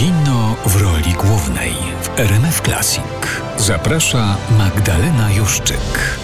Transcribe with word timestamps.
Kino 0.00 0.56
w 0.66 0.82
roli 0.82 1.12
głównej 1.12 1.72
w 2.02 2.20
RMF 2.20 2.60
Classic. 2.60 3.02
Zaprasza 3.56 4.36
Magdalena 4.58 5.32
Juszczyk. 5.38 6.18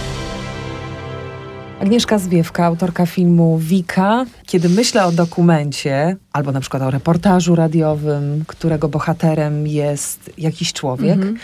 Agnieszka 1.80 2.18
Zwiewka, 2.18 2.64
autorka 2.64 3.06
filmu 3.06 3.58
Wika. 3.58 4.26
Kiedy 4.46 4.68
myślę 4.68 5.06
o 5.06 5.12
dokumencie, 5.12 6.16
albo 6.32 6.52
na 6.52 6.60
przykład 6.60 6.82
o 6.82 6.90
reportażu 6.90 7.54
radiowym, 7.54 8.44
którego 8.46 8.88
bohaterem 8.88 9.66
jest 9.66 10.30
jakiś 10.38 10.72
człowiek, 10.72 11.16
mhm. 11.16 11.36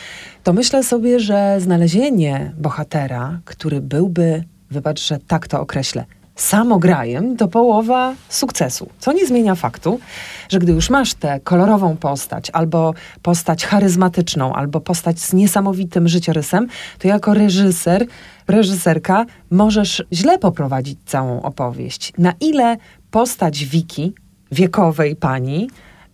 to 0.42 0.52
myślę 0.52 0.82
sobie, 0.82 1.20
że 1.20 1.60
znalezienie 1.60 2.52
bohatera, 2.58 3.40
który 3.44 3.80
byłby, 3.80 4.44
wybacz, 4.70 5.00
że 5.00 5.18
tak 5.18 5.48
to 5.48 5.60
określę, 5.60 6.04
samograjem 6.42 7.36
to 7.36 7.48
połowa 7.48 8.14
sukcesu. 8.28 8.88
Co 8.98 9.12
nie 9.12 9.26
zmienia 9.26 9.54
faktu, 9.54 10.00
że 10.48 10.58
gdy 10.58 10.72
już 10.72 10.90
masz 10.90 11.14
tę 11.14 11.40
kolorową 11.44 11.96
postać, 11.96 12.50
albo 12.50 12.94
postać 13.22 13.66
charyzmatyczną, 13.66 14.52
albo 14.52 14.80
postać 14.80 15.20
z 15.20 15.32
niesamowitym 15.32 16.08
życiorysem, 16.08 16.66
to 16.98 17.08
jako 17.08 17.34
reżyser, 17.34 18.06
reżyserka 18.48 19.26
możesz 19.50 20.04
źle 20.12 20.38
poprowadzić 20.38 20.98
całą 21.06 21.42
opowieść. 21.42 22.12
Na 22.18 22.32
ile 22.40 22.76
postać 23.10 23.64
Wiki, 23.64 24.14
wiekowej 24.52 25.16
pani, 25.16 25.68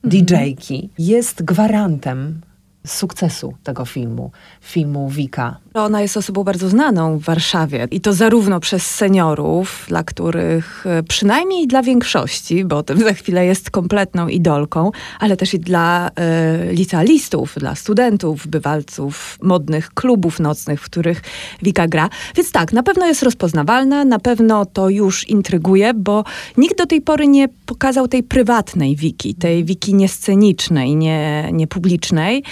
mhm. 0.04 0.24
DJ-ki, 0.24 0.90
jest 0.98 1.42
gwarantem 1.42 2.40
sukcesu 2.86 3.54
tego 3.62 3.84
filmu, 3.84 4.30
filmu 4.60 5.08
Wika. 5.08 5.56
Ona 5.84 6.02
jest 6.02 6.16
osobą 6.16 6.44
bardzo 6.44 6.68
znaną 6.68 7.18
w 7.18 7.22
Warszawie 7.22 7.88
i 7.90 8.00
to 8.00 8.12
zarówno 8.12 8.60
przez 8.60 8.86
seniorów, 8.86 9.84
dla 9.88 10.02
których 10.02 10.86
e, 10.86 11.02
przynajmniej 11.02 11.66
dla 11.66 11.82
większości, 11.82 12.64
bo 12.64 12.76
o 12.76 12.82
tym 12.82 12.98
za 12.98 13.12
chwilę 13.12 13.46
jest 13.46 13.70
kompletną 13.70 14.28
idolką, 14.28 14.90
ale 15.20 15.36
też 15.36 15.54
i 15.54 15.58
dla 15.58 16.08
y, 16.08 16.72
licealistów, 16.72 17.54
dla 17.56 17.74
studentów, 17.74 18.46
bywalców 18.46 19.38
modnych 19.42 19.94
klubów 19.94 20.40
nocnych, 20.40 20.80
w 20.80 20.84
których 20.84 21.22
Wika 21.62 21.88
gra. 21.88 22.08
Więc 22.36 22.52
tak, 22.52 22.72
na 22.72 22.82
pewno 22.82 23.06
jest 23.06 23.22
rozpoznawalna, 23.22 24.04
na 24.04 24.18
pewno 24.18 24.66
to 24.66 24.88
już 24.88 25.28
intryguje, 25.28 25.94
bo 25.94 26.24
nikt 26.56 26.78
do 26.78 26.86
tej 26.86 27.00
pory 27.00 27.28
nie 27.28 27.48
pokazał 27.66 28.08
tej 28.08 28.22
prywatnej 28.22 28.96
Wiki, 28.96 29.34
tej 29.34 29.64
Wiki 29.64 29.94
niescenicznej, 29.94 30.96
nie, 30.96 31.48
niepublicznej. 31.52 32.42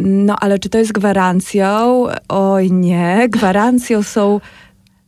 No 0.00 0.36
ale 0.40 0.58
czy 0.58 0.68
to 0.68 0.78
jest 0.78 0.92
gwarancją? 0.92 2.04
Oj 2.28 2.59
nie, 2.68 3.26
gwarancją 3.28 4.02
są 4.02 4.40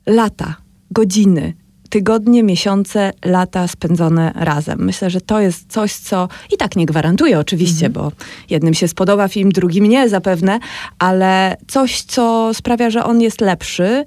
lata, 0.07 0.57
godziny, 0.91 1.55
tygodnie, 1.93 2.43
miesiące, 2.43 3.13
lata 3.25 3.69
spędzone 3.69 4.33
razem. 4.35 4.85
Myślę, 4.85 5.11
że 5.11 5.21
to 5.21 5.41
jest 5.41 5.73
coś, 5.73 5.95
co 5.95 6.29
i 6.53 6.57
tak 6.57 6.77
nie 6.77 6.87
gwarantuje 6.87 7.39
oczywiście, 7.39 7.87
mhm. 7.87 7.93
bo 7.93 8.13
jednym 8.51 8.75
się 8.75 8.89
spodoba 8.89 9.29
film, 9.29 9.53
drugim 9.53 9.87
nie 9.87 10.09
zapewne, 10.09 10.59
ale 10.99 11.57
coś, 11.69 12.03
co 12.03 12.51
sprawia, 12.55 12.91
że 12.91 13.05
on 13.05 13.21
jest 13.21 13.41
lepszy, 13.41 14.05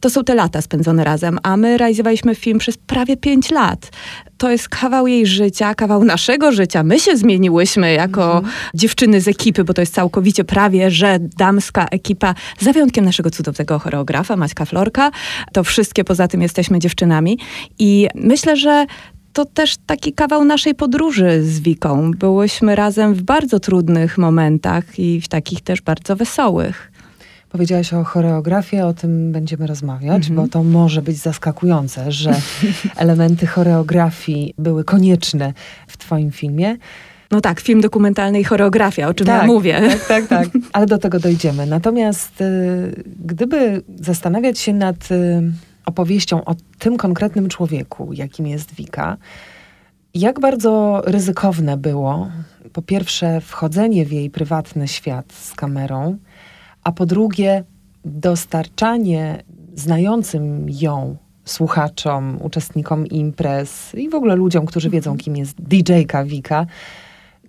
to 0.00 0.10
są 0.10 0.24
te 0.24 0.34
lata 0.34 0.62
spędzone 0.62 1.04
razem, 1.04 1.38
a 1.42 1.56
my 1.56 1.78
realizowaliśmy 1.78 2.34
film 2.34 2.58
przez 2.58 2.76
prawie 2.76 3.16
pięć 3.16 3.50
lat. 3.50 3.90
To 4.38 4.50
jest 4.50 4.68
kawał 4.68 5.06
jej 5.06 5.26
życia, 5.26 5.74
kawał 5.74 6.04
naszego 6.04 6.52
życia. 6.52 6.82
My 6.82 7.00
się 7.00 7.16
zmieniłyśmy 7.16 7.92
jako 7.92 8.36
mhm. 8.36 8.54
dziewczyny 8.74 9.20
z 9.20 9.28
ekipy, 9.28 9.64
bo 9.64 9.74
to 9.74 9.82
jest 9.82 9.94
całkowicie 9.94 10.44
prawie, 10.44 10.90
że 10.90 11.18
damska 11.20 11.86
ekipa, 11.90 12.34
za 12.58 12.72
wyjątkiem 12.72 13.04
naszego 13.04 13.30
cudownego 13.30 13.78
choreografa, 13.78 14.36
Maćka 14.36 14.64
Florka. 14.64 15.10
To 15.52 15.64
wszystkie 15.64 16.04
poza 16.04 16.28
tym 16.28 16.42
jesteśmy 16.42 16.78
dziewczynami. 16.78 17.38
I 17.78 18.08
myślę, 18.14 18.56
że 18.56 18.86
to 19.32 19.44
też 19.44 19.76
taki 19.86 20.12
kawał 20.12 20.44
naszej 20.44 20.74
podróży 20.74 21.42
z 21.42 21.60
Wiką. 21.60 22.10
Byłyśmy 22.10 22.76
razem 22.76 23.14
w 23.14 23.22
bardzo 23.22 23.60
trudnych 23.60 24.18
momentach 24.18 24.98
i 24.98 25.20
w 25.20 25.28
takich 25.28 25.60
też 25.60 25.80
bardzo 25.82 26.16
wesołych. 26.16 26.92
Powiedziałaś 27.56 27.94
o 27.94 28.04
choreografii, 28.04 28.82
o 28.82 28.94
tym 28.94 29.32
będziemy 29.32 29.66
rozmawiać, 29.66 30.28
mm 30.28 30.38
-hmm. 30.38 30.42
bo 30.42 30.48
to 30.48 30.62
może 30.62 31.02
być 31.02 31.16
zaskakujące, 31.16 32.12
że 32.12 32.34
elementy 32.96 33.46
choreografii 33.46 34.54
były 34.58 34.84
konieczne 34.84 35.52
w 35.86 35.96
Twoim 35.96 36.30
filmie. 36.30 36.76
No 37.30 37.40
tak, 37.40 37.60
film 37.60 37.80
dokumentalny 37.80 38.40
i 38.40 38.44
choreografia, 38.44 39.08
o 39.08 39.14
czym 39.14 39.26
tak, 39.26 39.40
ja 39.40 39.46
mówię. 39.46 39.80
Tak, 39.90 40.06
tak, 40.08 40.26
tak. 40.26 40.48
Ale 40.72 40.86
do 40.86 40.98
tego 40.98 41.18
dojdziemy. 41.18 41.66
Natomiast 41.66 42.40
y, 42.40 43.04
gdyby 43.24 43.82
zastanawiać 44.00 44.58
się 44.58 44.72
nad 44.72 45.10
y, 45.10 45.42
opowieścią 45.86 46.44
o 46.44 46.54
tym 46.78 46.96
konkretnym 46.96 47.48
człowieku, 47.48 48.12
jakim 48.12 48.46
jest 48.46 48.74
Wika, 48.74 49.16
jak 50.14 50.40
bardzo 50.40 51.02
ryzykowne 51.06 51.76
było, 51.76 52.30
po 52.72 52.82
pierwsze, 52.82 53.40
wchodzenie 53.40 54.06
w 54.06 54.12
jej 54.12 54.30
prywatny 54.30 54.88
świat 54.88 55.32
z 55.32 55.54
kamerą, 55.54 56.16
a 56.86 56.92
po 56.92 57.06
drugie 57.06 57.64
dostarczanie 58.04 59.42
znającym 59.74 60.66
ją 60.70 61.16
słuchaczom, 61.44 62.38
uczestnikom 62.42 63.06
imprez 63.06 63.94
i 63.94 64.08
w 64.08 64.14
ogóle 64.14 64.36
ludziom, 64.36 64.66
którzy 64.66 64.90
wiedzą, 64.90 65.10
mhm. 65.10 65.24
kim 65.24 65.36
jest 65.36 65.56
DJ-ka 65.60 66.24
Wika, 66.24 66.66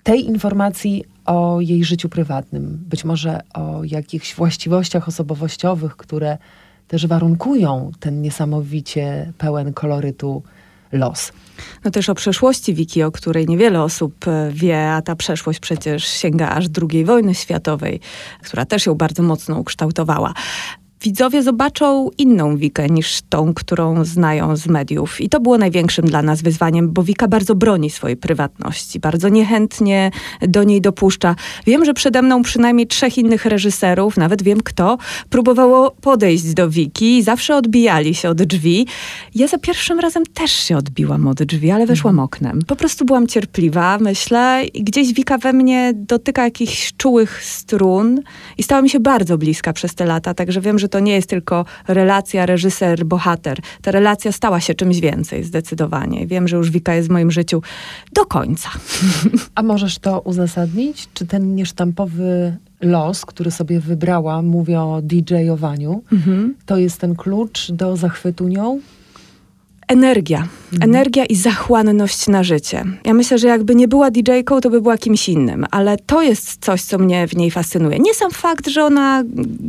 tej 0.03 0.25
informacji 0.25 1.03
o 1.25 1.61
jej 1.61 1.83
życiu 1.83 2.09
prywatnym, 2.09 2.83
być 2.89 3.05
może 3.05 3.41
o 3.53 3.83
jakichś 3.83 4.35
właściwościach 4.35 5.07
osobowościowych, 5.07 5.95
które 5.95 6.37
też 6.87 7.07
warunkują 7.07 7.91
ten 7.99 8.21
niesamowicie 8.21 9.33
pełen 9.37 9.73
kolorytu 9.73 10.43
los. 10.91 11.31
No 11.83 11.91
też 11.91 12.09
o 12.09 12.15
przeszłości 12.15 12.73
Wiki, 12.73 13.03
o 13.03 13.11
której 13.11 13.47
niewiele 13.47 13.83
osób 13.83 14.27
e, 14.27 14.49
wie, 14.51 14.91
a 14.91 15.01
ta 15.01 15.15
przeszłość 15.15 15.59
przecież 15.59 16.07
sięga 16.07 16.49
aż 16.49 16.65
II 16.91 17.05
wojny 17.05 17.35
światowej, 17.35 17.99
która 18.43 18.65
też 18.65 18.85
ją 18.85 18.95
bardzo 18.95 19.23
mocno 19.23 19.55
ukształtowała 19.59 20.33
widzowie 21.01 21.43
zobaczą 21.43 22.09
inną 22.17 22.57
Wikę 22.57 22.87
niż 22.89 23.21
tą, 23.29 23.53
którą 23.53 24.05
znają 24.05 24.55
z 24.55 24.67
mediów. 24.67 25.21
I 25.21 25.29
to 25.29 25.39
było 25.39 25.57
największym 25.57 26.05
dla 26.05 26.21
nas 26.21 26.41
wyzwaniem, 26.41 26.93
bo 26.93 27.03
Wika 27.03 27.27
bardzo 27.27 27.55
broni 27.55 27.89
swojej 27.89 28.17
prywatności, 28.17 28.99
bardzo 28.99 29.29
niechętnie 29.29 30.11
do 30.41 30.63
niej 30.63 30.81
dopuszcza. 30.81 31.35
Wiem, 31.65 31.85
że 31.85 31.93
przede 31.93 32.21
mną 32.21 32.43
przynajmniej 32.43 32.87
trzech 32.87 33.17
innych 33.17 33.45
reżyserów, 33.45 34.17
nawet 34.17 34.43
wiem 34.43 34.61
kto, 34.63 34.97
próbowało 35.29 35.91
podejść 35.91 36.53
do 36.53 36.69
Wiki 36.69 37.17
i 37.17 37.23
zawsze 37.23 37.55
odbijali 37.55 38.15
się 38.15 38.29
od 38.29 38.43
drzwi. 38.43 38.87
Ja 39.35 39.47
za 39.47 39.57
pierwszym 39.57 39.99
razem 39.99 40.23
też 40.33 40.51
się 40.51 40.77
odbiłam 40.77 41.27
od 41.27 41.43
drzwi, 41.43 41.71
ale 41.71 41.85
weszłam 41.85 42.15
mhm. 42.15 42.25
oknem. 42.25 42.61
Po 42.67 42.75
prostu 42.75 43.05
byłam 43.05 43.27
cierpliwa, 43.27 43.97
myślę, 43.97 44.65
i 44.73 44.83
gdzieś 44.83 45.13
Wika 45.13 45.37
we 45.37 45.53
mnie 45.53 45.91
dotyka 45.95 46.43
jakichś 46.43 46.93
czułych 46.97 47.43
strun 47.43 48.21
i 48.57 48.63
stała 48.63 48.81
mi 48.81 48.89
się 48.89 48.99
bardzo 48.99 49.37
bliska 49.37 49.73
przez 49.73 49.95
te 49.95 50.05
lata, 50.05 50.33
także 50.33 50.61
wiem, 50.61 50.79
że 50.79 50.86
że 50.87 50.89
to 50.89 50.99
nie 50.99 51.13
jest 51.13 51.29
tylko 51.29 51.65
relacja 51.87 52.45
reżyser-bohater. 52.45 53.57
Ta 53.81 53.91
relacja 53.91 54.31
stała 54.31 54.59
się 54.59 54.73
czymś 54.73 54.99
więcej, 54.99 55.43
zdecydowanie. 55.43 56.27
Wiem, 56.27 56.47
że 56.47 56.57
już 56.57 56.71
Wika 56.71 56.95
jest 56.95 57.07
w 57.07 57.11
moim 57.11 57.31
życiu 57.31 57.61
do 58.13 58.25
końca. 58.25 58.69
A 59.55 59.63
możesz 59.63 59.99
to 59.99 60.21
uzasadnić? 60.21 61.07
Czy 61.13 61.25
ten 61.25 61.55
niesztampowy 61.55 62.57
los, 62.81 63.25
który 63.25 63.51
sobie 63.51 63.79
wybrała, 63.79 64.41
mówię 64.41 64.81
o 64.81 65.01
DJ-owaniu, 65.01 66.01
mhm. 66.11 66.55
to 66.65 66.77
jest 66.77 66.99
ten 66.99 67.15
klucz 67.15 67.71
do 67.71 67.97
zachwytu 67.97 68.47
nią? 68.47 68.79
Energia. 69.87 70.47
Mhm. 70.73 70.89
Energia 70.89 71.25
i 71.25 71.35
zachłanność 71.35 72.27
na 72.27 72.43
życie. 72.43 72.83
Ja 73.05 73.13
myślę, 73.13 73.37
że 73.37 73.47
jakby 73.47 73.75
nie 73.75 73.87
była 73.87 74.11
DJ-ką, 74.11 74.61
to 74.61 74.69
by 74.69 74.81
była 74.81 74.97
kimś 74.97 75.29
innym, 75.29 75.65
ale 75.71 75.97
to 75.97 76.21
jest 76.21 76.65
coś, 76.65 76.81
co 76.81 76.97
mnie 76.97 77.27
w 77.27 77.35
niej 77.35 77.51
fascynuje. 77.51 77.99
Nie 77.99 78.13
sam 78.13 78.31
fakt, 78.31 78.67
że 78.67 78.83
ona 78.83 79.23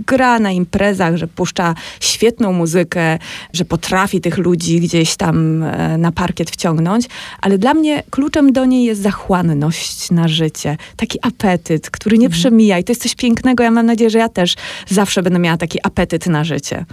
gra 0.06 0.38
na 0.38 0.50
imprezach, 0.50 1.16
że 1.16 1.26
puszcza 1.26 1.74
świetną 2.00 2.52
muzykę, 2.52 3.18
że 3.52 3.64
potrafi 3.64 4.20
tych 4.20 4.38
ludzi 4.38 4.80
gdzieś 4.80 5.16
tam 5.16 5.62
e, 5.62 5.98
na 5.98 6.12
parkiet 6.12 6.50
wciągnąć, 6.50 7.06
ale 7.40 7.58
dla 7.58 7.74
mnie 7.74 8.02
kluczem 8.10 8.52
do 8.52 8.64
niej 8.64 8.84
jest 8.84 9.02
zachłanność 9.02 10.10
na 10.10 10.28
życie. 10.28 10.76
Taki 10.96 11.18
apetyt, 11.22 11.90
który 11.90 12.18
nie 12.18 12.26
mhm. 12.26 12.40
przemija 12.40 12.78
i 12.78 12.84
to 12.84 12.92
jest 12.92 13.02
coś 13.02 13.14
pięknego. 13.14 13.64
Ja 13.64 13.70
mam 13.70 13.86
nadzieję, 13.86 14.10
że 14.10 14.18
ja 14.18 14.28
też 14.28 14.54
zawsze 14.88 15.22
będę 15.22 15.38
miała 15.38 15.56
taki 15.56 15.78
apetyt 15.82 16.26
na 16.26 16.44
życie. 16.44 16.84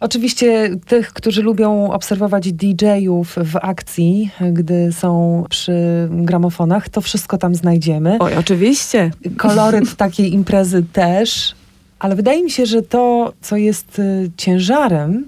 Oczywiście 0.00 0.70
tych, 0.86 1.12
którzy 1.12 1.42
lubią 1.42 1.92
obserwować 1.92 2.52
DJ-ów 2.52 3.36
w 3.44 3.56
akcji, 3.56 4.30
gdy 4.52 4.92
są 4.92 5.44
przy 5.50 6.08
gramofonach, 6.10 6.88
to 6.88 7.00
wszystko 7.00 7.38
tam 7.38 7.54
znajdziemy. 7.54 8.16
Oj, 8.20 8.34
oczywiście. 8.34 9.10
Koloryt 9.36 9.96
takiej 10.06 10.32
imprezy 10.32 10.84
też, 10.92 11.54
ale 11.98 12.16
wydaje 12.16 12.42
mi 12.42 12.50
się, 12.50 12.66
że 12.66 12.82
to, 12.82 13.32
co 13.40 13.56
jest 13.56 13.98
y, 13.98 14.30
ciężarem, 14.36 15.24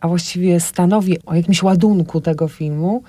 a 0.00 0.08
właściwie 0.08 0.60
stanowi 0.60 1.16
o 1.26 1.34
jakimś 1.34 1.62
ładunku 1.62 2.20
tego 2.20 2.48
filmu, 2.48 3.02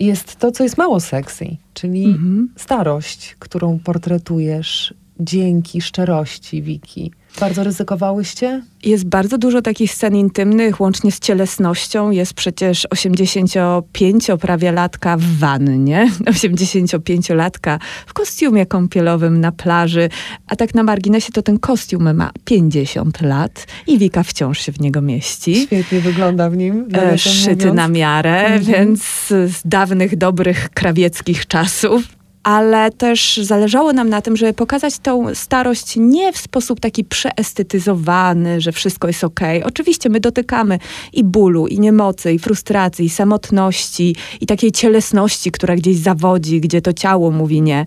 jest 0.00 0.36
to, 0.36 0.52
co 0.52 0.64
jest 0.64 0.78
mało 0.78 1.00
sexy, 1.00 1.56
czyli 1.74 2.04
mhm. 2.04 2.48
starość, 2.56 3.36
którą 3.38 3.78
portretujesz 3.78 4.94
dzięki 5.20 5.80
szczerości 5.80 6.62
Wiki. 6.62 7.12
Bardzo 7.40 7.64
ryzykowałyście? 7.64 8.62
Jest 8.84 9.04
bardzo 9.04 9.38
dużo 9.38 9.62
takich 9.62 9.92
scen 9.92 10.16
intymnych, 10.16 10.80
łącznie 10.80 11.12
z 11.12 11.20
cielesnością. 11.20 12.10
Jest 12.10 12.34
przecież 12.34 12.86
85 12.90 14.26
prawie 14.40 14.72
latka 14.72 15.16
w 15.16 15.22
wannie, 15.22 16.10
85-latka 16.24 17.78
w 18.06 18.12
kostiumie 18.12 18.66
kąpielowym 18.66 19.40
na 19.40 19.52
plaży, 19.52 20.08
a 20.46 20.56
tak 20.56 20.74
na 20.74 20.82
marginesie 20.82 21.32
to 21.32 21.42
ten 21.42 21.58
kostium 21.58 22.14
ma 22.14 22.30
50 22.44 23.20
lat 23.20 23.66
i 23.86 23.98
Wika 23.98 24.22
wciąż 24.22 24.60
się 24.60 24.72
w 24.72 24.80
niego 24.80 25.02
mieści. 25.02 25.56
Świetnie 25.56 26.00
wygląda 26.00 26.50
w 26.50 26.56
nim. 26.56 26.88
E, 26.92 27.18
szyty 27.18 27.72
na 27.72 27.88
miarę, 27.88 28.46
mhm. 28.46 28.64
więc 28.64 29.02
z 29.28 29.60
dawnych, 29.64 30.16
dobrych 30.16 30.68
krawieckich 30.74 31.46
czasów 31.46 32.23
ale 32.44 32.90
też 32.90 33.36
zależało 33.36 33.92
nam 33.92 34.08
na 34.08 34.22
tym, 34.22 34.36
żeby 34.36 34.52
pokazać 34.52 34.98
tą 34.98 35.34
starość 35.34 35.94
nie 35.96 36.32
w 36.32 36.38
sposób 36.38 36.80
taki 36.80 37.04
przeestetyzowany, 37.04 38.60
że 38.60 38.72
wszystko 38.72 39.08
jest 39.08 39.24
ok. 39.24 39.40
Oczywiście 39.64 40.08
my 40.08 40.20
dotykamy 40.20 40.78
i 41.12 41.24
bólu, 41.24 41.66
i 41.66 41.80
niemocy, 41.80 42.32
i 42.32 42.38
frustracji, 42.38 43.04
i 43.04 43.10
samotności, 43.10 44.16
i 44.40 44.46
takiej 44.46 44.72
cielesności, 44.72 45.50
która 45.50 45.76
gdzieś 45.76 45.96
zawodzi, 45.96 46.60
gdzie 46.60 46.80
to 46.80 46.92
ciało 46.92 47.30
mówi 47.30 47.62
nie, 47.62 47.86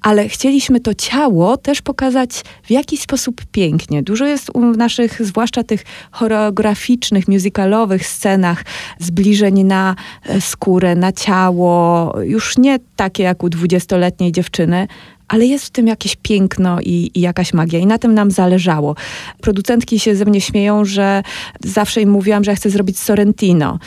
ale 0.00 0.28
chcieliśmy 0.28 0.80
to 0.80 0.94
ciało 0.94 1.56
też 1.56 1.82
pokazać 1.82 2.42
w 2.62 2.70
jakiś 2.70 3.00
sposób 3.00 3.40
pięknie. 3.52 4.02
Dużo 4.02 4.26
jest 4.26 4.50
w 4.72 4.76
naszych, 4.76 5.26
zwłaszcza 5.26 5.62
tych 5.62 5.84
choreograficznych, 6.10 7.28
musicalowych 7.28 8.06
scenach 8.06 8.64
zbliżeń 8.98 9.64
na 9.64 9.96
e, 10.26 10.40
skórę, 10.40 10.94
na 10.94 11.12
ciało, 11.12 12.12
już 12.22 12.58
nie 12.58 12.78
takie 12.96 13.22
jak 13.22 13.42
u 13.42 13.48
20-letniej 13.94 14.32
dziewczyny, 14.32 14.88
ale 15.28 15.46
jest 15.46 15.66
w 15.66 15.70
tym 15.70 15.86
jakieś 15.86 16.16
piękno 16.16 16.80
i, 16.80 17.10
i, 17.14 17.20
jakaś 17.20 17.54
magia 17.54 17.78
i 17.78 17.86
na 17.86 17.98
tym 17.98 18.14
nam 18.14 18.30
zależało. 18.30 18.94
Producentki 19.40 19.98
się 19.98 20.16
ze 20.16 20.24
mnie 20.24 20.40
śmieją, 20.40 20.84
że 20.84 21.22
zawsze 21.64 22.00
im 22.00 22.10
mówiłam, 22.10 22.44
że 22.44 22.50
ja 22.50 22.56
chcę 22.56 22.70
zrobić 22.70 22.98
Sorrentino, 22.98 23.78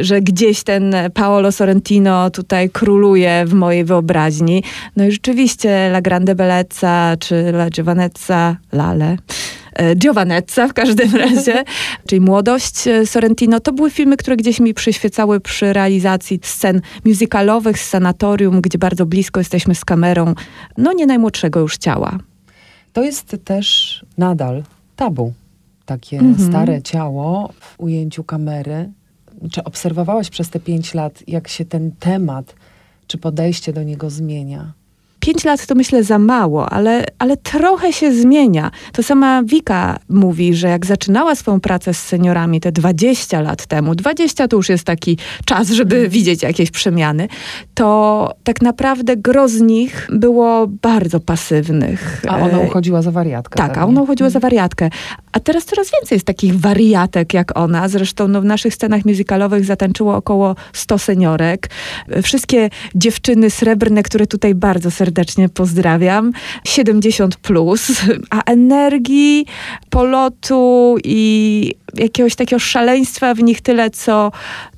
że 0.00 0.20
gdzieś 0.20 0.62
ten 0.62 0.94
Paolo 1.14 1.52
Sorrentino 1.52 2.30
tutaj 2.30 2.70
króluje 2.70 3.44
w 3.46 3.54
mojej 3.54 3.84
wyobraźni. 3.84 4.62
No 4.96 5.04
i 5.04 5.12
rzeczywiście 5.12 5.86
La 5.88 6.00
Grande 6.00 6.34
Bellezza 6.34 7.16
czy 7.20 7.34
La 7.34 7.70
Giovanezza, 7.70 8.56
Lale 8.72 9.16
E, 9.74 9.94
Giovanezza 9.96 10.68
w 10.68 10.72
każdym 10.72 11.16
razie, 11.26 11.64
czyli 12.06 12.20
Młodość 12.20 12.88
e, 12.88 13.06
Sorrentino. 13.06 13.60
To 13.60 13.72
były 13.72 13.90
filmy, 13.90 14.16
które 14.16 14.36
gdzieś 14.36 14.60
mi 14.60 14.74
przyświecały 14.74 15.40
przy 15.40 15.72
realizacji 15.72 16.40
scen 16.42 16.80
musicalowych 17.04 17.78
z 17.78 17.88
sanatorium, 17.88 18.60
gdzie 18.60 18.78
bardzo 18.78 19.06
blisko 19.06 19.40
jesteśmy 19.40 19.74
z 19.74 19.84
kamerą, 19.84 20.34
no 20.78 20.92
nie 20.92 21.06
najmłodszego 21.06 21.60
już 21.60 21.76
ciała. 21.76 22.18
To 22.92 23.02
jest 23.02 23.36
też 23.44 24.00
nadal 24.18 24.62
tabu. 24.96 25.32
Takie 25.86 26.18
mhm. 26.18 26.48
stare 26.48 26.82
ciało 26.82 27.52
w 27.60 27.80
ujęciu 27.80 28.24
kamery. 28.24 28.92
Czy 29.50 29.64
obserwowałaś 29.64 30.30
przez 30.30 30.50
te 30.50 30.60
pięć 30.60 30.94
lat, 30.94 31.22
jak 31.26 31.48
się 31.48 31.64
ten 31.64 31.92
temat, 31.92 32.54
czy 33.06 33.18
podejście 33.18 33.72
do 33.72 33.82
niego 33.82 34.10
zmienia? 34.10 34.72
Pięć 35.24 35.44
lat 35.44 35.66
to 35.66 35.74
myślę 35.74 36.04
za 36.04 36.18
mało, 36.18 36.70
ale, 36.70 37.04
ale 37.18 37.36
trochę 37.36 37.92
się 37.92 38.12
zmienia. 38.12 38.70
To 38.92 39.02
sama 39.02 39.42
Wika 39.42 39.98
mówi, 40.08 40.54
że 40.54 40.68
jak 40.68 40.86
zaczynała 40.86 41.34
swoją 41.34 41.60
pracę 41.60 41.94
z 41.94 41.98
seniorami 41.98 42.60
te 42.60 42.72
20 42.72 43.40
lat 43.40 43.66
temu, 43.66 43.94
20 43.94 44.48
to 44.48 44.56
już 44.56 44.68
jest 44.68 44.84
taki 44.84 45.18
czas, 45.44 45.70
żeby 45.70 45.96
mm. 45.96 46.10
widzieć 46.10 46.42
jakieś 46.42 46.70
przemiany, 46.70 47.28
to 47.74 48.30
tak 48.42 48.62
naprawdę 48.62 49.16
gro 49.16 49.48
z 49.48 49.60
nich 49.60 50.08
było 50.12 50.66
bardzo 50.66 51.20
pasywnych. 51.20 52.22
A 52.28 52.36
ona 52.36 52.58
e, 52.58 52.66
uchodziła 52.66 53.02
za 53.02 53.10
wariatkę. 53.10 53.56
Tak, 53.56 53.78
a 53.78 53.86
ona 53.86 54.02
uchodziła 54.02 54.30
za 54.30 54.40
wariatkę. 54.40 54.90
A 55.32 55.40
teraz 55.40 55.64
coraz 55.64 55.90
więcej 55.92 56.16
jest 56.16 56.26
takich 56.26 56.60
wariatek 56.60 57.34
jak 57.34 57.58
ona. 57.58 57.88
Zresztą 57.88 58.28
no, 58.28 58.40
w 58.40 58.44
naszych 58.44 58.74
scenach 58.74 59.04
musicalowych 59.04 59.64
zatańczyło 59.64 60.16
około 60.16 60.56
100 60.72 60.98
seniorek. 60.98 61.70
Wszystkie 62.22 62.70
dziewczyny 62.94 63.50
srebrne, 63.50 64.02
które 64.02 64.26
tutaj 64.26 64.54
bardzo 64.54 64.90
serdecznie 64.90 65.13
pozdrawiam, 65.48 66.32
70 66.64 67.36
plus, 67.36 68.02
a 68.30 68.42
energii, 68.50 69.46
polotu 69.90 70.96
i 71.04 71.74
jakiegoś 71.96 72.34
takiego 72.34 72.60
szaleństwa 72.60 73.34
w 73.34 73.42
nich 73.42 73.60
tyle, 73.60 73.90
co 73.90 74.32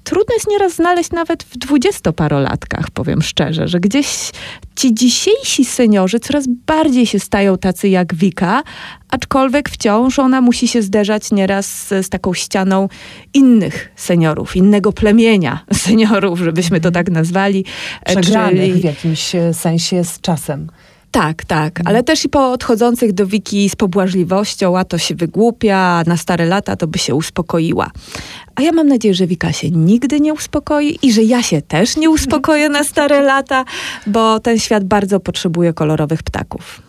trudno 0.05 0.35
jest 0.35 0.49
nieraz 0.49 0.75
znaleźć 0.75 1.11
nawet 1.11 1.43
w 1.43 1.59
dwudziestoparolatkach, 1.59 2.91
powiem 2.91 3.23
szczerze, 3.23 3.69
że 3.69 3.81
gdzieś 3.81 4.31
ci 4.77 4.95
dzisiejsi 4.95 5.65
seniorzy 5.65 6.21
coraz 6.21 6.45
bardziej 6.47 7.07
się 7.07 7.21
stają 7.21 7.59
tacy 7.59 7.89
jak 7.89 8.15
Wika, 8.15 8.63
aczkolwiek 9.11 9.69
wciąż 9.69 10.19
ona 10.19 10.41
musi 10.41 10.69
się 10.69 10.83
zderzać 10.83 11.31
nieraz 11.33 11.67
z, 11.67 12.07
z 12.07 12.09
taką 12.09 12.35
ścianą 12.35 12.89
innych 13.35 13.93
seniorów, 13.97 14.57
innego 14.57 14.93
plemienia 14.93 15.65
seniorów, 15.87 16.39
żebyśmy 16.39 16.81
to 16.81 16.91
tak 16.91 17.11
nazwali. 17.11 17.65
Przegranych 18.07 18.69
czyli... 18.69 18.81
w 18.81 18.85
jakimś 18.85 19.33
sensie 19.53 20.05
z 20.05 20.21
czasem. 20.21 20.69
Tak, 21.17 21.45
tak, 21.45 21.81
ale 21.85 22.03
też 22.03 22.25
i 22.25 22.29
po 22.29 22.53
odchodzących 22.53 23.13
do 23.13 23.27
Wiki 23.27 23.69
z 23.69 23.77
pobłażliwością, 23.77 24.79
a 24.79 24.85
to 24.85 24.99
się 24.99 25.15
wygłupia, 25.15 26.03
na 26.07 26.17
stare 26.17 26.47
lata 26.47 26.77
to 26.77 26.87
by 26.87 26.99
się 26.99 27.15
uspokoiła. 27.15 27.91
A 28.55 28.63
ja 28.63 28.73
mam 28.73 28.89
nadzieję, 28.89 29.15
że 29.15 29.27
Wika 29.27 29.53
się 29.53 29.71
nigdy 29.71 30.21
nie 30.21 30.35
uspokoi 30.35 30.99
i 31.03 31.13
że 31.13 31.23
ja 31.23 31.43
się 31.43 31.63
też 31.63 31.97
nie 31.97 32.11
uspokoję 32.11 32.69
na 32.69 32.85
stare 32.85 33.21
lata, 33.21 33.65
bo 34.07 34.41
ten 34.41 34.59
świat 34.59 34.85
bardzo 34.85 35.21
potrzebuje 35.21 35.73
kolorowych 35.73 36.23
ptaków. 36.23 36.83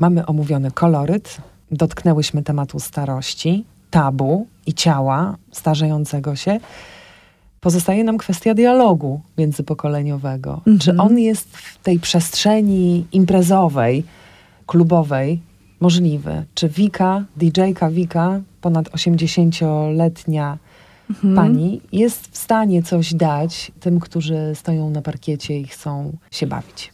Mamy 0.00 0.26
omówiony 0.26 0.70
koloryt, 0.70 1.36
dotknęłyśmy 1.70 2.42
tematu 2.42 2.80
starości, 2.80 3.64
tabu 3.90 4.46
i 4.66 4.74
ciała 4.74 5.36
starzejącego 5.52 6.36
się 6.36 6.60
pozostaje 7.60 8.04
nam 8.04 8.18
kwestia 8.18 8.54
dialogu 8.54 9.20
międzypokoleniowego. 9.38 10.52
Mhm. 10.52 10.78
Czy 10.78 10.96
on 10.96 11.18
jest 11.18 11.56
w 11.56 11.78
tej 11.82 11.98
przestrzeni 11.98 13.06
imprezowej, 13.12 14.04
klubowej 14.66 15.40
możliwy? 15.80 16.44
Czy 16.54 16.68
Wika, 16.68 17.24
DJ-ka 17.36 17.90
Wika, 17.90 18.40
ponad 18.60 18.88
80-letnia 18.88 20.58
mhm. 21.10 21.34
pani, 21.34 21.80
jest 21.92 22.26
w 22.26 22.38
stanie 22.38 22.82
coś 22.82 23.14
dać 23.14 23.72
tym, 23.80 24.00
którzy 24.00 24.52
stoją 24.54 24.90
na 24.90 25.02
parkiecie 25.02 25.58
i 25.58 25.66
chcą 25.66 26.12
się 26.30 26.46
bawić? 26.46 26.92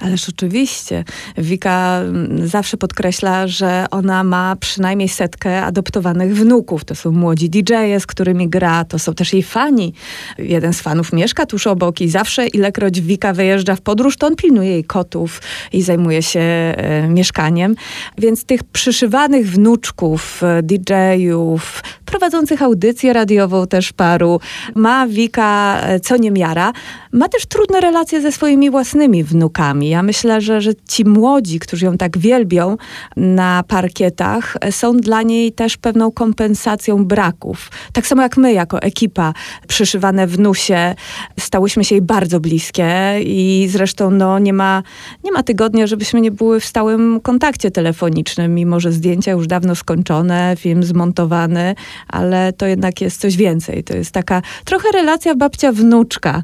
Ależ 0.00 0.28
oczywiście. 0.28 1.04
Wika 1.38 2.00
mm, 2.00 2.48
zawsze 2.48 2.76
podkreśla, 2.76 3.46
że 3.46 3.86
ona 3.90 4.24
ma 4.24 4.56
przynajmniej 4.56 5.08
setkę 5.08 5.64
adoptowanych 5.64 6.36
wnuków. 6.36 6.84
To 6.84 6.94
są 6.94 7.12
młodzi 7.12 7.50
DJ-e, 7.50 8.00
z 8.00 8.06
którymi 8.06 8.48
gra, 8.48 8.84
to 8.84 8.98
są 8.98 9.14
też 9.14 9.32
jej 9.32 9.42
fani. 9.42 9.92
Jeden 10.38 10.72
z 10.72 10.80
fanów 10.80 11.12
mieszka 11.12 11.46
tuż 11.46 11.66
obok 11.66 12.00
i 12.00 12.08
zawsze 12.08 12.46
ilekroć 12.46 13.00
Wika 13.00 13.32
wyjeżdża 13.32 13.76
w 13.76 13.80
podróż, 13.80 14.16
to 14.16 14.26
on 14.26 14.36
pilnuje 14.36 14.70
jej 14.70 14.84
kotów 14.84 15.42
i 15.72 15.82
zajmuje 15.82 16.22
się 16.22 16.40
e, 16.40 17.08
mieszkaniem. 17.08 17.74
Więc 18.18 18.44
tych 18.44 18.64
przyszywanych 18.64 19.50
wnuczków, 19.50 20.42
e, 20.42 20.62
DJ-ów, 20.62 21.82
prowadzących 22.04 22.62
audycję 22.62 23.12
radiową 23.12 23.66
też 23.66 23.92
paru, 23.92 24.40
ma 24.74 25.06
Wika 25.06 25.80
e, 25.80 26.00
co 26.00 26.16
niemiara. 26.16 26.72
Ma 27.12 27.28
też 27.28 27.46
trudne 27.46 27.80
relacje 27.80 28.20
ze 28.20 28.32
swoimi 28.32 28.70
własnymi 28.70 29.24
wnukami. 29.24 29.85
Ja 29.88 30.02
myślę, 30.02 30.40
że, 30.40 30.60
że 30.60 30.70
ci 30.88 31.04
młodzi, 31.04 31.58
którzy 31.58 31.84
ją 31.84 31.96
tak 31.96 32.18
wielbią 32.18 32.76
na 33.16 33.64
parkietach, 33.68 34.56
są 34.70 34.96
dla 34.96 35.22
niej 35.22 35.52
też 35.52 35.76
pewną 35.76 36.12
kompensacją 36.12 37.04
braków. 37.04 37.70
Tak 37.92 38.06
samo 38.06 38.22
jak 38.22 38.36
my, 38.36 38.52
jako 38.52 38.82
ekipa 38.82 39.32
przyszywane 39.68 40.26
w 40.26 40.38
Nusie, 40.38 40.94
stałyśmy 41.40 41.84
się 41.84 41.94
jej 41.94 42.02
bardzo 42.02 42.40
bliskie 42.40 43.16
i 43.22 43.68
zresztą 43.70 44.10
no, 44.10 44.38
nie, 44.38 44.52
ma, 44.52 44.82
nie 45.24 45.32
ma 45.32 45.42
tygodnia, 45.42 45.86
żebyśmy 45.86 46.20
nie 46.20 46.30
były 46.30 46.60
w 46.60 46.64
stałym 46.64 47.20
kontakcie 47.20 47.70
telefonicznym, 47.70 48.54
mimo 48.54 48.80
że 48.80 48.92
zdjęcia 48.92 49.32
już 49.32 49.46
dawno 49.46 49.74
skończone, 49.74 50.54
film 50.58 50.82
zmontowany, 50.82 51.74
ale 52.08 52.52
to 52.52 52.66
jednak 52.66 53.00
jest 53.00 53.20
coś 53.20 53.36
więcej. 53.36 53.84
To 53.84 53.96
jest 53.96 54.10
taka 54.10 54.42
trochę 54.64 54.88
relacja 54.92 55.34
babcia-wnuczka. 55.34 56.42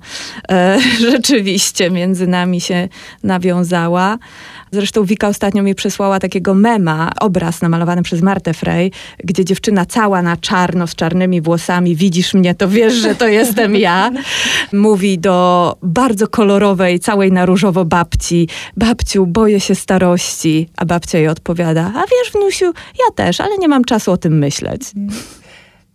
E, 0.50 0.78
rzeczywiście 1.12 1.90
między 1.90 2.26
nami 2.26 2.60
się 2.60 2.88
nawiązała. 3.32 4.18
Zresztą 4.72 5.04
Wika 5.04 5.28
ostatnio 5.28 5.62
mi 5.62 5.74
przysłała 5.74 6.20
takiego 6.20 6.54
mema, 6.54 7.10
obraz 7.20 7.62
namalowany 7.62 8.02
przez 8.02 8.22
Martę 8.22 8.54
Frey, 8.54 8.90
gdzie 9.24 9.44
dziewczyna 9.44 9.86
cała 9.86 10.22
na 10.22 10.36
czarno, 10.36 10.86
z 10.86 10.94
czarnymi 10.94 11.40
włosami, 11.40 11.96
widzisz 11.96 12.34
mnie, 12.34 12.54
to 12.54 12.68
wiesz, 12.68 12.94
że 12.94 13.14
to 13.14 13.28
jestem 13.28 13.76
ja. 13.76 14.10
Mówi 14.72 15.18
do 15.18 15.76
bardzo 15.82 16.28
kolorowej, 16.28 17.00
całej 17.00 17.32
na 17.32 17.46
różowo 17.46 17.84
babci, 17.84 18.48
babciu, 18.76 19.26
boję 19.26 19.60
się 19.60 19.74
starości. 19.74 20.68
A 20.76 20.84
babcia 20.84 21.18
jej 21.18 21.28
odpowiada, 21.28 21.92
a 21.94 22.00
wiesz 22.00 22.32
wnusiu, 22.32 22.66
ja 22.98 23.14
też, 23.14 23.40
ale 23.40 23.58
nie 23.58 23.68
mam 23.68 23.84
czasu 23.84 24.12
o 24.12 24.16
tym 24.16 24.38
myśleć. 24.38 24.82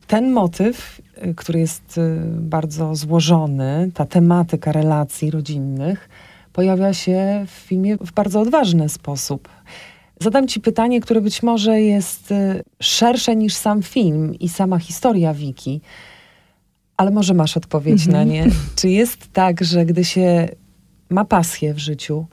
Ten 0.08 0.32
motyw 0.32 1.02
Y, 1.26 1.36
który 1.36 1.60
jest 1.60 1.98
y, 1.98 2.20
bardzo 2.30 2.96
złożony, 2.96 3.92
ta 3.94 4.06
tematyka 4.06 4.72
relacji 4.72 5.32
rodzinnych, 5.32 6.10
pojawia 6.58 6.94
się 6.94 7.46
w 7.48 7.52
filmie 7.52 7.98
w 7.98 8.12
bardzo 8.12 8.42
odważny 8.42 8.90
sposób. 8.90 9.50
Zadam 10.22 10.48
ci 10.48 10.60
pytanie, 10.60 11.02
które 11.02 11.22
być 11.22 11.44
może 11.44 11.82
jest 11.82 12.32
y, 12.32 12.64
szersze 12.82 13.36
niż 13.36 13.54
sam 13.56 13.84
film 13.84 14.36
i 14.36 14.50
sama 14.50 14.80
historia 14.80 15.34
Wiki, 15.34 15.82
ale 16.98 17.12
może 17.12 17.34
masz 17.34 17.58
odpowiedź 17.58 18.08
na 18.08 18.22
Mhm. 18.22 18.30
nie. 18.30 18.46
Czy 18.76 18.90
jest 18.90 19.34
tak, 19.34 19.64
że 19.64 19.86
gdy 19.86 20.06
się 20.06 20.50
ma 21.10 21.26
pasję 21.26 21.74
w 21.74 21.80
życiu, 21.80 22.26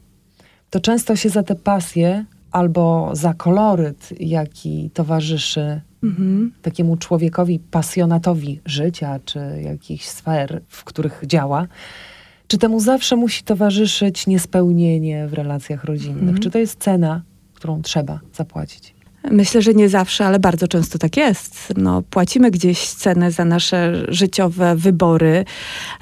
to 0.71 0.81
często 0.81 1.17
się 1.17 1.29
za 1.31 1.43
tę 1.43 1.55
pasję 1.55 2.25
albo 2.51 3.11
za 3.13 3.35
koloryt, 3.35 4.09
jaki 4.21 4.91
towarzyszy 4.95 5.81
Mhm. 6.03 6.53
takiemu 6.63 6.97
człowiekowi, 6.97 7.59
pasjonatowi 7.59 8.61
życia, 8.67 9.21
czy 9.25 9.39
jakichś 9.65 10.05
sfer, 10.07 10.63
w 10.69 10.85
których 10.85 11.23
działa, 11.27 11.67
czy 12.47 12.59
temu 12.59 12.81
zawsze 12.81 13.17
musi 13.17 13.45
towarzyszyć 13.45 14.27
niespełnienie 14.27 15.29
w 15.29 15.33
relacjach 15.33 15.85
rodzinnych? 15.85 16.23
Mhm. 16.23 16.39
Czy 16.39 16.51
to 16.51 16.59
jest 16.59 16.79
cena, 16.79 17.23
którą 17.55 17.83
trzeba 17.83 18.21
zapłacić? 18.33 18.94
Myślę, 19.31 19.63
że 19.63 19.75
nie 19.75 19.89
zawsze, 19.89 20.27
ale 20.27 20.39
bardzo 20.39 20.69
często 20.69 20.99
tak 20.99 21.17
jest. 21.17 21.73
No, 21.77 22.03
płacimy 22.03 22.51
gdzieś 22.51 22.89
cenę 22.89 23.31
za 23.33 23.45
nasze 23.45 24.05
życiowe 24.09 24.77
wybory, 24.77 25.45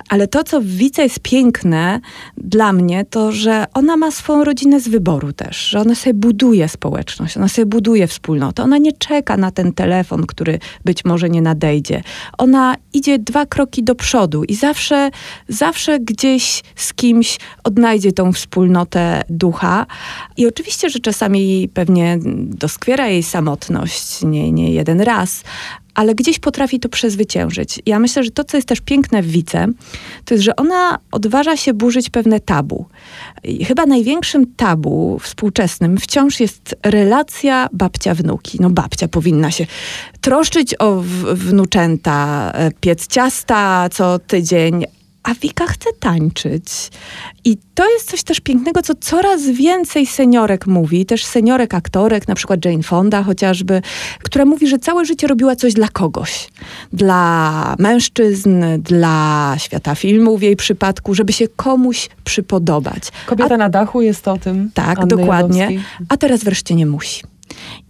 ale 0.08 0.28
to, 0.28 0.44
co 0.44 0.60
w 0.60 0.66
Wice 0.66 1.02
jest 1.02 1.20
piękne 1.20 2.00
dla 2.36 2.72
mnie, 2.72 3.04
to, 3.04 3.32
że 3.32 3.64
ona 3.74 3.96
ma 3.96 4.10
swoją 4.10 4.44
rodzinę 4.44 4.80
z 4.80 4.88
wyboru 4.88 5.32
też, 5.32 5.68
że 5.68 5.80
ona 5.80 5.94
sobie 5.94 6.14
buduje 6.14 6.68
społeczność, 6.68 7.36
ona 7.36 7.48
sobie 7.48 7.66
buduje 7.66 8.06
wspólnotę, 8.06 8.62
ona 8.62 8.78
nie 8.78 8.92
czeka 8.92 9.36
na 9.36 9.50
ten 9.50 9.72
telefon, 9.72 10.26
który 10.26 10.58
być 10.84 11.04
może 11.04 11.30
nie 11.30 11.42
nadejdzie. 11.42 12.02
Ona 12.38 12.76
idzie 12.92 13.18
dwa 13.18 13.46
kroki 13.46 13.82
do 13.82 13.94
przodu 13.94 14.44
i 14.44 14.54
zawsze, 14.54 15.10
zawsze 15.48 16.00
gdzieś 16.00 16.62
z 16.76 16.94
kimś 16.94 17.38
odnajdzie 17.64 18.12
tą 18.12 18.32
wspólnotę 18.32 19.22
ducha. 19.28 19.86
I 20.36 20.46
oczywiście, 20.46 20.90
że 20.90 20.98
czasami 20.98 21.68
pewnie 21.74 22.18
doskwiera 22.46 23.11
jej 23.12 23.22
samotność, 23.22 24.22
nie, 24.22 24.52
nie 24.52 24.72
jeden 24.72 25.00
raz, 25.00 25.42
ale 25.94 26.14
gdzieś 26.14 26.38
potrafi 26.38 26.80
to 26.80 26.88
przezwyciężyć. 26.88 27.80
Ja 27.86 27.98
myślę, 27.98 28.24
że 28.24 28.30
to, 28.30 28.44
co 28.44 28.56
jest 28.56 28.68
też 28.68 28.80
piękne 28.80 29.22
w 29.22 29.26
Wice, 29.26 29.66
to 30.24 30.34
jest, 30.34 30.44
że 30.44 30.56
ona 30.56 30.98
odważa 31.12 31.56
się 31.56 31.74
burzyć 31.74 32.10
pewne 32.10 32.40
tabu. 32.40 32.86
I 33.44 33.64
chyba 33.64 33.86
największym 33.86 34.54
tabu 34.56 35.18
współczesnym 35.18 35.98
wciąż 35.98 36.40
jest 36.40 36.76
relacja 36.82 37.68
babcia-wnuki. 37.72 38.60
No 38.60 38.70
babcia 38.70 39.08
powinna 39.08 39.50
się 39.50 39.66
troszczyć 40.20 40.74
o 40.78 41.02
wnuczęta, 41.34 42.50
e, 42.54 42.70
piec 42.80 43.06
ciasta 43.06 43.88
co 43.92 44.18
tydzień, 44.18 44.84
a 45.22 45.34
Wika 45.34 45.66
chce 45.66 45.90
tańczyć. 46.00 46.90
I 47.44 47.56
to 47.74 47.90
jest 47.90 48.10
coś 48.10 48.22
też 48.22 48.40
pięknego, 48.40 48.82
co 48.82 48.94
coraz 48.94 49.42
więcej 49.42 50.06
seniorek 50.06 50.66
mówi, 50.66 51.06
też 51.06 51.24
seniorek 51.24 51.74
aktorek, 51.74 52.28
na 52.28 52.34
przykład 52.34 52.64
Jane 52.64 52.82
Fonda 52.82 53.22
chociażby, 53.22 53.82
która 54.22 54.44
mówi, 54.44 54.68
że 54.68 54.78
całe 54.78 55.04
życie 55.04 55.26
robiła 55.26 55.56
coś 55.56 55.74
dla 55.74 55.88
kogoś. 55.88 56.48
Dla 56.92 57.76
mężczyzn, 57.78 58.64
dla 58.78 59.54
świata 59.58 59.94
filmu 59.94 60.38
w 60.38 60.42
jej 60.42 60.56
przypadku, 60.56 61.14
żeby 61.14 61.32
się 61.32 61.48
komuś 61.48 62.08
przypodobać. 62.24 63.02
Kobieta 63.26 63.56
na 63.56 63.68
dachu 63.68 64.02
jest 64.02 64.28
o 64.28 64.38
tym. 64.38 64.70
Tak, 64.74 64.98
Anny 64.98 65.08
dokładnie. 65.08 65.60
Jadowskiej. 65.60 65.84
A 66.08 66.16
teraz 66.16 66.44
wreszcie 66.44 66.74
nie 66.74 66.86
musi. 66.86 67.31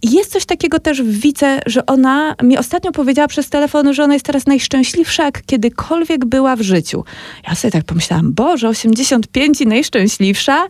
I 0.01 0.11
jest 0.11 0.31
coś 0.31 0.45
takiego 0.45 0.79
też 0.79 1.01
w 1.01 1.19
Wice, 1.21 1.59
że 1.65 1.85
ona 1.85 2.35
mi 2.43 2.57
ostatnio 2.57 2.91
powiedziała 2.91 3.27
przez 3.27 3.49
telefon, 3.49 3.93
że 3.93 4.03
ona 4.03 4.13
jest 4.13 4.25
teraz 4.25 4.47
najszczęśliwsza, 4.47 5.23
jak 5.23 5.45
kiedykolwiek 5.45 6.25
była 6.25 6.55
w 6.55 6.61
życiu. 6.61 7.03
Ja 7.47 7.55
sobie 7.55 7.71
tak 7.71 7.83
pomyślałam, 7.83 8.33
Boże, 8.33 8.69
85 8.69 9.61
i 9.61 9.67
najszczęśliwsza, 9.67 10.67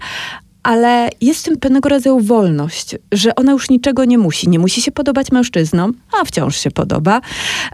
ale 0.64 1.10
jest 1.22 1.40
w 1.42 1.44
tym 1.44 1.58
pewnego 1.60 1.90
rodzaju 1.90 2.20
wolność, 2.20 2.96
że 3.12 3.36
ona 3.36 3.52
już 3.52 3.70
niczego 3.70 4.06
nie 4.06 4.18
musi. 4.18 4.50
Nie 4.50 4.60
musi 4.60 4.82
się 4.82 4.92
podobać 4.92 5.32
mężczyznom, 5.32 5.94
a 6.22 6.26
wciąż 6.26 6.58
się 6.58 6.72
podoba. 6.72 7.22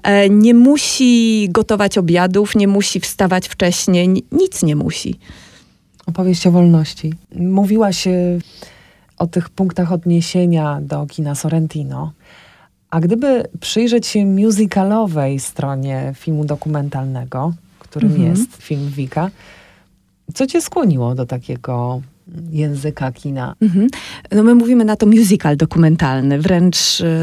E, 0.04 0.30
Nie 0.30 0.54
musi 0.54 1.48
gotować 1.52 1.98
obiadów, 1.98 2.56
nie 2.56 2.68
musi 2.68 3.00
wstawać 3.00 3.48
wcześniej, 3.48 4.08
ni- 4.10 4.24
nic 4.32 4.64
nie 4.64 4.76
musi. 4.76 5.20
Opowieść 6.06 6.48
o 6.48 6.52
wolności. 6.52 7.14
Mówiłaś 7.36 8.08
e, 8.08 8.12
o 9.20 9.28
tych 9.28 9.50
punktach 9.50 9.92
odniesienia 9.92 10.80
do 10.82 11.06
kina 11.06 11.36
Sorrentino. 11.36 12.12
A 12.90 13.00
gdyby 13.00 13.44
przyjrzeć 13.60 14.08
się 14.08 14.26
musicalowej 14.26 15.40
stronie 15.40 16.14
filmu 16.16 16.46
dokumentalnego, 16.46 17.54
którym 17.80 18.12
Mhm. 18.12 18.30
jest 18.30 18.56
film 18.56 18.90
Wika, 18.90 19.30
co 20.34 20.48
cię 20.48 20.62
skłoniło 20.62 21.16
do 21.16 21.26
takiego 21.26 22.02
języka 22.52 23.12
kina? 23.12 23.56
Mhm. 23.62 23.88
No 24.32 24.44
my 24.44 24.56
mówimy 24.56 24.86
na 24.86 24.96
to 24.96 25.06
musical 25.06 25.58
dokumentalny, 25.58 26.40
wręcz, 26.40 26.78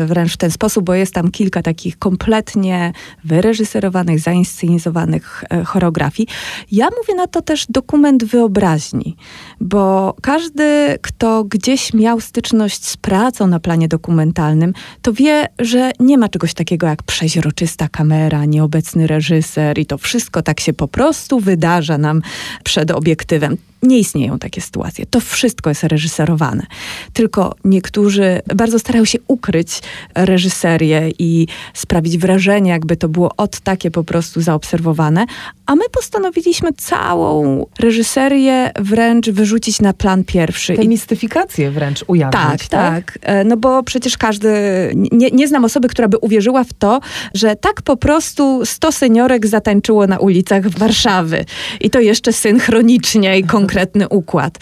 wręcz 0.06 0.32
w 0.32 0.36
ten 0.36 0.50
sposób, 0.50 0.84
bo 0.84 0.94
jest 0.94 1.14
tam 1.14 1.30
kilka 1.30 1.62
takich 1.62 1.98
kompletnie 1.98 2.92
wyreżyserowanych, 3.24 4.20
zainscenizowanych 4.20 5.44
e, 5.50 5.64
choreografii. 5.64 6.28
Ja 6.72 6.88
mówię 6.98 7.14
na 7.14 7.26
to 7.26 7.42
też 7.42 7.66
dokument 7.68 8.24
wyobraźni, 8.24 9.16
bo 9.60 10.14
każdy, 10.22 10.98
kto 11.02 11.44
gdzieś 11.44 11.94
miał 11.94 12.20
styczność 12.20 12.84
z 12.86 12.96
pracą 12.96 13.46
na 13.46 13.60
planie 13.60 13.88
dokumentalnym, 13.88 14.72
to 15.02 15.12
wie, 15.12 15.48
że 15.58 15.90
nie 16.00 16.18
ma 16.18 16.28
czegoś 16.28 16.54
takiego 16.54 16.86
jak 16.86 17.02
przeźroczysta 17.02 17.88
kamera, 17.88 18.44
nieobecny 18.44 19.06
reżyser 19.06 19.78
i 19.78 19.86
to 19.86 19.98
wszystko 19.98 20.42
tak 20.42 20.60
się 20.60 20.72
po 20.72 20.88
prostu 20.88 21.40
wydarza 21.40 21.98
nam 21.98 22.22
przed 22.64 22.90
obiektywem. 22.90 23.56
Nie 23.82 23.98
istnieją 23.98 24.38
takie 24.38 24.60
sytuacje. 24.60 24.95
To 25.10 25.20
wszystko 25.20 25.70
jest 25.70 25.84
reżyserowane. 25.84 26.66
Tylko 27.12 27.54
niektórzy 27.64 28.40
bardzo 28.54 28.78
starają 28.78 29.04
się 29.04 29.18
ukryć 29.28 29.80
reżyserię 30.14 31.10
i 31.18 31.46
sprawić 31.74 32.18
wrażenie, 32.18 32.70
jakby 32.70 32.96
to 32.96 33.08
było 33.08 33.30
od 33.36 33.60
takie 33.60 33.90
po 33.90 34.04
prostu 34.04 34.40
zaobserwowane. 34.40 35.26
A 35.66 35.74
my 35.74 35.84
postanowiliśmy 35.92 36.72
całą 36.72 37.66
reżyserię 37.78 38.70
wręcz 38.78 39.30
wyrzucić 39.30 39.80
na 39.80 39.92
plan 39.92 40.24
pierwszy. 40.24 40.74
Te 40.74 40.82
I 40.82 40.88
mistyfikacje 40.88 41.70
wręcz 41.70 42.04
ujawnić, 42.06 42.68
tak, 42.68 42.68
tak, 42.68 43.18
E, 43.22 43.44
No 43.44 43.56
bo 43.56 43.82
przecież 43.82 44.16
każdy, 44.16 44.50
nie, 44.94 45.30
nie 45.30 45.48
znam 45.48 45.64
osoby, 45.64 45.88
która 45.88 46.08
by 46.08 46.18
uwierzyła 46.18 46.64
w 46.64 46.72
to, 46.72 47.00
że 47.34 47.56
tak 47.56 47.82
po 47.82 47.96
prostu 47.96 48.66
100 48.66 48.92
seniorek 48.92 49.46
zatańczyło 49.46 50.06
na 50.06 50.18
ulicach 50.18 50.68
Warszawy. 50.68 51.44
I 51.80 51.90
to 51.90 52.00
jeszcze 52.00 52.32
synchronicznie 52.32 53.38
i 53.38 53.44
konkretny 53.44 54.08
układ. 54.08 54.58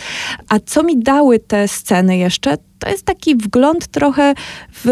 A 0.49 0.59
co 0.67 0.83
mi 0.83 1.03
dały 1.03 1.39
te 1.39 1.69
sceny 1.69 2.17
jeszcze? 2.17 2.57
To 2.79 2.91
jest 2.91 3.05
taki 3.05 3.37
wgląd 3.37 3.87
trochę 3.87 4.35
w 4.85 4.89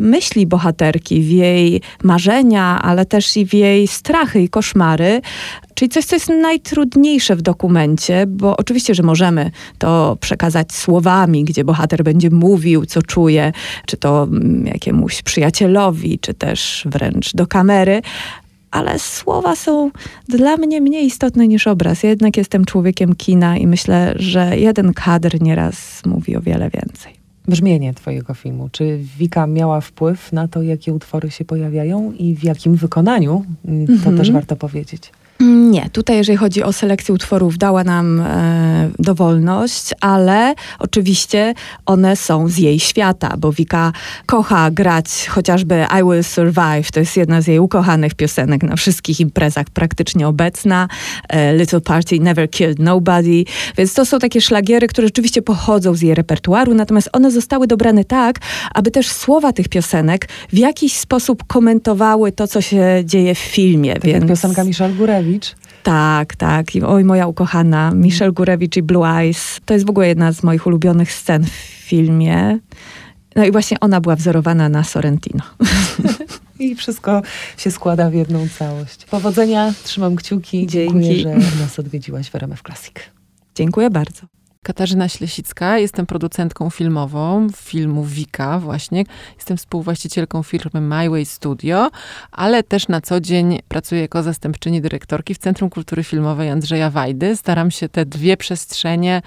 myśli 0.00 0.46
bohaterki, 0.46 1.22
w 1.22 1.30
jej 1.30 1.80
marzenia, 2.02 2.82
ale 2.82 3.06
też 3.06 3.36
i 3.36 3.46
w 3.46 3.54
jej 3.54 3.86
strachy 3.88 4.42
i 4.42 4.48
koszmary. 4.48 5.20
Czyli 5.74 5.88
coś, 5.88 6.04
co 6.04 6.16
jest 6.16 6.28
najtrudniejsze 6.28 7.36
w 7.36 7.42
dokumencie, 7.42 8.24
bo 8.26 8.56
oczywiście, 8.56 8.94
że 8.94 9.02
możemy 9.02 9.50
to 9.78 10.16
przekazać 10.20 10.72
słowami, 10.72 11.44
gdzie 11.44 11.64
bohater 11.64 12.04
będzie 12.04 12.30
mówił, 12.30 12.86
co 12.86 13.02
czuje, 13.02 13.52
czy 13.86 13.96
to 13.96 14.22
mm, 14.22 14.66
jakiemuś 14.66 15.22
przyjacielowi, 15.22 16.18
czy 16.18 16.34
też 16.34 16.86
wręcz 16.90 17.34
do 17.34 17.46
kamery. 17.46 18.02
Ale 18.76 18.98
słowa 18.98 19.56
są 19.56 19.90
dla 20.28 20.56
mnie 20.56 20.80
mniej 20.80 21.06
istotne 21.06 21.48
niż 21.48 21.66
obraz. 21.66 22.02
Ja 22.02 22.10
jednak 22.10 22.36
jestem 22.36 22.64
człowiekiem 22.64 23.14
kina 23.14 23.56
i 23.58 23.66
myślę, 23.66 24.14
że 24.16 24.58
jeden 24.58 24.92
kadr 24.94 25.40
nieraz 25.42 26.02
mówi 26.06 26.36
o 26.36 26.40
wiele 26.40 26.70
więcej. 26.70 27.12
Brzmienie 27.48 27.94
twojego 27.94 28.34
filmu. 28.34 28.68
Czy 28.72 28.98
Wika 29.18 29.46
miała 29.46 29.80
wpływ 29.80 30.32
na 30.32 30.48
to, 30.48 30.62
jakie 30.62 30.94
utwory 30.94 31.30
się 31.30 31.44
pojawiają 31.44 32.12
i 32.12 32.34
w 32.34 32.44
jakim 32.44 32.74
wykonaniu? 32.74 33.44
Mm, 33.64 33.86
To 33.86 33.92
Mhm. 33.92 34.16
też 34.16 34.30
warto 34.30 34.56
powiedzieć. 34.56 35.12
Nie, 35.40 35.90
tutaj 35.90 36.16
jeżeli 36.16 36.36
chodzi 36.36 36.62
o 36.62 36.72
selekcję 36.72 37.14
utworów, 37.14 37.58
dała 37.58 37.84
nam 37.84 38.20
e, 38.20 38.90
dowolność, 38.98 39.90
ale 40.00 40.54
oczywiście 40.78 41.54
one 41.86 42.16
są 42.16 42.48
z 42.48 42.58
jej 42.58 42.80
świata, 42.80 43.34
bo 43.38 43.52
Wika 43.52 43.92
kocha 44.26 44.70
grać 44.70 45.26
chociażby 45.28 45.86
I 46.00 46.04
Will 46.04 46.24
Survive, 46.24 46.90
to 46.92 47.00
jest 47.00 47.16
jedna 47.16 47.40
z 47.40 47.46
jej 47.46 47.58
ukochanych 47.58 48.14
piosenek 48.14 48.62
na 48.62 48.76
wszystkich 48.76 49.20
imprezach 49.20 49.66
praktycznie 49.72 50.28
obecna, 50.28 50.88
e, 51.28 51.56
Little 51.56 51.80
Party 51.80 52.20
Never 52.20 52.50
Killed 52.50 52.78
Nobody, 52.78 53.44
więc 53.78 53.94
to 53.94 54.06
są 54.06 54.18
takie 54.18 54.40
szlagiery, 54.40 54.86
które 54.86 55.06
rzeczywiście 55.06 55.42
pochodzą 55.42 55.94
z 55.94 56.02
jej 56.02 56.14
repertuaru, 56.14 56.74
natomiast 56.74 57.08
one 57.12 57.30
zostały 57.30 57.66
dobrane 57.66 58.04
tak, 58.04 58.38
aby 58.74 58.90
też 58.90 59.08
słowa 59.08 59.52
tych 59.52 59.68
piosenek 59.68 60.28
w 60.52 60.58
jakiś 60.58 60.96
sposób 60.96 61.44
komentowały 61.46 62.32
to, 62.32 62.46
co 62.46 62.60
się 62.60 63.02
dzieje 63.04 63.34
w 63.34 63.38
filmie. 63.38 63.94
Tak 63.94 64.04
więc... 64.04 64.14
jak 64.14 64.28
piosenka 64.28 64.64
Michelle 64.64 64.94
Gurewicz. 65.26 65.54
Tak, 65.82 66.36
tak. 66.36 66.74
I, 66.74 66.82
oj, 66.82 67.04
moja 67.04 67.26
ukochana 67.26 67.90
Michelle 67.90 68.32
Gurewicz 68.32 68.76
i 68.76 68.82
Blue 68.82 69.08
Eyes. 69.08 69.60
To 69.64 69.74
jest 69.74 69.86
w 69.86 69.90
ogóle 69.90 70.08
jedna 70.08 70.32
z 70.32 70.42
moich 70.42 70.66
ulubionych 70.66 71.12
scen 71.12 71.44
w 71.44 71.50
filmie. 71.88 72.58
No 73.36 73.44
i 73.44 73.52
właśnie 73.52 73.80
ona 73.80 74.00
była 74.00 74.16
wzorowana 74.16 74.68
na 74.68 74.84
Sorrentino. 74.84 75.44
I 76.58 76.74
wszystko 76.74 77.22
się 77.56 77.70
składa 77.70 78.10
w 78.10 78.14
jedną 78.14 78.48
całość. 78.58 79.04
Powodzenia, 79.04 79.72
trzymam 79.84 80.16
kciuki. 80.16 80.66
Dzięki. 80.66 81.00
Dziękuję, 81.00 81.40
że 81.40 81.60
nas 81.60 81.78
odwiedziłaś 81.78 82.30
w 82.30 82.34
RMF 82.34 82.62
Classic. 82.62 82.94
Dziękuję 83.54 83.90
bardzo. 83.90 84.35
Katarzyna 84.62 85.08
Ślesicka, 85.08 85.78
jestem 85.78 86.06
producentką 86.06 86.70
filmową 86.70 87.46
filmu 87.56 88.04
Wika 88.04 88.58
właśnie. 88.58 89.04
Jestem 89.36 89.56
współwłaścicielką 89.56 90.42
firmy 90.42 90.80
My 90.80 91.10
Way 91.10 91.26
Studio, 91.26 91.90
ale 92.32 92.62
też 92.62 92.88
na 92.88 93.00
co 93.00 93.20
dzień 93.20 93.58
pracuję 93.68 94.00
jako 94.00 94.22
zastępczyni 94.22 94.80
dyrektorki 94.80 95.34
w 95.34 95.38
Centrum 95.38 95.70
Kultury 95.70 96.04
Filmowej 96.04 96.50
Andrzeja 96.50 96.90
Wajdy. 96.90 97.36
Staram 97.36 97.70
się 97.70 97.88
te 97.88 98.06
dwie 98.06 98.36
przestrzenie 98.36 99.22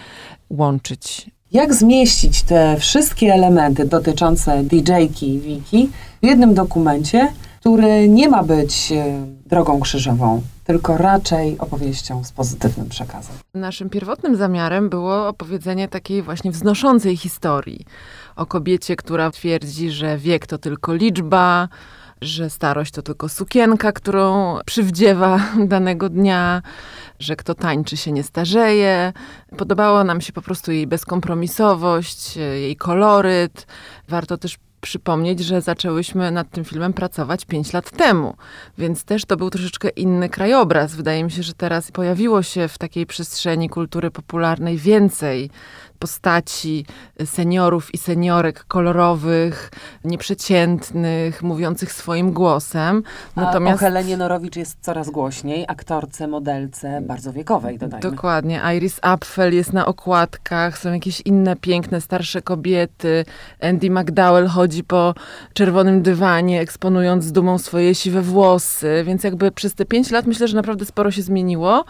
łączyć. 0.50 1.32
Jak 1.52 1.74
zmieścić 1.74 2.42
te 2.42 2.78
wszystkie 2.80 3.34
elementy 3.34 3.86
dotyczące 3.86 4.64
DJ-ki 4.64 5.40
Wiki 5.40 5.90
w 6.24 6.26
jednym 6.26 6.54
dokumencie, 6.54 7.28
który 7.60 8.10
nie 8.10 8.30
ma 8.30 8.44
być 8.44 8.92
e, 8.92 9.26
drogą 9.46 9.80
krzyżową, 9.80 10.42
tylko 10.64 10.98
raczej 10.98 11.58
opowieścią 11.58 12.24
z 12.24 12.32
pozytywnym 12.32 12.90
przekazem. 12.90 13.36
Naszym 13.54 13.90
pierwotnym 13.90 14.36
zamiarem 14.36 14.90
było 14.90 15.28
opowiedzenie 15.28 15.88
takiej 15.88 16.22
właśnie 16.22 16.52
wznoszącej 16.52 17.18
historii 17.18 17.86
o 18.36 18.46
kobiecie, 18.46 18.96
która 18.96 19.32
twierdzi, 19.32 19.92
że 19.92 20.18
wiek 20.18 20.48
to 20.48 20.58
tylko 20.58 20.94
liczba, 20.94 21.68
że 22.22 22.50
starość 22.50 22.92
to 22.92 23.02
tylko 23.02 23.30
sukienka, 23.30 23.92
którą 23.92 24.58
przywdziewa 24.66 25.40
danego 25.68 26.10
dnia, 26.10 26.62
że 27.20 27.36
kto 27.36 27.56
tańczy 27.56 27.98
się 27.98 28.12
nie 28.12 28.24
starzeje. 28.24 29.14
Podobała 29.58 30.04
nam 30.04 30.22
się 30.22 30.34
po 30.34 30.42
prostu 30.42 30.72
jej 30.72 30.88
bezkompromisowość, 30.88 32.38
jej 32.38 32.76
koloryt. 32.76 33.68
Warto 34.08 34.38
też 34.38 34.58
przypomnieć, 34.82 35.40
że 35.40 35.62
zaczęłyśmy 35.62 36.32
nad 36.32 36.50
tym 36.50 36.66
filmem 36.66 36.94
pracować 36.94 37.46
5 37.46 37.74
lat 37.74 37.92
temu, 37.92 38.36
więc 38.78 39.04
też 39.04 39.26
to 39.26 39.38
był 39.38 39.50
troszeczkę 39.50 39.90
inny 39.90 40.30
krajobraz. 40.30 40.96
Wydaje 40.96 41.24
mi 41.24 41.32
się, 41.32 41.44
że 41.44 41.54
teraz 41.54 41.92
pojawiło 41.92 42.44
się 42.44 42.68
w 42.68 42.78
takiej 42.78 43.06
przestrzeni 43.06 43.70
kultury 43.70 44.12
popularnej 44.12 44.78
więcej 44.78 45.50
postaci 46.00 46.86
seniorów 47.26 47.94
i 47.94 47.98
seniorek 47.98 48.64
kolorowych, 48.64 49.72
nieprzeciętnych, 50.04 51.44
mówiących 51.44 51.94
swoim 51.94 52.34
głosem. 52.34 53.04
Natomiast... 53.36 53.84
A 53.84 53.86
o 53.86 53.90
Helenie 53.90 54.18
Norowicz 54.18 54.56
jest 54.56 54.78
coraz 54.82 55.10
głośniej, 55.10 55.66
aktorce, 55.68 56.28
modelce 56.28 57.02
bardzo 57.02 57.34
wiekowej, 57.34 57.78
dodajmy. 57.78 58.12
Dokładnie. 58.12 58.62
Iris 58.78 59.00
Apfel 59.02 59.56
jest 59.56 59.74
na 59.74 59.86
okładkach, 59.86 60.78
są 60.78 60.94
jakieś 60.94 61.22
inne 61.22 61.56
piękne, 61.56 62.02
starsze 62.02 62.42
kobiety. 62.42 63.26
Andy 63.62 63.90
McDowell 63.90 64.48
chodzi 64.48 64.84
po 64.84 65.14
czerwonym 65.54 66.02
dywanie, 66.02 66.62
eksponując 66.62 67.24
z 67.24 67.32
dumą 67.32 67.58
swoje 67.58 67.96
siwe 67.96 68.22
włosy, 68.22 69.04
więc 69.06 69.24
jakby 69.24 69.52
przez 69.52 69.74
te 69.74 69.86
pięć 69.86 70.12
lat 70.12 70.26
myślę, 70.26 70.48
że 70.48 70.56
naprawdę 70.56 70.86
sporo 70.86 71.12
się 71.12 71.22
zmieniło 71.22 71.86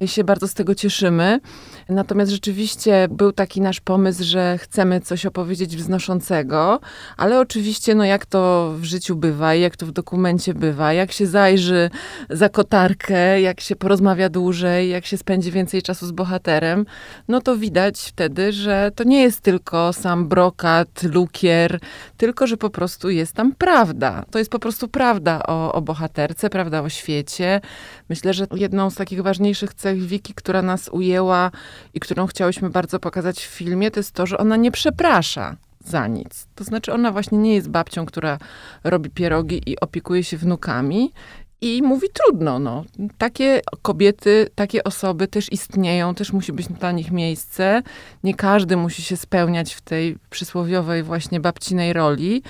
i 0.00 0.08
się 0.08 0.24
bardzo 0.24 0.48
z 0.48 0.54
tego 0.54 0.74
cieszymy. 0.74 1.40
Natomiast 1.88 2.32
rzeczywiście 2.32 3.08
był 3.10 3.32
taki 3.32 3.60
nasz 3.60 3.80
pomysł, 3.80 4.24
że 4.24 4.58
chcemy 4.58 5.00
coś 5.00 5.26
opowiedzieć 5.26 5.76
wznoszącego, 5.76 6.80
ale 7.16 7.40
oczywiście, 7.40 7.94
no 7.94 8.04
jak 8.04 8.26
to 8.26 8.72
w 8.76 8.84
życiu 8.84 9.16
bywa 9.16 9.54
jak 9.54 9.76
to 9.76 9.86
w 9.86 9.92
dokumencie 9.92 10.54
bywa, 10.54 10.92
jak 10.92 11.12
się 11.12 11.26
zajrzy 11.26 11.90
za 12.30 12.48
kotarkę, 12.48 13.40
jak 13.40 13.60
się 13.60 13.76
porozmawia 13.76 14.28
dłużej, 14.28 14.90
jak 14.90 15.06
się 15.06 15.16
spędzi 15.16 15.52
więcej 15.52 15.82
czasu 15.82 16.06
z 16.06 16.12
bohaterem, 16.12 16.86
no 17.28 17.40
to 17.40 17.56
widać 17.56 18.00
wtedy, 18.00 18.52
że 18.52 18.90
to 18.94 19.04
nie 19.04 19.22
jest 19.22 19.40
tylko 19.40 19.92
sam 19.92 20.28
brokat, 20.28 21.02
lukier, 21.02 21.80
tylko 22.16 22.46
że 22.46 22.56
po 22.56 22.70
prostu 22.70 23.10
jest 23.10 23.32
tam 23.32 23.52
prawda. 23.52 24.24
To 24.30 24.38
jest 24.38 24.50
po 24.50 24.58
prostu 24.58 24.88
prawda 24.88 25.42
o, 25.46 25.72
o 25.72 25.82
bohaterce, 25.82 26.50
prawda 26.50 26.82
o 26.82 26.88
świecie. 26.88 27.60
Myślę, 28.08 28.34
że 28.34 28.46
jedną 28.54 28.90
z 28.90 28.94
takich 28.94 29.22
ważniejszych 29.22 29.74
cech 29.74 30.02
Wiki, 30.02 30.34
która 30.34 30.62
nas 30.62 30.88
ujęła 30.88 31.50
i 31.94 32.00
którą 32.00 32.26
chciałyśmy 32.26 32.70
bardzo 32.70 32.98
pokazać 32.98 33.38
w 33.46 33.50
filmie, 33.50 33.90
to 33.90 34.00
jest 34.00 34.12
to, 34.12 34.26
że 34.26 34.38
ona 34.38 34.56
nie 34.56 34.70
przeprasza 34.70 35.56
za 35.84 36.06
nic. 36.06 36.46
To 36.54 36.64
znaczy, 36.64 36.92
ona 36.92 37.12
właśnie 37.12 37.38
nie 37.38 37.54
jest 37.54 37.68
babcią, 37.68 38.06
która 38.06 38.38
robi 38.84 39.10
pierogi 39.10 39.62
i 39.66 39.80
opiekuje 39.80 40.24
się 40.24 40.36
wnukami. 40.36 41.12
I 41.60 41.82
mówi 41.82 42.08
trudno, 42.12 42.58
no. 42.58 42.84
Takie 43.18 43.60
kobiety, 43.82 44.48
takie 44.54 44.84
osoby 44.84 45.28
też 45.28 45.52
istnieją, 45.52 46.14
też 46.14 46.32
musi 46.32 46.52
być 46.52 46.68
dla 46.68 46.92
nich 46.92 47.10
miejsce. 47.10 47.82
Nie 48.24 48.34
każdy 48.34 48.76
musi 48.76 49.02
się 49.02 49.16
spełniać 49.16 49.74
w 49.74 49.80
tej 49.80 50.18
przysłowiowej 50.30 51.02
właśnie 51.02 51.40
babcinej 51.40 51.92
roli 51.92 52.42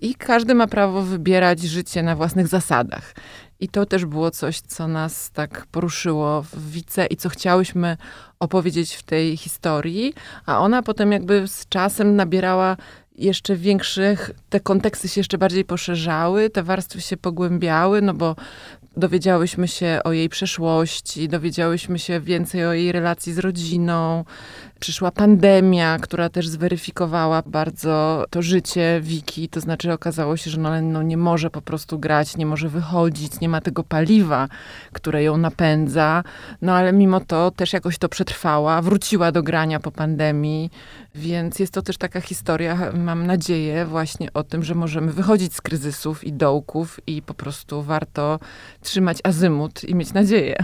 i 0.00 0.14
każdy 0.14 0.54
ma 0.54 0.66
prawo 0.66 1.02
wybierać 1.02 1.60
życie 1.60 2.02
na 2.02 2.16
własnych 2.16 2.48
zasadach. 2.48 3.14
I 3.60 3.68
to 3.68 3.86
też 3.86 4.04
było 4.04 4.30
coś, 4.30 4.60
co 4.60 4.88
nas 4.88 5.30
tak 5.30 5.66
poruszyło 5.70 6.42
w 6.42 6.70
Wice 6.70 7.06
i 7.06 7.16
co 7.16 7.28
chciałyśmy 7.28 7.96
opowiedzieć 8.44 8.94
w 8.94 9.02
tej 9.02 9.36
historii, 9.36 10.14
a 10.46 10.60
ona 10.60 10.82
potem 10.82 11.12
jakby 11.12 11.48
z 11.48 11.68
czasem 11.68 12.16
nabierała 12.16 12.76
jeszcze 13.18 13.56
większych, 13.56 14.30
te 14.50 14.60
konteksty 14.60 15.08
się 15.08 15.20
jeszcze 15.20 15.38
bardziej 15.38 15.64
poszerzały, 15.64 16.50
te 16.50 16.62
warstwy 16.62 17.00
się 17.00 17.16
pogłębiały, 17.16 18.02
no 18.02 18.14
bo 18.14 18.36
dowiedziałyśmy 18.96 19.68
się 19.68 20.00
o 20.04 20.12
jej 20.12 20.28
przeszłości, 20.28 21.28
dowiedziałyśmy 21.28 21.98
się 21.98 22.20
więcej 22.20 22.66
o 22.66 22.72
jej 22.72 22.92
relacji 22.92 23.32
z 23.32 23.38
rodziną. 23.38 24.24
Przyszła 24.80 25.10
pandemia, 25.10 25.98
która 25.98 26.28
też 26.28 26.48
zweryfikowała 26.48 27.42
bardzo 27.46 28.24
to 28.30 28.42
życie 28.42 29.00
Wiki. 29.02 29.48
To 29.48 29.60
znaczy 29.60 29.92
okazało 29.92 30.36
się, 30.36 30.50
że 30.50 30.60
no, 30.60 30.82
no 30.82 31.02
nie 31.02 31.16
może 31.16 31.50
po 31.50 31.62
prostu 31.62 31.98
grać, 31.98 32.36
nie 32.36 32.46
może 32.46 32.68
wychodzić, 32.68 33.40
nie 33.40 33.48
ma 33.48 33.60
tego 33.60 33.84
paliwa, 33.84 34.48
które 34.92 35.22
ją 35.22 35.36
napędza. 35.36 36.24
No 36.62 36.74
ale 36.74 36.92
mimo 36.92 37.20
to 37.20 37.50
też 37.50 37.72
jakoś 37.72 37.98
to 37.98 38.08
przetrwała, 38.08 38.82
wróciła 38.82 39.32
do 39.32 39.42
grania 39.42 39.80
po 39.80 39.90
pandemii. 39.90 40.70
Więc 41.14 41.58
jest 41.58 41.72
to 41.72 41.82
też 41.82 41.96
taka 41.96 42.20
historia, 42.20 42.92
mam 42.94 43.26
nadzieję, 43.26 43.86
właśnie 43.86 44.32
o 44.32 44.42
tym, 44.42 44.62
że 44.62 44.74
możemy 44.74 45.12
wychodzić 45.12 45.54
z 45.54 45.60
kryzysów 45.60 46.24
i 46.24 46.32
dołków 46.32 47.00
i 47.06 47.22
po 47.22 47.34
prostu 47.34 47.82
warto 47.82 48.38
trzymać 48.80 49.18
azymut 49.24 49.84
i 49.84 49.94
mieć 49.94 50.12
nadzieję. 50.12 50.56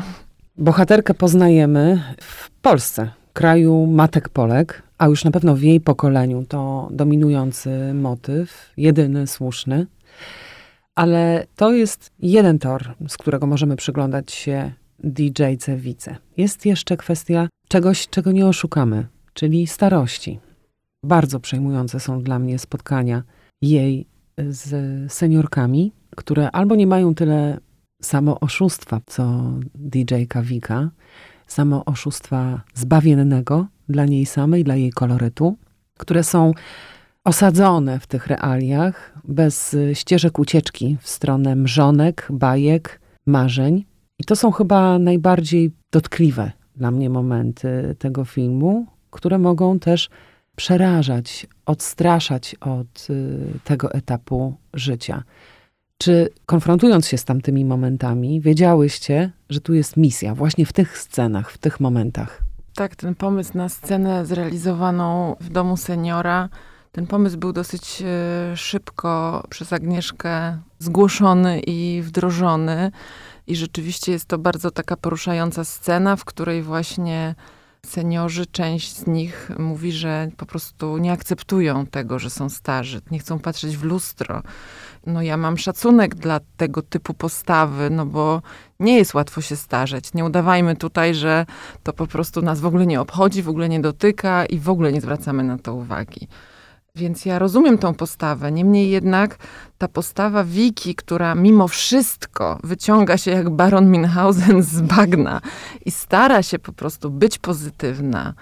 Bohaterkę 0.59 1.15
poznajemy 1.15 2.03
w 2.21 2.51
Polsce, 2.51 3.11
kraju 3.33 3.87
matek 3.87 4.29
Polek, 4.29 4.83
a 4.99 5.07
już 5.07 5.25
na 5.25 5.31
pewno 5.31 5.55
w 5.57 5.63
jej 5.63 5.81
pokoleniu 5.81 6.45
to 6.49 6.89
dominujący 6.91 7.95
motyw, 7.95 8.73
jedyny 8.77 9.27
słuszny. 9.27 9.87
Ale 10.95 11.47
to 11.57 11.73
jest 11.73 12.11
jeden 12.19 12.59
tor, 12.59 12.95
z 13.09 13.17
którego 13.17 13.47
możemy 13.47 13.77
przyglądać 13.77 14.33
się 14.33 14.73
DJ-ce 15.05 15.77
Wice. 15.77 16.17
Jest 16.37 16.67
jeszcze 16.67 16.97
kwestia 16.97 17.49
czegoś, 17.69 18.09
czego 18.09 18.33
nie 18.33 18.47
oszukamy, 18.47 19.07
czyli 19.35 19.67
starości. 19.67 20.41
Bardzo 21.05 21.41
przejmujące 21.41 22.01
są 22.01 22.23
dla 22.23 22.39
mnie 22.39 22.59
spotkania 22.59 23.23
jej 23.63 24.07
z 24.49 25.13
seniorkami, 25.13 25.93
które 26.17 26.51
albo 26.51 26.75
nie 26.75 26.87
mają 26.87 27.15
tyle 27.15 27.59
samo 28.03 28.41
oszustwa, 28.41 29.01
co 29.07 29.43
DJ 29.75 30.25
Kawika, 30.29 30.91
samo 31.53 31.85
oszustwa 31.85 32.61
zbawiennego 32.75 33.67
dla 33.89 34.05
niej 34.05 34.27
samej, 34.27 34.65
dla 34.65 34.77
jej 34.77 34.93
kolorytu, 34.93 35.57
które 35.99 36.25
są 36.25 36.53
osadzone 37.25 38.01
w 38.01 38.07
tych 38.07 38.27
realiach, 38.27 39.15
bez 39.25 39.77
ścieżek 39.95 40.39
ucieczki 40.39 40.97
w 41.01 41.09
stronę 41.09 41.57
mrzonek, 41.57 42.29
bajek, 42.31 43.01
marzeń. 43.27 43.85
I 44.19 44.25
to 44.25 44.37
są 44.37 44.51
chyba 44.51 44.99
najbardziej 44.99 45.71
dotkliwe 45.93 46.53
dla 46.77 46.91
mnie 46.91 47.11
momenty 47.11 47.97
tego 47.99 48.25
filmu, 48.25 48.87
które 49.11 49.39
mogą 49.39 49.79
też 49.79 50.11
przerażać, 50.57 51.47
odstraszać 51.67 52.57
od 52.61 53.07
y, 53.11 53.39
tego 53.65 53.93
etapu 53.93 54.55
życia. 54.75 55.23
Czy 56.03 56.29
konfrontując 56.47 57.09
się 57.09 57.19
z 57.19 57.25
tamtymi 57.25 57.65
momentami, 57.65 58.41
wiedziałyście, 58.41 59.31
że 59.51 59.61
tu 59.61 59.75
jest 59.75 59.97
misja, 59.97 60.35
właśnie 60.35 60.67
w 60.67 60.73
tych 60.73 60.99
scenach, 60.99 61.51
w 61.51 61.59
tych 61.59 61.81
momentach? 61.81 62.43
Tak, 62.75 62.97
ten 62.97 63.15
pomysł 63.15 63.51
na 63.55 63.69
scenę 63.69 64.27
zrealizowaną 64.27 65.37
w 65.41 65.49
domu 65.49 65.77
seniora, 65.77 66.49
ten 66.93 67.07
pomysł 67.07 67.39
był 67.39 67.53
dosyć 67.53 68.03
y, 68.53 68.57
szybko 68.57 69.43
przez 69.51 69.73
Agnieszkę 69.73 70.59
zgłoszony 70.79 71.61
i 71.61 72.03
wdrożony. 72.03 72.91
I 73.47 73.57
rzeczywiście 73.57 74.13
jest 74.13 74.27
to 74.27 74.39
bardzo 74.39 74.71
taka 74.71 74.97
poruszająca 74.97 75.65
scena, 75.65 76.17
w 76.17 76.25
której 76.25 76.63
właśnie 76.63 77.35
seniorzy, 77.87 78.47
część 78.47 78.97
z 78.97 79.07
nich 79.07 79.51
mówi, 79.59 79.93
że 79.93 80.29
po 80.37 80.47
prostu 80.47 80.99
nie 80.99 81.13
akceptują 81.13 81.87
tego, 81.87 82.19
że 82.19 82.31
są 82.31 82.49
starzy, 82.49 83.01
nie 83.11 83.19
chcą 83.19 83.39
patrzeć 83.39 83.77
w 83.77 83.85
lustro. 83.85 84.43
No 85.07 85.23
ja 85.23 85.37
mam 85.37 85.59
szacunek 85.59 86.15
dla 86.15 86.41
tego 86.57 86.83
typu 86.83 87.15
postawy, 87.15 87.91
no 87.91 88.07
bo 88.07 88.43
nie 88.81 88.97
jest 88.97 89.15
łatwo 89.15 89.41
się 89.41 89.57
starzeć. 89.57 90.15
Nie 90.15 90.25
udawajmy 90.25 90.77
tutaj, 90.77 91.15
że 91.15 91.47
to 91.83 91.93
po 91.93 92.07
prostu 92.07 92.43
nas 92.43 92.61
w 92.61 92.67
ogóle 92.67 92.87
nie 92.87 93.01
obchodzi, 93.01 93.43
w 93.43 93.49
ogóle 93.49 93.69
nie 93.69 93.81
dotyka 93.81 94.47
i 94.47 94.59
w 94.59 94.69
ogóle 94.69 94.93
nie 94.93 95.01
zwracamy 95.01 95.45
na 95.45 95.59
to 95.59 95.75
uwagi. 95.75 96.29
Więc 96.95 97.25
ja 97.25 97.39
rozumiem 97.39 97.79
tą 97.79 97.95
postawę. 97.95 98.53
Niemniej 98.53 98.91
jednak 98.91 99.37
ta 99.79 99.89
postawa 99.89 100.45
Wiki, 100.45 100.95
która 100.95 101.35
mimo 101.35 101.69
wszystko 101.69 102.59
wyciąga 102.65 103.17
się 103.19 103.31
jak 103.31 103.51
baron 103.51 103.91
Minhausen 103.91 104.63
z 104.63 104.81
bagna 104.81 105.41
i 105.85 105.91
stara 105.91 106.43
się 106.43 106.59
po 106.59 106.73
prostu 106.73 107.11
być 107.11 107.39
pozytywna, 107.39 108.35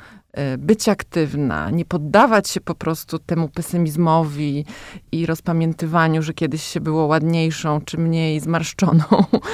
być 0.58 0.88
aktywna, 0.88 1.70
nie 1.70 1.84
poddawać 1.84 2.48
się 2.48 2.60
po 2.60 2.74
prostu 2.74 3.18
temu 3.18 3.48
pesymizmowi 3.48 4.64
i 5.12 5.26
rozpamiętywaniu, 5.26 6.22
że 6.22 6.34
kiedyś 6.34 6.62
się 6.62 6.80
było 6.80 7.06
ładniejszą 7.06 7.80
czy 7.80 7.98
mniej 7.98 8.40
zmarszczoną, 8.40 9.04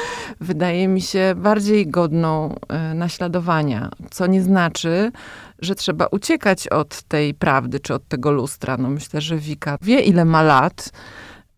wydaje 0.40 0.88
mi 0.88 1.00
się 1.00 1.34
bardziej 1.36 1.86
godną 1.86 2.54
e, 2.68 2.94
naśladowania. 2.94 3.90
Co 4.10 4.26
nie 4.26 4.42
znaczy, 4.42 5.12
że 5.58 5.74
trzeba 5.74 6.06
uciekać 6.06 6.68
od 6.68 7.02
tej 7.02 7.34
prawdy 7.34 7.80
czy 7.80 7.94
od 7.94 8.08
tego 8.08 8.32
lustra. 8.32 8.76
No 8.76 8.90
myślę, 8.90 9.20
że 9.20 9.36
Wika 9.36 9.78
wie, 9.82 10.00
ile 10.00 10.24
ma 10.24 10.42
lat 10.42 10.90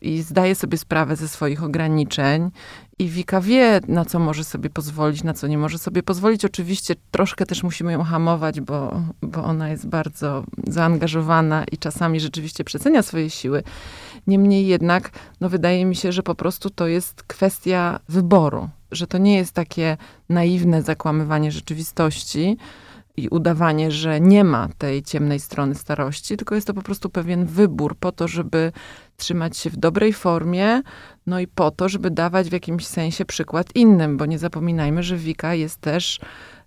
i 0.00 0.22
zdaje 0.22 0.54
sobie 0.54 0.78
sprawę 0.78 1.16
ze 1.16 1.28
swoich 1.28 1.62
ograniczeń. 1.62 2.50
I 2.98 3.08
Wika 3.08 3.40
wie, 3.40 3.80
na 3.88 4.04
co 4.04 4.18
może 4.18 4.44
sobie 4.44 4.70
pozwolić, 4.70 5.24
na 5.24 5.34
co 5.34 5.46
nie 5.46 5.58
może 5.58 5.78
sobie 5.78 6.02
pozwolić. 6.02 6.44
Oczywiście 6.44 6.94
troszkę 7.10 7.46
też 7.46 7.62
musimy 7.62 7.92
ją 7.92 8.02
hamować, 8.02 8.60
bo, 8.60 9.02
bo 9.22 9.44
ona 9.44 9.68
jest 9.68 9.88
bardzo 9.88 10.44
zaangażowana 10.66 11.64
i 11.72 11.78
czasami 11.78 12.20
rzeczywiście 12.20 12.64
przecenia 12.64 13.02
swoje 13.02 13.30
siły. 13.30 13.62
Niemniej 14.26 14.66
jednak, 14.66 15.10
no 15.40 15.48
wydaje 15.48 15.84
mi 15.84 15.96
się, 15.96 16.12
że 16.12 16.22
po 16.22 16.34
prostu 16.34 16.70
to 16.70 16.86
jest 16.86 17.22
kwestia 17.22 18.00
wyboru, 18.08 18.68
że 18.90 19.06
to 19.06 19.18
nie 19.18 19.36
jest 19.36 19.52
takie 19.52 19.96
naiwne 20.28 20.82
zakłamywanie 20.82 21.52
rzeczywistości, 21.52 22.56
i 23.16 23.28
udawanie, 23.28 23.90
że 23.90 24.20
nie 24.20 24.44
ma 24.44 24.68
tej 24.78 25.02
ciemnej 25.02 25.40
strony 25.40 25.74
starości, 25.74 26.36
tylko 26.36 26.54
jest 26.54 26.66
to 26.66 26.74
po 26.74 26.82
prostu 26.82 27.10
pewien 27.10 27.46
wybór 27.46 27.96
po 27.96 28.12
to, 28.12 28.28
żeby 28.28 28.72
trzymać 29.16 29.56
się 29.56 29.70
w 29.70 29.76
dobrej 29.76 30.12
formie, 30.12 30.82
no 31.26 31.40
i 31.40 31.46
po 31.46 31.70
to, 31.70 31.88
żeby 31.88 32.10
dawać 32.10 32.48
w 32.48 32.52
jakimś 32.52 32.86
sensie 32.86 33.24
przykład 33.24 33.66
innym, 33.74 34.16
bo 34.16 34.26
nie 34.26 34.38
zapominajmy, 34.38 35.02
że 35.02 35.16
Wika 35.16 35.54
jest 35.54 35.80
też 35.80 36.20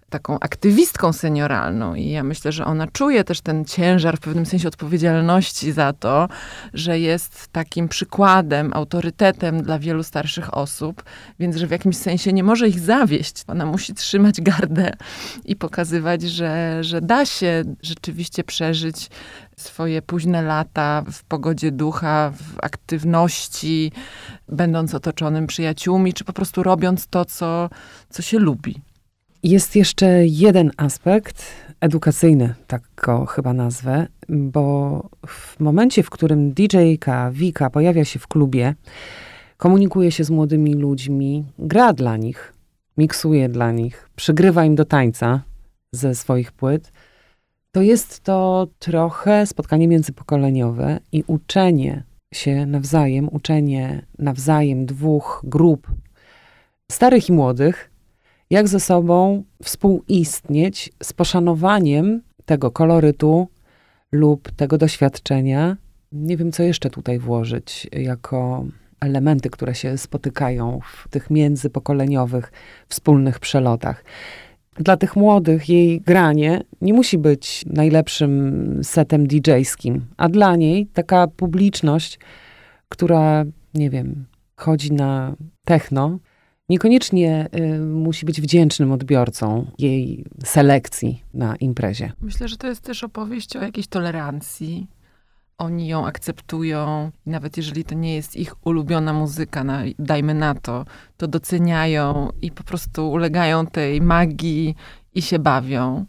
taką 0.10 0.39
aktywistką 0.39 1.13
senioralną 1.13 1.95
i 1.95 2.10
ja 2.10 2.24
myślę, 2.24 2.52
że 2.52 2.65
ona 2.65 2.88
czuje 2.88 3.24
też 3.24 3.41
ten 3.41 3.65
ciężar 3.65 4.17
w 4.17 4.19
pewnym 4.19 4.45
sensie 4.45 4.67
odpowiedzialności 4.67 5.72
za 5.72 5.93
to, 5.93 6.28
że 6.74 7.00
jest 7.00 7.48
takim 7.48 7.88
przykładem, 7.88 8.72
autorytetem 8.74 9.63
dla 9.63 9.80
wielu 9.80 10.04
starszych 10.04 10.54
osób, 10.58 11.04
więc 11.39 11.56
że 11.56 11.67
w 11.67 11.72
jakimś 11.72 11.98
sensie 11.98 12.34
nie 12.34 12.43
może 12.43 12.67
ich 12.67 12.80
zawieść. 12.80 13.43
Ona 13.48 13.65
musi 13.65 13.93
trzymać 13.93 14.41
gardę 14.41 14.91
i 15.45 15.56
pokazywać, 15.56 16.22
że, 16.22 16.84
że 16.84 17.02
da 17.02 17.26
się 17.26 17.63
rzeczywiście 17.82 18.43
przeżyć 18.43 19.10
swoje 19.58 20.02
późne 20.02 20.41
lata 20.41 21.04
w 21.12 21.24
pogodzie 21.24 21.72
ducha, 21.72 22.32
w 22.32 22.60
aktywności, 22.62 23.91
będąc 24.50 24.95
otoczonym 24.95 25.48
przyjaciółmi, 25.48 26.13
czy 26.13 26.24
po 26.24 26.34
prostu 26.34 26.63
robiąc 26.63 27.08
to, 27.08 27.26
co, 27.26 27.69
co 28.10 28.22
się 28.22 28.39
lubi. 28.39 28.82
Jest 29.43 29.75
jeszcze 29.75 30.25
jeden 30.25 30.71
aspekt 30.78 31.43
edukacyjny, 31.82 32.56
tak 32.67 32.82
go 33.06 33.25
chyba 33.25 33.54
nazwę, 33.54 34.08
bo 34.30 35.04
w 35.28 35.60
momencie, 35.60 36.04
w 36.04 36.10
którym 36.10 36.54
DJ-ka, 36.54 37.32
Wika 37.32 37.69
pojawia 37.69 38.06
się 38.06 38.19
w 38.19 38.28
klubie, 38.28 38.75
komunikuje 39.58 40.12
się 40.12 40.23
z 40.23 40.30
młodymi 40.30 40.73
ludźmi, 40.73 41.45
gra 41.60 41.93
dla 41.93 42.17
nich, 42.17 42.54
miksuje 42.97 43.49
dla 43.49 43.71
nich, 43.71 44.10
przygrywa 44.15 44.65
im 44.65 44.75
do 44.75 44.86
tańca 44.86 45.41
ze 45.91 46.15
swoich 46.15 46.52
płyt, 46.52 46.91
to 47.71 47.82
jest 47.82 48.19
to 48.19 48.67
trochę 48.80 49.45
spotkanie 49.45 49.88
międzypokoleniowe 49.88 50.99
i 51.12 51.23
uczenie 51.28 52.04
się 52.34 52.65
nawzajem, 52.65 53.30
uczenie 53.32 54.06
nawzajem 54.17 54.86
dwóch 54.86 55.41
grup 55.43 55.91
starych 56.91 57.30
i 57.30 57.34
młodych, 57.34 57.89
jak 58.49 58.67
ze 58.67 58.79
sobą 58.79 59.43
współistnieć 59.63 60.91
z 61.03 61.13
poszanowaniem 61.13 62.21
tego 62.45 62.71
kolorytu 62.71 63.47
lub 64.12 64.51
tego 64.51 64.77
doświadczenia. 64.77 65.77
Nie 66.12 66.38
wiem, 66.38 66.51
co 66.51 66.63
jeszcze 66.63 66.89
tutaj 66.89 67.19
włożyć 67.19 67.88
jako 67.91 68.65
elementy, 68.99 69.49
które 69.49 69.75
się 69.75 69.97
spotykają 69.97 70.79
w 70.83 71.07
tych 71.07 71.29
międzypokoleniowych 71.29 72.51
wspólnych 72.88 73.39
przelotach. 73.39 74.03
Dla 74.75 74.97
tych 74.97 75.15
młodych 75.15 75.69
jej 75.69 76.01
granie 76.01 76.62
nie 76.81 76.93
musi 76.93 77.17
być 77.17 77.65
najlepszym 77.65 78.79
setem 78.83 79.27
DJ-skim, 79.27 79.99
a 80.17 80.29
dla 80.29 80.55
niej 80.55 80.88
taka 80.88 81.27
publiczność, 81.27 82.19
która, 82.89 83.45
nie 83.73 83.89
wiem, 83.89 84.25
chodzi 84.55 84.93
na 84.93 85.35
techno, 85.65 86.19
niekoniecznie 86.69 87.49
y, 87.55 87.79
musi 87.79 88.25
być 88.25 88.41
wdzięcznym 88.41 88.91
odbiorcą 88.91 89.71
jej 89.79 90.25
selekcji 90.43 91.23
na 91.34 91.55
imprezie. 91.55 92.12
Myślę, 92.21 92.47
że 92.47 92.58
to 92.58 92.67
jest 92.67 92.82
też 92.82 93.03
opowieść 93.03 93.55
o 93.55 93.62
jakiejś 93.62 93.88
tolerancji. 93.88 94.88
Oni 95.58 95.88
ją 95.88 96.05
akceptują, 96.05 97.12
nawet 97.25 97.58
jeżeli 97.58 97.84
to 97.84 97.95
nie 97.95 98.15
jest 98.15 98.36
ich 98.36 98.67
ulubiona 98.67 99.13
muzyka, 99.13 99.63
na, 99.63 99.84
dajmy 99.99 100.34
na 100.34 100.55
to, 100.55 100.86
to 101.17 101.27
doceniają 101.27 102.29
i 102.41 102.51
po 102.51 102.63
prostu 102.63 103.12
ulegają 103.12 103.67
tej 103.67 104.01
magii 104.01 104.75
i 105.15 105.21
się 105.21 105.39
bawią. 105.39 106.05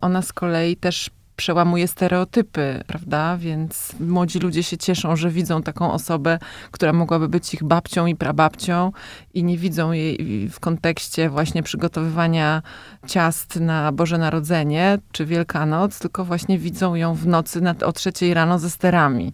Ona 0.00 0.22
z 0.22 0.32
kolei 0.32 0.76
też 0.76 1.10
przełamuje 1.36 1.88
stereotypy, 1.88 2.84
prawda? 2.86 3.36
Więc 3.36 3.92
młodzi 4.00 4.38
ludzie 4.38 4.62
się 4.62 4.76
cieszą, 4.76 5.16
że 5.16 5.30
widzą 5.30 5.62
taką 5.62 5.92
osobę, 5.92 6.38
która 6.70 6.92
mogłaby 6.92 7.28
być 7.28 7.54
ich 7.54 7.64
babcią 7.64 8.06
i 8.06 8.16
prababcią 8.16 8.92
i 9.34 9.44
nie 9.44 9.58
widzą 9.58 9.92
jej 9.92 10.48
w 10.48 10.60
kontekście 10.60 11.30
właśnie 11.30 11.62
przygotowywania 11.62 12.62
ciast 13.06 13.60
na 13.60 13.92
Boże 13.92 14.18
Narodzenie 14.18 14.98
czy 15.12 15.26
Wielkanoc, 15.26 15.98
tylko 15.98 16.24
właśnie 16.24 16.58
widzą 16.58 16.94
ją 16.94 17.14
w 17.14 17.26
nocy 17.26 17.60
na, 17.60 17.74
o 17.84 17.92
trzeciej 17.92 18.34
rano 18.34 18.58
ze 18.58 18.70
sterami. 18.70 19.32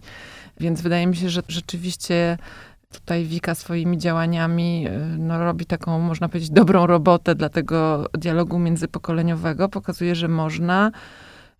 Więc 0.59 0.81
wydaje 0.81 1.07
mi 1.07 1.15
się, 1.15 1.29
że 1.29 1.41
rzeczywiście 1.47 2.37
tutaj 2.91 3.25
Wika 3.25 3.55
swoimi 3.55 3.97
działaniami 3.97 4.87
y, 4.87 5.17
no, 5.17 5.43
robi 5.43 5.65
taką, 5.65 5.99
można 5.99 6.29
powiedzieć, 6.29 6.49
dobrą 6.49 6.87
robotę 6.87 7.35
dla 7.35 7.49
tego 7.49 8.07
dialogu 8.13 8.59
międzypokoleniowego. 8.59 9.69
Pokazuje, 9.69 10.15
że 10.15 10.27
można 10.27 10.91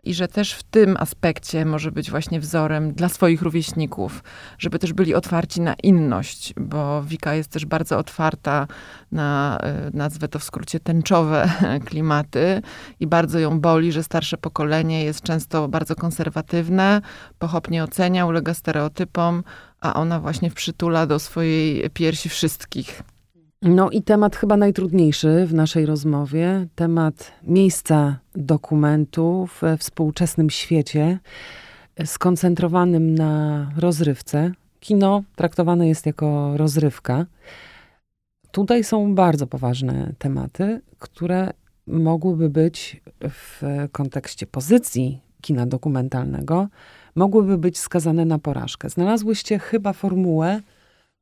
i 0.04 0.14
że 0.14 0.28
też 0.28 0.54
w 0.54 0.64
tym 0.64 0.98
aspekcie 1.00 1.66
może 1.66 1.92
być 1.92 2.12
właśnie 2.12 2.40
wzorem 2.40 2.94
dla 2.94 3.10
swoich 3.10 3.42
rówieśników, 3.42 4.24
żeby 4.58 4.80
też 4.80 4.94
byli 4.94 5.16
otwarci 5.16 5.62
na 5.62 5.74
inność, 5.74 6.54
bo 6.58 7.04
Wika 7.04 7.34
jest 7.34 7.50
też 7.50 7.66
bardzo 7.66 7.98
otwarta 7.98 8.68
na, 9.12 9.58
e, 9.62 9.92
nazwę 9.94 10.28
to 10.28 10.40
w 10.40 10.44
skrócie, 10.44 10.80
tęczowe 10.80 11.50
klimaty 11.88 12.62
i 13.00 13.08
bardzo 13.08 13.40
ją 13.40 13.60
boli, 13.60 13.92
że 13.92 14.04
starsze 14.04 14.38
pokolenie 14.38 15.04
jest 15.04 15.22
często 15.22 15.68
bardzo 15.68 15.96
konserwatywne, 15.96 17.02
pochopnie 17.40 17.84
ocenia, 17.84 18.26
ulega 18.26 18.54
stereotypom, 18.54 19.44
a 19.82 19.94
ona 19.94 20.20
właśnie 20.20 20.52
przytula 20.52 21.06
do 21.06 21.20
swojej 21.20 21.90
piersi 21.90 22.30
wszystkich. 22.30 23.04
No 23.64 23.90
i 23.90 24.02
temat 24.02 24.36
chyba 24.36 24.58
najtrudniejszy 24.58 25.46
w 25.46 25.54
naszej 25.54 25.86
rozmowie, 25.86 26.68
temat 26.76 27.32
miejsca 27.44 28.20
dokumentu 28.36 29.48
we 29.62 29.78
współczesnym 29.78 30.50
świecie, 30.50 31.20
skoncentrowanym 32.06 33.16
na 33.16 33.72
rozrywce. 33.78 34.52
Kino 34.80 35.24
traktowane 35.36 35.88
jest 35.88 36.06
jako 36.06 36.58
rozrywka. 36.58 37.26
Tutaj 38.52 38.84
są 38.84 39.16
bardzo 39.16 39.48
poważne 39.48 40.14
tematy, 40.18 40.82
które 41.00 41.50
mogłyby 41.88 42.50
być 42.50 43.02
w 43.30 43.62
kontekście 43.92 44.46
pozycji 44.46 45.22
kina 45.42 45.66
dokumentalnego, 45.66 46.68
mogłyby 47.16 47.58
być 47.58 47.80
skazane 47.80 48.26
na 48.26 48.40
porażkę. 48.40 48.90
Znalazłyście 48.90 49.60
chyba 49.60 49.94
formułę, 49.94 50.62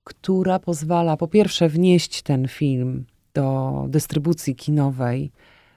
która 0.09 0.59
pozwala 0.59 1.17
po 1.17 1.27
pierwsze 1.27 1.69
wnieść 1.69 2.21
ten 2.21 2.47
film 2.47 3.05
do 3.33 3.85
dystrybucji 3.89 4.55
kinowej 4.55 5.31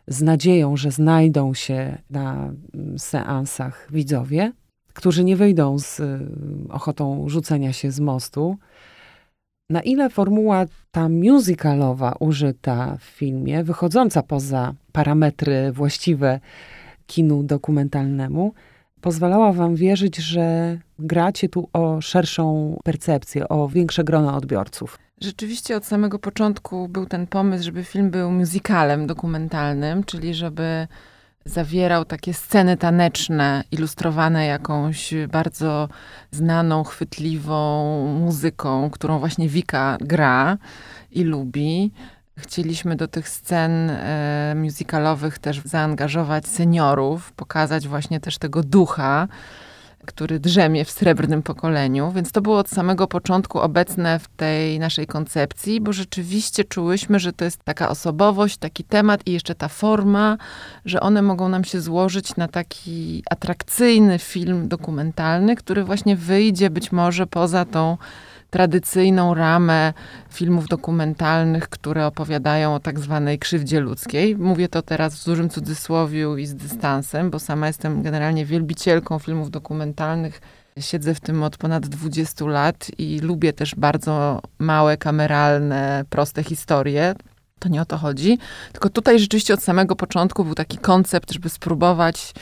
z 0.09 0.23
nadzieją, 0.23 0.77
że 0.77 0.91
znajdą 0.91 1.55
się 1.55 1.99
na 2.11 2.53
mm, 2.75 2.99
seansach 2.99 3.89
widzowie, 3.91 4.53
którzy 4.95 5.25
nie 5.25 5.37
wyjdą 5.37 5.79
z 5.79 6.01
y, 6.01 6.21
ochotą 6.71 7.29
rzucenia 7.29 7.73
się 7.73 7.91
z 7.91 8.01
mostu. 8.01 8.57
Na 9.71 9.81
ile 9.83 10.11
formuła 10.11 10.65
ta 10.91 11.09
musicalowa 11.09 12.17
użyta 12.21 12.97
w 13.01 13.03
filmie, 13.03 13.65
wychodząca 13.65 14.23
poza 14.23 14.75
parametry 14.93 15.73
właściwe 15.73 16.41
kinu 17.07 17.43
dokumentalnemu, 17.43 18.55
pozwalała 19.03 19.53
wam 19.53 19.75
wierzyć, 19.77 20.17
że 20.17 20.79
gracie 20.99 21.49
tu 21.49 21.69
o 21.73 22.01
szerszą 22.01 22.77
percepcję, 22.85 23.49
o 23.49 23.69
większe 23.69 24.05
grono 24.05 24.37
odbiorców. 24.37 24.99
Rzeczywiście 25.21 25.77
od 25.77 25.87
samego 25.87 26.19
początku 26.19 26.89
był 26.89 27.07
ten 27.07 27.27
pomysł, 27.27 27.65
żeby 27.65 27.85
film 27.85 28.11
był 28.11 28.31
musicalem 28.31 29.07
dokumentalnym, 29.07 30.05
czyli 30.05 30.35
żeby 30.35 30.87
zawierał 31.45 32.05
takie 32.05 32.35
sceny 32.35 32.77
taneczne, 32.77 33.65
ilustrowane 33.71 34.47
jakąś 34.47 35.15
bardzo 35.33 35.89
znaną, 36.31 36.85
chwytliwą 36.85 37.85
muzyką, 38.21 38.91
którą 38.91 39.19
właśnie 39.19 39.49
Wika 39.49 39.97
gra 40.01 40.59
i 41.11 41.25
lubi 41.25 41.93
Chcieliśmy 42.39 42.97
do 42.97 43.09
tych 43.09 43.29
scen 43.29 43.91
e, 43.91 44.55
musicalowych 44.57 45.39
też 45.39 45.61
zaangażować 45.65 46.47
seniorów, 46.47 47.33
pokazać 47.33 47.89
właśnie 47.89 48.21
też 48.21 48.39
tego 48.39 48.63
ducha, 48.63 49.29
który 50.07 50.41
drzemie 50.41 50.85
w 50.85 50.91
srebrnym 50.91 51.43
pokoleniu, 51.43 52.13
więc 52.13 52.33
to 52.33 52.41
było 52.41 52.59
od 52.59 52.69
samego 52.69 53.07
początku 53.07 53.61
obecne 53.61 54.19
w 54.19 54.29
tej 54.29 54.79
naszej 54.79 55.07
koncepcji, 55.07 55.81
bo 55.81 55.93
rzeczywiście 55.93 56.65
czułyśmy, 56.65 57.19
że 57.19 57.33
to 57.33 57.45
jest 57.45 57.65
taka 57.65 57.89
osobowość, 57.89 58.57
taki 58.57 58.85
temat 58.85 59.27
i 59.27 59.33
jeszcze 59.33 59.55
ta 59.55 59.69
forma, 59.69 60.39
że 60.85 61.01
one 61.01 61.23
mogą 61.23 61.49
nam 61.49 61.65
się 61.65 61.81
złożyć 61.81 62.37
na 62.37 62.49
taki 62.49 63.23
atrakcyjny 63.31 64.19
film 64.19 64.69
dokumentalny, 64.69 65.57
który 65.57 65.85
właśnie 65.85 66.17
wyjdzie 66.17 66.71
być 66.71 66.93
może 66.93 67.27
poza 67.27 67.65
tą 67.65 67.97
tradycyjną 68.53 69.35
ramę 69.35 69.93
filmów 70.31 70.69
dokumentalnych, 70.69 71.69
które 71.69 72.07
opowiadają 72.07 72.75
o 72.75 72.81
tak 72.81 73.01
zwanej 73.01 73.39
krzywdzie 73.39 73.81
ludzkiej. 73.81 74.37
Mówię 74.37 74.69
to 74.69 74.83
teraz 74.83 75.23
w 75.23 75.25
dużym 75.25 75.51
cudzysłowiu 75.51 76.37
i 76.37 76.47
z 76.47 76.55
dystansem, 76.55 77.31
bo 77.31 77.39
sama 77.39 77.67
jestem 77.67 78.03
generalnie 78.03 78.47
wielbicielką 78.47 79.19
filmów 79.19 79.51
dokumentalnych. 79.51 80.41
Siedzę 80.79 81.15
w 81.15 81.21
tym 81.21 81.43
od 81.43 81.57
ponad 81.57 81.87
20 81.87 82.45
lat 82.45 82.91
i 82.99 83.19
lubię 83.19 83.53
też 83.53 83.75
bardzo 83.75 84.41
małe, 84.59 84.97
kameralne, 84.97 86.05
proste 86.11 86.45
historie. 86.45 87.15
To 87.59 87.69
nie 87.69 87.83
o 87.83 87.85
to 87.85 87.97
chodzi. 87.97 88.39
Tylko 88.73 88.91
tutaj 88.91 89.19
rzeczywiście 89.19 89.55
od 89.55 89.63
samego 89.63 89.97
początku 89.97 90.45
był 90.45 90.55
taki 90.55 90.79
koncept, 90.79 91.33
żeby 91.33 91.49
spróbować 91.49 92.35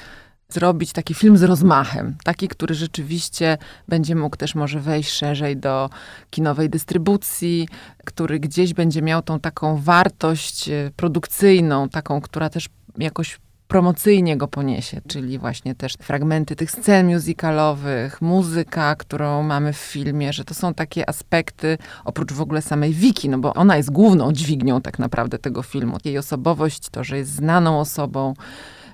zrobić 0.55 0.93
taki 0.93 1.15
film 1.15 1.37
z 1.37 1.43
rozmachem. 1.43 2.17
Taki, 2.25 2.49
który 2.49 2.75
rzeczywiście 2.75 3.59
będzie 3.89 4.15
mógł 4.15 4.37
też 4.37 4.55
może 4.55 4.81
wejść 4.81 5.11
szerzej 5.11 5.57
do 5.57 5.91
kinowej 6.31 6.71
dystrybucji, 6.71 7.69
który 8.05 8.41
gdzieś 8.41 8.75
będzie 8.75 9.03
miał 9.03 9.23
tą 9.23 9.41
taką 9.41 9.81
wartość 9.81 10.69
e, 10.69 10.91
produkcyjną, 10.97 11.89
taką, 11.89 12.21
która 12.21 12.51
też 12.51 12.69
jakoś 12.99 13.39
promocyjnie 13.71 14.37
go 14.37 14.49
poniesie, 14.49 15.01
czyli 15.09 15.39
właśnie 15.39 15.75
też 15.75 15.95
fragmenty 16.03 16.57
tych 16.57 16.71
scen 16.71 17.15
musicalowych, 17.15 18.23
muzyka, 18.23 18.97
którą 18.97 19.43
mamy 19.43 19.73
w 19.73 19.77
filmie, 19.77 20.33
że 20.33 20.45
to 20.45 20.55
są 20.55 20.75
takie 20.75 21.09
aspekty, 21.09 21.79
oprócz 22.05 22.33
w 22.33 22.41
ogóle 22.41 22.63
samej 22.63 22.93
Wiki, 22.93 23.29
no 23.29 23.39
bo 23.39 23.55
ona 23.55 23.77
jest 23.77 23.91
główną 23.91 24.33
dźwignią 24.33 24.81
tak 24.81 24.99
naprawdę 24.99 25.39
tego 25.39 25.63
filmu. 25.63 25.97
Jej 26.05 26.19
osobowość, 26.19 26.89
to, 26.91 27.05
że 27.05 27.19
jest 27.19 27.31
znaną 27.31 27.81
osobą, 27.81 28.35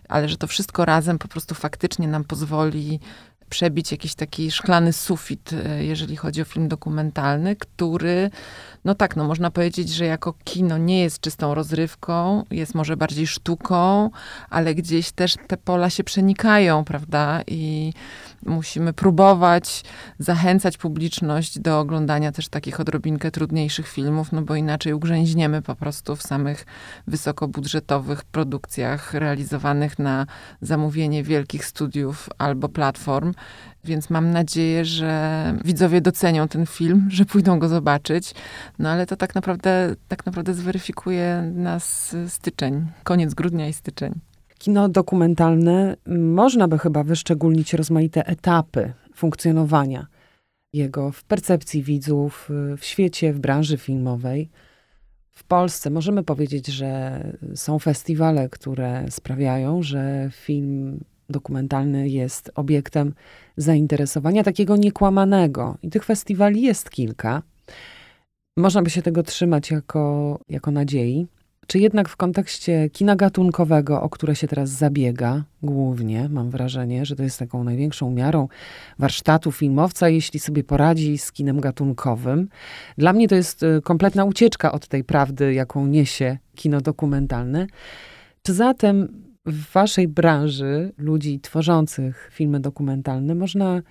ale 0.08 0.28
że 0.28 0.36
to 0.36 0.46
wszystko 0.46 0.84
razem 0.84 1.18
po 1.18 1.28
prostu 1.28 1.54
faktycznie 1.54 2.08
nam 2.08 2.24
pozwoli 2.24 3.00
przebić 3.48 3.92
jakiś 3.92 4.14
taki 4.14 4.50
szklany 4.50 4.92
sufit, 4.92 5.50
e, 5.52 5.84
jeżeli 5.84 6.16
chodzi 6.16 6.42
o 6.42 6.44
film 6.44 6.68
dokumentalny, 6.68 7.56
który, 7.56 8.30
no 8.84 8.94
tak, 8.94 9.16
no 9.16 9.24
można 9.24 9.50
powiedzieć, 9.50 9.88
że 9.88 10.04
jako 10.04 10.34
kino 10.44 10.78
nie 10.78 11.00
jest 11.00 11.20
czystą 11.20 11.54
rozrywką, 11.54 12.44
jest 12.50 12.74
może 12.74 12.96
bardziej 12.96 13.26
sztuką, 13.26 14.10
ale 14.50 14.74
gdzieś 14.74 15.12
też 15.12 15.34
te 15.46 15.56
pola 15.56 15.90
się 15.90 16.04
przenikają, 16.04 16.84
prawda? 16.84 17.42
I 17.46 17.92
musimy 18.46 18.92
próbować 18.92 19.84
zachęcać 20.18 20.78
publiczność 20.78 21.58
do 21.58 21.80
oglądania 21.80 22.32
też 22.32 22.48
takich 22.48 22.80
odrobinkę 22.80 23.30
trudniejszych 23.30 23.88
filmów, 23.88 24.32
no 24.32 24.42
bo 24.42 24.54
inaczej 24.56 24.92
ugrzęźniemy 24.92 25.62
po 25.62 25.76
prostu 25.76 26.16
w 26.16 26.22
samych 26.22 26.66
wysokobudżetowych 27.06 28.24
produkcjach 28.24 29.14
realizowanych 29.14 29.98
na 29.98 30.26
zamówienie 30.60 31.22
wielkich 31.22 31.64
studiów 31.64 32.28
albo 32.38 32.68
platform. 32.68 33.32
Więc 33.84 34.10
mam 34.10 34.30
nadzieję, 34.30 34.84
że 34.84 35.54
widzowie 35.64 36.00
docenią 36.00 36.48
ten 36.48 36.66
film, 36.66 37.08
że 37.10 37.24
pójdą 37.24 37.58
go 37.58 37.68
zobaczyć. 37.68 38.34
No 38.78 38.90
ale 38.90 39.06
to 39.06 39.16
tak 39.16 39.34
naprawdę, 39.34 39.94
tak 40.08 40.26
naprawdę 40.26 40.54
zweryfikuje 40.54 41.52
nas 41.54 42.16
styczeń, 42.28 42.86
koniec 43.04 43.34
grudnia 43.34 43.68
i 43.68 43.72
styczeń. 43.72 44.20
Kino 44.66 44.88
dokumentalne 44.88 45.96
można 46.06 46.68
by 46.68 46.78
chyba 46.78 47.04
wyszczególnić 47.04 47.74
rozmaite 47.74 48.26
etapy 48.26 48.92
funkcjonowania 49.14 50.06
jego 50.72 51.12
w 51.12 51.24
percepcji 51.24 51.82
widzów, 51.82 52.50
w 52.78 52.84
świecie, 52.84 53.32
w 53.32 53.38
branży 53.38 53.78
filmowej. 53.78 54.50
W 55.30 55.44
Polsce 55.44 55.90
możemy 55.90 56.22
powiedzieć, 56.22 56.66
że 56.66 57.20
są 57.54 57.78
festiwale, 57.78 58.48
które 58.48 59.04
sprawiają, 59.10 59.82
że 59.82 60.30
film 60.32 61.04
dokumentalny 61.30 62.08
jest 62.08 62.50
obiektem 62.54 63.14
zainteresowania 63.56 64.44
takiego 64.44 64.76
niekłamanego. 64.76 65.78
I 65.82 65.90
tych 65.90 66.04
festiwali 66.04 66.62
jest 66.62 66.90
kilka. 66.90 67.42
Można 68.56 68.82
by 68.82 68.90
się 68.90 69.02
tego 69.02 69.22
trzymać 69.22 69.70
jako, 69.70 70.38
jako 70.48 70.70
nadziei. 70.70 71.26
Czy 71.66 71.78
jednak 71.78 72.08
w 72.08 72.16
kontekście 72.16 72.90
kina 72.90 73.16
gatunkowego, 73.16 74.02
o 74.02 74.10
które 74.10 74.36
się 74.36 74.48
teraz 74.48 74.70
zabiega, 74.70 75.44
głównie, 75.62 76.28
mam 76.28 76.50
wrażenie, 76.50 77.06
że 77.06 77.16
to 77.16 77.22
jest 77.22 77.38
taką 77.38 77.64
największą 77.64 78.10
miarą 78.10 78.48
warsztatu 78.98 79.52
filmowca, 79.52 80.08
jeśli 80.08 80.40
sobie 80.40 80.64
poradzi 80.64 81.18
z 81.18 81.32
kinem 81.32 81.60
gatunkowym. 81.60 82.48
Dla 82.98 83.12
mnie 83.12 83.28
to 83.28 83.34
jest 83.34 83.62
y, 83.62 83.80
kompletna 83.84 84.24
ucieczka 84.24 84.72
od 84.72 84.88
tej 84.88 85.04
prawdy, 85.04 85.54
jaką 85.54 85.86
niesie 85.86 86.38
kino 86.54 86.80
dokumentalne. 86.80 87.66
Czy 88.42 88.54
zatem 88.54 89.08
w 89.46 89.72
waszej 89.72 90.08
branży 90.08 90.92
ludzi 90.98 91.40
tworzących 91.40 92.30
filmy 92.32 92.60
dokumentalne 92.60 93.34
można 93.34 93.82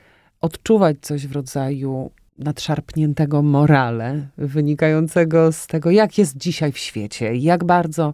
odczuwać 0.42 0.98
coś 1.02 1.28
w 1.28 1.32
rodzaju 1.32 2.12
nadszarpniętego 2.38 3.42
morale, 3.42 4.28
wynikającego 4.38 5.52
z 5.52 5.68
tego, 5.68 5.92
jak 5.92 6.18
jest 6.18 6.38
dzisiaj 6.38 6.72
w 6.72 6.78
świecie, 6.78 7.36
jak 7.36 7.64
bardzo 7.64 8.14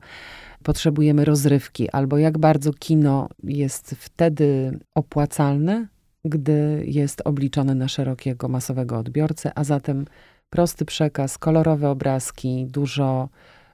potrzebujemy 0.63 1.25
rozrywki, 1.25 1.89
albo 1.89 2.17
jak 2.17 2.38
bardzo 2.38 2.73
kino 2.73 3.29
jest 3.43 3.95
wtedy 3.99 4.79
opłacalne, 4.95 5.88
gdy 6.25 6.84
jest 6.88 7.21
obliczone 7.25 7.75
na 7.75 7.88
szerokiego, 7.88 8.47
masowego 8.47 8.97
odbiorcę, 8.97 9.51
a 9.55 9.63
zatem 9.63 10.05
prosty 10.49 10.86
przekaz, 10.86 11.38
kolorowe 11.38 11.89
obrazki, 11.89 12.65
dużo 12.69 13.29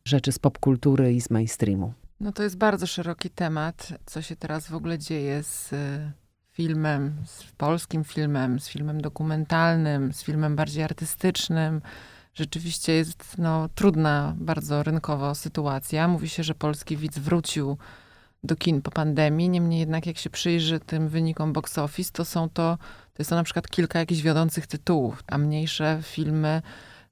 rzeczy 0.06 0.32
z 0.32 0.40
popkultury 0.40 1.14
i 1.14 1.22
z 1.22 1.30
mainstreamu. 1.30 1.94
No 2.20 2.32
to 2.32 2.44
jest 2.44 2.58
bardzo 2.58 2.88
szeroki 2.88 3.30
temat, 3.30 3.94
co 4.06 4.22
się 4.22 4.36
teraz 4.36 4.68
w 4.68 4.76
ogóle 4.76 5.00
dzieje 5.00 5.44
z 5.44 5.74
filmem, 6.58 7.16
z 7.26 7.44
polskim 7.58 8.04
filmem, 8.04 8.60
z 8.60 8.70
filmem 8.70 9.02
dokumentalnym, 9.02 10.14
z 10.14 10.24
filmem 10.24 10.56
bardziej 10.56 10.84
artystycznym. 10.84 11.82
Rzeczywiście 12.34 12.94
jest 12.94 13.38
no, 13.38 13.70
trudna 13.76 14.36
bardzo 14.38 14.84
rynkowo 14.84 15.36
sytuacja. 15.36 16.08
Mówi 16.08 16.30
się, 16.30 16.44
że 16.44 16.56
polski 16.56 16.98
widz 16.98 17.20
wrócił 17.20 17.78
do 18.44 18.56
kin 18.56 18.82
po 18.82 18.92
pandemii. 18.92 19.50
Niemniej 19.50 19.80
jednak, 19.80 20.06
jak 20.06 20.18
się 20.18 20.30
przyjrzy 20.30 20.80
tym 20.80 21.08
wynikom 21.08 21.54
box 21.54 21.78
office, 21.78 22.12
to 22.14 22.26
są 22.26 22.50
to, 22.50 22.78
to 23.14 23.20
jest 23.20 23.30
to 23.30 23.36
na 23.36 23.44
przykład 23.44 23.68
kilka 23.70 24.00
jakichś 24.00 24.22
wiodących 24.22 24.68
tytułów, 24.68 25.24
a 25.28 25.38
mniejsze 25.38 26.00
filmy 26.04 26.62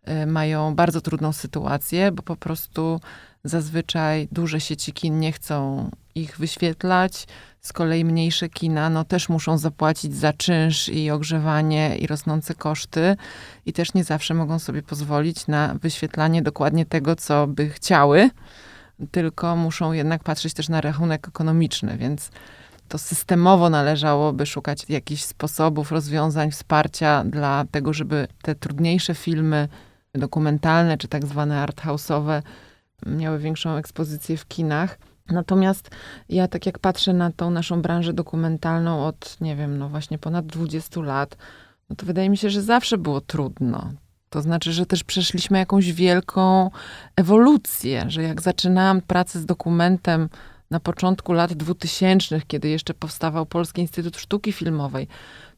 y, 0.07 0.25
mają 0.25 0.75
bardzo 0.75 1.01
trudną 1.01 1.33
sytuację, 1.33 2.11
bo 2.11 2.23
po 2.23 2.35
prostu 2.35 2.99
zazwyczaj 3.43 4.27
duże 4.31 4.61
sieci 4.61 4.93
kin 4.93 5.19
nie 5.19 5.31
chcą 5.31 5.89
ich 6.15 6.37
wyświetlać. 6.37 7.27
Z 7.65 7.73
kolei 7.73 8.05
mniejsze 8.05 8.49
kina 8.49 8.89
no, 8.89 9.03
też 9.03 9.29
muszą 9.29 9.57
zapłacić 9.57 10.15
za 10.15 10.33
czynsz 10.33 10.89
i 10.89 11.11
ogrzewanie 11.11 11.97
i 11.97 12.07
rosnące 12.07 12.53
koszty 12.53 13.15
i 13.65 13.73
też 13.73 13.93
nie 13.93 14.03
zawsze 14.03 14.33
mogą 14.33 14.59
sobie 14.59 14.83
pozwolić 14.83 15.47
na 15.47 15.75
wyświetlanie 15.81 16.41
dokładnie 16.41 16.85
tego, 16.85 17.15
co 17.15 17.47
by 17.47 17.69
chciały, 17.69 18.29
tylko 19.11 19.55
muszą 19.55 19.91
jednak 19.91 20.23
patrzeć 20.23 20.53
też 20.53 20.69
na 20.69 20.81
rachunek 20.81 21.27
ekonomiczny, 21.27 21.97
więc 21.97 22.29
to 22.87 22.97
systemowo 22.97 23.69
należałoby 23.69 24.45
szukać 24.45 24.85
jakichś 24.89 25.23
sposobów, 25.23 25.91
rozwiązań, 25.91 26.51
wsparcia 26.51 27.23
dla 27.23 27.65
tego, 27.71 27.93
żeby 27.93 28.27
te 28.41 28.55
trudniejsze 28.55 29.15
filmy 29.15 29.67
dokumentalne 30.13 30.97
czy 30.97 31.07
tak 31.07 31.25
zwane 31.25 31.65
arthouse'owe 31.65 32.41
miały 33.05 33.39
większą 33.39 33.75
ekspozycję 33.75 34.37
w 34.37 34.47
kinach. 34.47 34.97
Natomiast 35.29 35.89
ja 36.29 36.47
tak 36.47 36.65
jak 36.65 36.79
patrzę 36.79 37.13
na 37.13 37.31
tą 37.31 37.49
naszą 37.49 37.81
branżę 37.81 38.13
dokumentalną 38.13 39.05
od, 39.05 39.41
nie 39.41 39.55
wiem, 39.55 39.77
no 39.77 39.89
właśnie 39.89 40.17
ponad 40.17 40.45
20 40.45 41.01
lat, 41.01 41.37
no 41.89 41.95
to 41.95 42.05
wydaje 42.05 42.29
mi 42.29 42.37
się, 42.37 42.49
że 42.49 42.61
zawsze 42.61 42.97
było 42.97 43.21
trudno. 43.21 43.91
To 44.29 44.41
znaczy, 44.41 44.73
że 44.73 44.85
też 44.85 45.03
przeszliśmy 45.03 45.57
jakąś 45.57 45.93
wielką 45.93 46.71
ewolucję, 47.15 48.05
że 48.07 48.23
jak 48.23 48.41
zaczynałam 48.41 49.01
pracę 49.01 49.39
z 49.39 49.45
dokumentem 49.45 50.29
na 50.71 50.79
początku 50.79 51.33
lat 51.33 51.53
2000, 51.53 52.41
kiedy 52.47 52.69
jeszcze 52.69 52.93
powstawał 52.93 53.45
Polski 53.45 53.81
Instytut 53.81 54.17
Sztuki 54.17 54.51
Filmowej, 54.51 55.07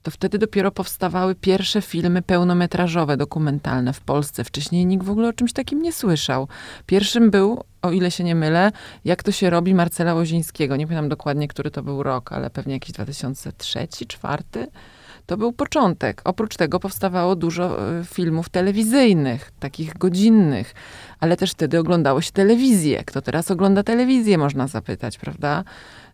to 0.08 0.12
wtedy 0.12 0.38
dopiero 0.38 0.72
powstawały 0.72 1.36
pierwsze 1.36 1.82
filmy 1.82 2.22
pełnometrażowe, 2.22 3.18
dokumentalne 3.18 3.94
w 3.94 4.02
Polsce. 4.02 4.44
Wcześniej 4.44 4.86
nikt 4.86 5.06
w 5.06 5.10
ogóle 5.10 5.30
o 5.30 5.34
czymś 5.34 5.54
takim 5.54 5.82
nie 5.82 5.94
słyszał. 5.94 6.48
Pierwszym 6.86 7.32
był, 7.32 7.64
o 7.82 7.92
ile 7.92 8.12
się 8.12 8.24
nie 8.24 8.36
mylę, 8.36 8.72
jak 9.06 9.24
to 9.24 9.32
się 9.32 9.50
robi 9.50 9.74
Marcela 9.74 10.14
Łozińskiego. 10.14 10.76
Nie 10.76 10.88
pamiętam 10.88 11.10
dokładnie, 11.10 11.48
który 11.48 11.72
to 11.72 11.84
był 11.84 12.04
rok, 12.04 12.32
ale 12.32 12.50
pewnie 12.50 12.74
jakiś 12.74 12.92
2003, 12.92 13.80
2004 13.80 14.44
to 15.26 15.38
był 15.38 15.54
początek. 15.54 16.22
Oprócz 16.26 16.58
tego 16.58 16.80
powstawało 16.80 17.36
dużo 17.36 17.98
e, 18.00 18.06
filmów 18.06 18.50
telewizyjnych, 18.50 19.52
takich 19.60 19.98
godzinnych, 19.98 20.74
ale 21.20 21.38
też 21.38 21.52
wtedy 21.52 21.80
oglądało 21.80 22.22
się 22.22 22.32
telewizję. 22.32 23.04
Kto 23.04 23.22
teraz 23.22 23.52
ogląda 23.52 23.84
telewizję, 23.84 24.38
można 24.38 24.68
zapytać, 24.68 25.18
prawda? 25.18 25.64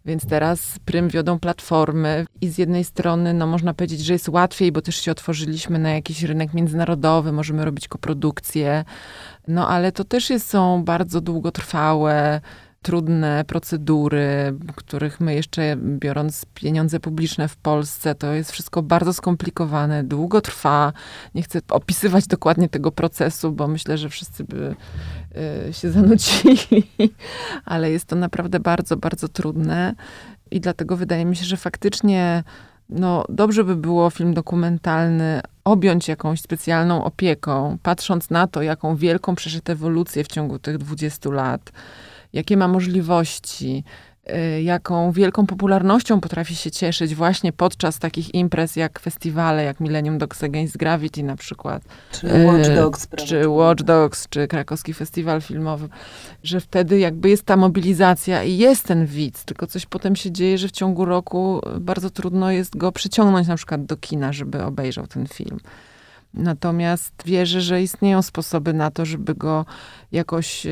Więc 0.06 0.26
teraz 0.26 0.80
prym 0.86 1.10
wiodą 1.10 1.40
platformy 1.40 2.26
i 2.42 2.50
z 2.50 2.58
jednej 2.58 2.84
strony, 2.84 3.34
no 3.34 3.48
można 3.48 3.74
powiedzieć, 3.74 4.00
że 4.00 4.14
jest 4.14 4.30
łatwiej, 4.30 4.72
bo 4.72 4.82
też 4.82 4.96
się 4.96 5.12
otworzyliśmy 5.12 5.80
na 5.80 5.92
jakiś 5.92 6.24
rynek 6.24 6.54
międzynarodowy, 6.54 7.32
możemy 7.32 7.66
robić 7.66 7.88
koprodukcje, 7.88 8.86
no 9.48 9.68
ale 9.70 9.92
to 9.92 10.04
też 10.04 10.30
jest, 10.30 10.50
są 10.50 10.84
bardzo 10.84 11.22
długotrwałe, 11.22 12.42
trudne 12.84 13.44
procedury, 13.48 14.54
których 14.76 15.20
my 15.20 15.36
jeszcze 15.36 15.76
biorąc 15.78 16.46
pieniądze 16.54 17.00
publiczne 17.00 17.48
w 17.48 17.58
Polsce, 17.58 18.16
to 18.16 18.34
jest 18.34 18.52
wszystko 18.52 18.82
bardzo 18.82 19.14
skomplikowane, 19.14 20.04
długo 20.04 20.42
trwa. 20.42 20.94
Nie 21.36 21.44
chcę 21.44 21.60
opisywać 21.70 22.28
dokładnie 22.28 22.70
tego 22.70 22.92
procesu, 22.92 23.52
bo 23.52 23.68
myślę, 23.68 23.98
że 23.98 24.10
wszyscy 24.10 24.44
by 24.44 24.76
y, 25.70 25.74
się 25.74 25.92
zanudzili, 25.92 26.84
ale 27.66 27.92
jest 27.92 28.06
to 28.06 28.16
naprawdę 28.16 28.60
bardzo, 28.60 28.98
bardzo 28.98 29.28
trudne 29.28 29.96
i 30.52 30.60
dlatego 30.60 30.98
wydaje 30.98 31.26
mi 31.26 31.36
się, 31.36 31.46
że 31.46 31.58
faktycznie 31.58 32.44
no, 32.90 33.26
dobrze 33.30 33.64
by 33.64 33.76
było 33.76 34.10
film 34.10 34.34
dokumentalny 34.34 35.42
objąć 35.64 36.08
jakąś 36.08 36.42
specjalną 36.42 37.04
opieką, 37.04 37.78
patrząc 37.84 38.30
na 38.30 38.48
to, 38.48 38.62
jaką 38.62 38.96
wielką 38.96 39.36
przeszedł 39.36 39.72
ewolucję 39.72 40.24
w 40.24 40.28
ciągu 40.28 40.60
tych 40.60 40.78
20 40.78 41.30
lat 41.30 41.72
jakie 42.34 42.58
ma 42.58 42.68
możliwości, 42.68 43.84
y, 44.30 44.62
jaką 44.62 45.12
wielką 45.12 45.46
popularnością 45.46 46.22
potrafi 46.22 46.56
się 46.56 46.72
cieszyć 46.72 47.16
właśnie 47.16 47.54
podczas 47.54 48.00
takich 48.00 48.36
imprez 48.36 48.76
jak 48.76 49.00
festiwale, 49.00 49.64
jak 49.64 49.80
Millennium 49.80 50.18
Dogs 50.18 50.44
Against 50.44 50.78
Gravity 50.78 51.24
na 51.24 51.36
przykład. 51.36 51.84
Czy 52.12 52.28
Watch 52.46 52.70
y, 52.70 52.76
Dogs. 52.76 53.08
Czy 53.16 53.50
Watch 53.50 53.84
Dogs, 53.84 54.30
czy 54.30 54.48
Krakowski 54.48 54.94
Festiwal 54.94 55.42
Filmowy. 55.42 55.90
Że 56.44 56.60
wtedy 56.60 57.00
jakby 57.00 57.30
jest 57.30 57.44
ta 57.44 57.58
mobilizacja 57.58 58.44
i 58.44 58.58
jest 58.58 58.88
ten 58.88 59.06
widz, 59.06 59.46
tylko 59.46 59.68
coś 59.68 59.86
potem 59.86 60.16
się 60.16 60.32
dzieje, 60.32 60.58
że 60.58 60.68
w 60.68 60.72
ciągu 60.72 61.06
roku 61.06 61.62
bardzo 61.80 62.10
trudno 62.10 62.52
jest 62.52 62.78
go 62.78 62.92
przyciągnąć 62.92 63.48
na 63.48 63.56
przykład 63.56 63.86
do 63.86 63.98
kina, 63.98 64.34
żeby 64.34 64.64
obejrzał 64.64 65.08
ten 65.08 65.28
film. 65.28 65.60
Natomiast 66.34 67.14
wierzę, 67.26 67.62
że 67.62 67.82
istnieją 67.82 68.22
sposoby 68.22 68.74
na 68.74 68.92
to, 68.92 69.06
żeby 69.06 69.36
go 69.36 69.66
jakoś 70.12 70.66
e, 70.66 70.70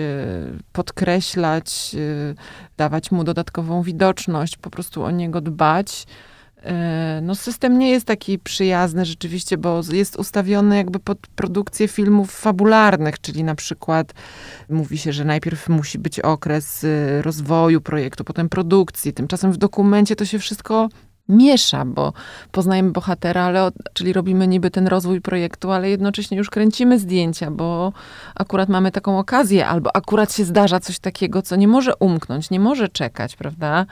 podkreślać, 0.74 1.96
e, 1.96 2.36
dawać 2.78 3.12
mu 3.12 3.24
dodatkową 3.24 3.84
widoczność, 3.84 4.58
po 4.58 4.70
prostu 4.70 5.04
o 5.04 5.12
niego 5.12 5.42
dbać. 5.42 6.06
E, 6.64 7.20
no, 7.24 7.36
system 7.36 7.80
nie 7.80 7.90
jest 7.90 8.06
taki 8.06 8.40
przyjazny 8.40 9.06
rzeczywiście, 9.06 9.58
bo 9.58 9.82
jest 9.92 10.16
ustawiony 10.16 10.78
jakby 10.78 11.00
pod 11.00 11.18
produkcję 11.28 11.88
filmów 11.88 12.32
fabularnych, 12.32 13.22
czyli 13.22 13.44
na 13.44 13.56
przykład 13.56 14.14
mówi 14.70 14.98
się, 14.98 15.14
że 15.14 15.26
najpierw 15.26 15.70
musi 15.70 16.00
być 16.00 16.20
okres 16.20 16.86
rozwoju 17.22 17.82
projektu, 17.82 18.24
potem 18.24 18.50
produkcji. 18.50 19.14
Tymczasem 19.14 19.52
w 19.52 19.58
dokumencie 19.58 20.16
to 20.16 20.26
się 20.26 20.40
wszystko 20.40 20.90
miesza, 21.32 21.86
bo 21.86 22.14
poznajemy 22.52 22.92
bohatera, 22.92 23.44
ale, 23.44 23.70
czyli 23.94 24.14
robimy 24.14 24.48
niby 24.48 24.72
ten 24.72 24.88
rozwój 24.88 25.22
projektu, 25.22 25.72
ale 25.72 25.90
jednocześnie 25.90 26.38
już 26.38 26.50
kręcimy 26.50 27.00
zdjęcia, 27.00 27.52
bo 27.52 27.94
akurat 28.36 28.70
mamy 28.70 28.92
taką 28.92 29.20
okazję, 29.20 29.68
albo 29.68 29.96
akurat 29.96 30.34
się 30.34 30.46
zdarza 30.46 30.80
coś 30.80 31.00
takiego, 31.00 31.42
co 31.42 31.56
nie 31.56 31.68
może 31.68 31.96
umknąć, 31.96 32.50
nie 32.50 32.60
może 32.60 32.90
czekać, 32.90 33.36
prawda? 33.36 33.86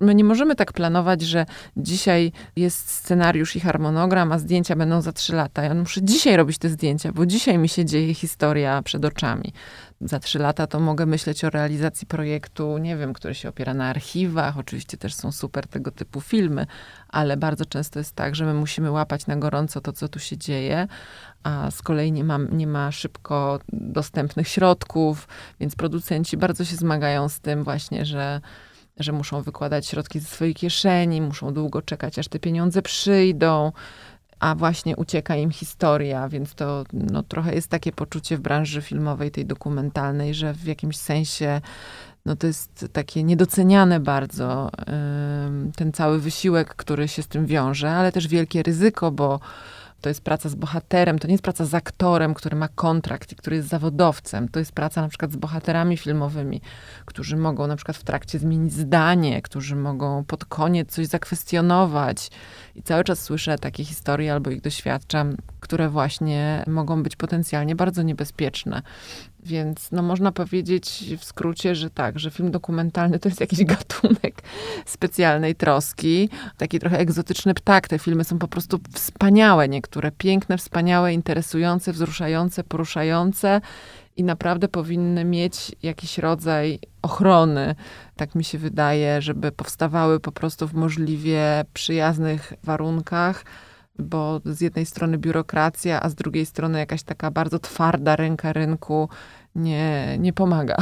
My 0.00 0.14
nie 0.14 0.24
możemy 0.24 0.54
tak 0.56 0.72
planować, 0.72 1.22
że 1.22 1.46
dzisiaj 1.76 2.32
jest 2.56 2.90
scenariusz 2.90 3.56
i 3.56 3.60
harmonogram, 3.60 4.32
a 4.32 4.38
zdjęcia 4.38 4.76
będą 4.76 5.02
za 5.02 5.12
trzy 5.12 5.34
lata. 5.36 5.62
Ja 5.62 5.74
muszę 5.74 6.02
dzisiaj 6.02 6.36
robić 6.36 6.58
te 6.58 6.68
zdjęcia, 6.68 7.12
bo 7.12 7.26
dzisiaj 7.26 7.58
mi 7.58 7.68
się 7.68 7.84
dzieje 7.84 8.14
historia 8.14 8.82
przed 8.82 9.04
oczami 9.04 9.52
za 10.00 10.20
trzy 10.20 10.38
lata 10.38 10.66
to 10.66 10.80
mogę 10.80 11.06
myśleć 11.06 11.44
o 11.44 11.50
realizacji 11.50 12.06
projektu, 12.06 12.78
nie 12.78 12.96
wiem, 12.96 13.12
który 13.12 13.34
się 13.34 13.48
opiera 13.48 13.74
na 13.74 13.88
archiwach. 13.88 14.58
Oczywiście 14.58 14.96
też 14.96 15.14
są 15.14 15.32
super 15.32 15.66
tego 15.66 15.90
typu 15.90 16.20
filmy, 16.20 16.66
ale 17.08 17.36
bardzo 17.36 17.64
często 17.64 17.98
jest 17.98 18.14
tak, 18.14 18.34
że 18.34 18.44
my 18.44 18.54
musimy 18.54 18.90
łapać 18.90 19.26
na 19.26 19.36
gorąco 19.36 19.80
to, 19.80 19.92
co 19.92 20.08
tu 20.08 20.18
się 20.18 20.38
dzieje, 20.38 20.88
a 21.42 21.70
z 21.70 21.82
kolei 21.82 22.12
nie 22.12 22.24
ma, 22.24 22.38
nie 22.52 22.66
ma 22.66 22.92
szybko 22.92 23.60
dostępnych 23.72 24.48
środków, 24.48 25.28
więc 25.60 25.76
producenci 25.76 26.36
bardzo 26.36 26.64
się 26.64 26.76
zmagają 26.76 27.28
z 27.28 27.40
tym 27.40 27.64
właśnie, 27.64 28.04
że 28.04 28.40
że 28.96 29.12
muszą 29.12 29.42
wykładać 29.42 29.86
środki 29.86 30.20
ze 30.20 30.26
swojej 30.26 30.54
kieszeni, 30.54 31.20
muszą 31.20 31.54
długo 31.54 31.82
czekać, 31.82 32.18
aż 32.18 32.28
te 32.28 32.38
pieniądze 32.38 32.82
przyjdą 32.82 33.72
a 34.40 34.54
właśnie 34.54 34.96
ucieka 34.96 35.36
im 35.36 35.50
historia, 35.50 36.28
więc 36.28 36.54
to 36.54 36.84
no, 36.92 37.22
trochę 37.22 37.54
jest 37.54 37.68
takie 37.68 37.92
poczucie 37.92 38.36
w 38.36 38.40
branży 38.40 38.82
filmowej, 38.82 39.30
tej 39.30 39.46
dokumentalnej, 39.46 40.34
że 40.34 40.54
w 40.54 40.64
jakimś 40.64 40.96
sensie 40.96 41.60
no, 42.26 42.36
to 42.36 42.46
jest 42.46 42.88
takie 42.92 43.22
niedoceniane 43.22 44.00
bardzo 44.00 44.70
ten 45.76 45.92
cały 45.92 46.20
wysiłek, 46.20 46.74
który 46.74 47.08
się 47.08 47.22
z 47.22 47.28
tym 47.28 47.46
wiąże, 47.46 47.90
ale 47.90 48.12
też 48.12 48.28
wielkie 48.28 48.62
ryzyko, 48.62 49.10
bo 49.10 49.40
to 50.00 50.08
jest 50.08 50.20
praca 50.20 50.48
z 50.48 50.54
bohaterem, 50.54 51.18
to 51.18 51.28
nie 51.28 51.34
jest 51.34 51.44
praca 51.44 51.64
z 51.64 51.74
aktorem, 51.74 52.34
który 52.34 52.56
ma 52.56 52.68
kontrakt 52.68 53.32
i 53.32 53.36
który 53.36 53.56
jest 53.56 53.68
zawodowcem. 53.68 54.48
To 54.48 54.58
jest 54.58 54.72
praca 54.72 55.02
na 55.02 55.08
przykład 55.08 55.32
z 55.32 55.36
bohaterami 55.36 55.96
filmowymi, 55.96 56.60
którzy 57.04 57.36
mogą 57.36 57.66
na 57.66 57.76
przykład 57.76 57.96
w 57.96 58.04
trakcie 58.04 58.38
zmienić 58.38 58.72
zdanie, 58.72 59.42
którzy 59.42 59.76
mogą 59.76 60.24
pod 60.24 60.44
koniec 60.44 60.92
coś 60.92 61.06
zakwestionować. 61.06 62.30
I 62.74 62.82
cały 62.82 63.04
czas 63.04 63.22
słyszę 63.22 63.58
takie 63.58 63.84
historie 63.84 64.32
albo 64.32 64.50
ich 64.50 64.60
doświadczam, 64.60 65.36
które 65.60 65.88
właśnie 65.88 66.64
mogą 66.66 67.02
być 67.02 67.16
potencjalnie 67.16 67.76
bardzo 67.76 68.02
niebezpieczne. 68.02 68.82
Więc 69.42 69.92
no, 69.92 70.02
można 70.02 70.32
powiedzieć 70.32 71.04
w 71.18 71.24
skrócie, 71.24 71.74
że 71.74 71.90
tak, 71.90 72.18
że 72.18 72.30
film 72.30 72.50
dokumentalny 72.50 73.18
to 73.18 73.28
jest 73.28 73.40
jakiś 73.40 73.64
gatunek 73.74 74.42
specjalnej 74.86 75.54
troski. 75.54 76.28
Taki 76.56 76.78
trochę 76.78 76.98
egzotyczny 76.98 77.54
ptak. 77.54 77.88
Te 77.88 77.98
filmy 77.98 78.24
są 78.24 78.38
po 78.38 78.48
prostu 78.48 78.80
wspaniałe, 78.94 79.68
niektóre 79.68 80.10
piękne, 80.10 80.58
wspaniałe, 80.58 81.12
interesujące, 81.12 81.92
wzruszające, 81.92 82.64
poruszające 82.64 83.60
i 84.16 84.24
naprawdę 84.24 84.68
powinny 84.68 85.24
mieć 85.24 85.72
jakiś 85.82 86.18
rodzaj 86.18 86.78
ochrony, 87.02 87.74
tak 88.16 88.34
mi 88.34 88.44
się 88.44 88.58
wydaje, 88.58 89.22
żeby 89.22 89.52
powstawały 89.52 90.20
po 90.20 90.32
prostu 90.32 90.68
w 90.68 90.74
możliwie 90.74 91.64
przyjaznych 91.74 92.52
warunkach 92.64 93.44
bo 94.02 94.40
z 94.44 94.60
jednej 94.60 94.86
strony 94.86 95.18
biurokracja, 95.18 96.02
a 96.02 96.08
z 96.08 96.14
drugiej 96.14 96.46
strony 96.46 96.78
jakaś 96.78 97.02
taka 97.02 97.30
bardzo 97.30 97.58
twarda 97.58 98.16
ręka 98.16 98.52
rynku 98.52 99.08
nie, 99.54 100.16
nie 100.18 100.32
pomaga. 100.32 100.76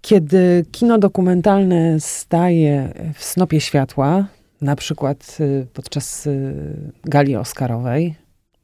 Kiedy 0.00 0.66
kino 0.72 0.98
dokumentalne 0.98 2.00
staje 2.00 2.92
w 3.14 3.24
snopie 3.24 3.60
światła, 3.60 4.24
na 4.60 4.76
przykład 4.76 5.36
y, 5.40 5.66
podczas 5.72 6.26
y, 6.26 6.92
gali 7.04 7.36
Oscarowej, 7.36 8.14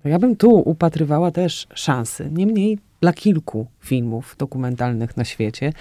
ja 0.05 0.19
bym 0.19 0.37
tu 0.37 0.51
upatrywała 0.51 1.31
też 1.31 1.67
szansy. 1.75 2.31
Niemniej 2.33 2.79
dla 3.01 3.13
kilku 3.13 3.67
filmów 3.81 4.37
dokumentalnych 4.39 5.17
na 5.17 5.25
świecie. 5.25 5.73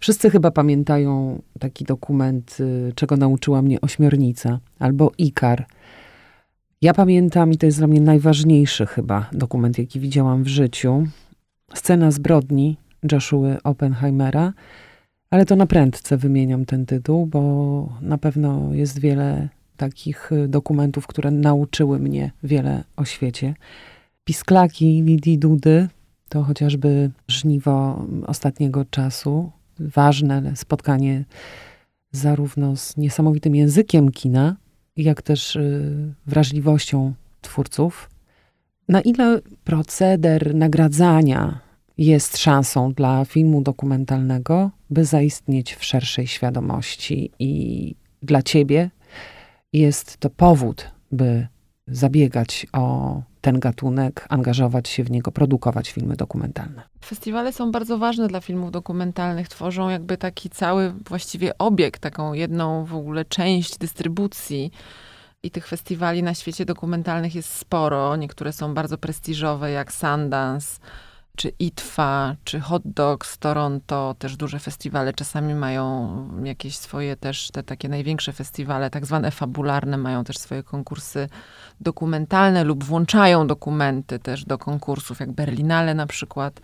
Wszyscy 0.00 0.30
chyba 0.30 0.50
pamiętają 0.50 1.42
taki 1.58 1.84
dokument, 1.84 2.56
y, 2.60 2.92
czego 2.94 3.16
nauczyła 3.16 3.62
mnie 3.62 3.80
ośmiornica, 3.80 4.58
albo 4.78 5.12
Ikar 5.18 5.66
ja 6.82 6.94
pamiętam, 6.94 7.52
i 7.52 7.58
to 7.58 7.66
jest 7.66 7.78
dla 7.78 7.86
mnie 7.86 8.00
najważniejszy 8.00 8.86
chyba 8.86 9.30
dokument, 9.32 9.78
jaki 9.78 10.00
widziałam 10.00 10.42
w 10.42 10.48
życiu, 10.48 11.06
scena 11.74 12.10
zbrodni 12.10 12.76
Joshua 13.12 13.56
Oppenheimera, 13.64 14.52
ale 15.30 15.46
to 15.46 15.56
na 15.56 15.66
prędce 15.66 16.16
wymieniam 16.16 16.64
ten 16.64 16.86
tytuł, 16.86 17.26
bo 17.26 17.92
na 18.00 18.18
pewno 18.18 18.74
jest 18.74 18.98
wiele 18.98 19.48
takich 19.76 20.32
y, 20.32 20.48
dokumentów, 20.48 21.06
które 21.06 21.30
nauczyły 21.30 21.98
mnie 21.98 22.30
wiele 22.42 22.84
o 22.96 23.04
świecie. 23.04 23.54
Pisklaki 24.24 25.02
Lidii 25.02 25.38
Dudy 25.38 25.88
to 26.28 26.42
chociażby 26.42 27.10
żniwo 27.28 28.06
ostatniego 28.26 28.84
czasu, 28.84 29.50
ważne 29.78 30.56
spotkanie 30.56 31.24
zarówno 32.12 32.76
z 32.76 32.96
niesamowitym 32.96 33.54
językiem 33.54 34.10
kina, 34.10 34.56
jak 34.96 35.22
też 35.22 35.56
y, 35.56 36.14
wrażliwością 36.26 37.14
twórców. 37.40 38.10
Na 38.88 39.00
ile 39.00 39.40
proceder 39.64 40.54
nagradzania 40.54 41.60
jest 41.98 42.38
szansą 42.38 42.92
dla 42.92 43.24
filmu 43.24 43.62
dokumentalnego, 43.62 44.70
by 44.90 45.04
zaistnieć 45.04 45.74
w 45.74 45.84
szerszej 45.84 46.26
świadomości 46.26 47.30
i 47.38 47.94
dla 48.22 48.42
ciebie 48.42 48.90
jest 49.72 50.16
to 50.16 50.30
powód, 50.30 50.90
by 51.12 51.46
zabiegać 51.88 52.66
o 52.72 53.22
ten 53.46 53.60
gatunek, 53.60 54.26
angażować 54.28 54.88
się 54.88 55.04
w 55.04 55.10
niego, 55.10 55.32
produkować 55.32 55.90
filmy 55.90 56.16
dokumentalne. 56.16 56.82
Festiwale 57.04 57.52
są 57.52 57.72
bardzo 57.72 57.98
ważne 57.98 58.28
dla 58.28 58.40
filmów 58.40 58.70
dokumentalnych. 58.70 59.48
Tworzą 59.48 59.88
jakby 59.88 60.16
taki 60.16 60.50
cały 60.50 60.92
właściwie 60.92 61.58
obieg, 61.58 61.98
taką 61.98 62.32
jedną 62.32 62.84
w 62.84 62.94
ogóle 62.94 63.24
część 63.24 63.78
dystrybucji. 63.78 64.70
I 65.42 65.50
tych 65.50 65.66
festiwali 65.66 66.22
na 66.22 66.34
świecie 66.34 66.64
dokumentalnych 66.64 67.34
jest 67.34 67.54
sporo. 67.54 68.16
Niektóre 68.16 68.52
są 68.52 68.74
bardzo 68.74 68.98
prestiżowe, 68.98 69.70
jak 69.70 69.92
Sundance, 69.92 70.80
czy 71.36 71.48
ITFA, 71.58 72.36
czy 72.44 72.60
Hot 72.60 72.82
Dogs 72.84 73.38
Toronto, 73.38 74.14
też 74.18 74.36
duże 74.36 74.58
festiwale. 74.58 75.12
Czasami 75.12 75.54
mają 75.54 76.44
jakieś 76.44 76.76
swoje 76.76 77.16
też, 77.16 77.50
te 77.50 77.62
takie 77.62 77.88
największe 77.88 78.32
festiwale, 78.32 78.90
tak 78.90 79.06
zwane 79.06 79.30
fabularne, 79.30 79.96
mają 79.96 80.24
też 80.24 80.38
swoje 80.38 80.62
konkursy 80.62 81.28
dokumentalne 81.80 82.64
lub 82.64 82.84
włączają 82.84 83.46
dokumenty 83.46 84.18
też 84.18 84.44
do 84.44 84.58
konkursów, 84.58 85.20
jak 85.20 85.32
Berlinale 85.32 85.94
na 85.94 86.06
przykład. 86.06 86.60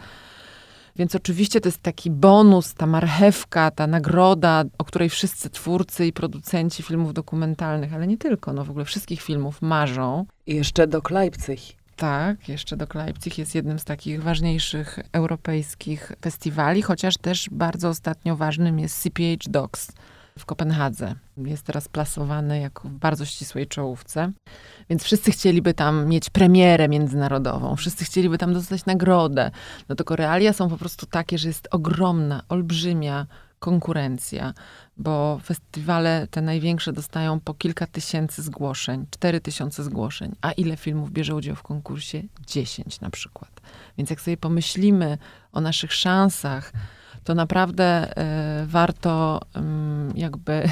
Więc 0.96 1.14
oczywiście 1.14 1.60
to 1.60 1.68
jest 1.68 1.82
taki 1.82 2.10
bonus, 2.10 2.74
ta 2.74 2.86
marchewka, 2.86 3.70
ta 3.70 3.86
nagroda, 3.86 4.64
o 4.78 4.84
której 4.84 5.08
wszyscy 5.08 5.50
twórcy 5.50 6.06
i 6.06 6.12
producenci 6.12 6.82
filmów 6.82 7.14
dokumentalnych, 7.14 7.94
ale 7.94 8.06
nie 8.06 8.18
tylko, 8.18 8.52
no 8.52 8.64
w 8.64 8.70
ogóle 8.70 8.84
wszystkich 8.84 9.22
filmów 9.22 9.62
marzą. 9.62 10.26
I 10.46 10.54
jeszcze 10.54 10.86
do 10.86 11.02
Leipzig. 11.10 11.82
Tak, 11.97 12.49
jeszcze 12.49 12.76
do 12.76 12.86
Leipzig 12.95 13.38
jest 13.38 13.55
jednym 13.55 13.78
z 13.78 13.84
takich 13.84 14.22
ważniejszych 14.22 14.99
europejskich 15.12 16.12
festiwali, 16.22 16.82
chociaż 16.82 17.16
też 17.16 17.49
bardzo 17.51 17.88
ostatnio 17.88 18.36
ważnym 18.36 18.78
jest 18.78 19.03
CPH 19.03 19.49
Docs 19.49 19.93
w 20.38 20.47
Kopenhadze. 20.47 21.14
Jest 21.36 21.66
teraz 21.66 21.88
plasowany 21.88 22.61
jako 22.61 22.88
w 22.88 22.93
bardzo 22.93 23.24
ścisłej 23.24 23.66
czołówce. 23.66 24.32
Więc 24.90 25.05
wszyscy 25.05 25.30
chcieliby 25.30 25.74
tam 25.74 26.07
mieć 26.07 26.30
premierę 26.30 26.88
międzynarodową, 26.88 27.76
wszyscy 27.76 28.05
chcieliby 28.05 28.38
tam 28.38 28.55
dostać 28.55 28.86
nagrodę. 28.86 29.51
No 29.88 29.95
tylko 29.95 30.16
realia 30.16 30.53
są 30.53 30.68
po 30.68 30.76
prostu 30.76 31.07
takie, 31.07 31.38
że 31.38 31.49
jest 31.49 31.68
ogromna, 31.70 32.43
olbrzymia 32.49 33.26
konkurencja, 33.59 34.55
bo 34.97 35.40
festiwale 35.45 36.26
te 36.30 36.43
największe 36.43 36.93
dostają 36.93 37.40
po 37.40 37.55
kilka 37.55 37.86
tysięcy 37.86 38.43
zgłoszeń, 38.43 39.07
cztery 39.11 39.40
tysiące 39.40 39.84
zgłoszeń. 39.84 40.34
A 40.40 40.53
ile 40.53 40.76
filmów 40.76 41.11
bierze 41.11 41.34
udział 41.34 41.57
w 41.57 41.62
konkursie? 41.62 42.22
Dziesięć 42.47 43.01
na 43.01 43.11
przykład. 43.11 43.61
Więc 43.99 44.11
jak 44.11 44.20
sobie 44.20 44.36
pomyślimy 44.36 45.18
o 45.53 45.61
naszych 45.61 45.93
szansach, 45.93 46.72
to 47.24 47.34
naprawdę 47.34 48.12
y, 48.62 48.66
warto 48.66 49.40
y, 49.57 50.18
jakby 50.18 50.62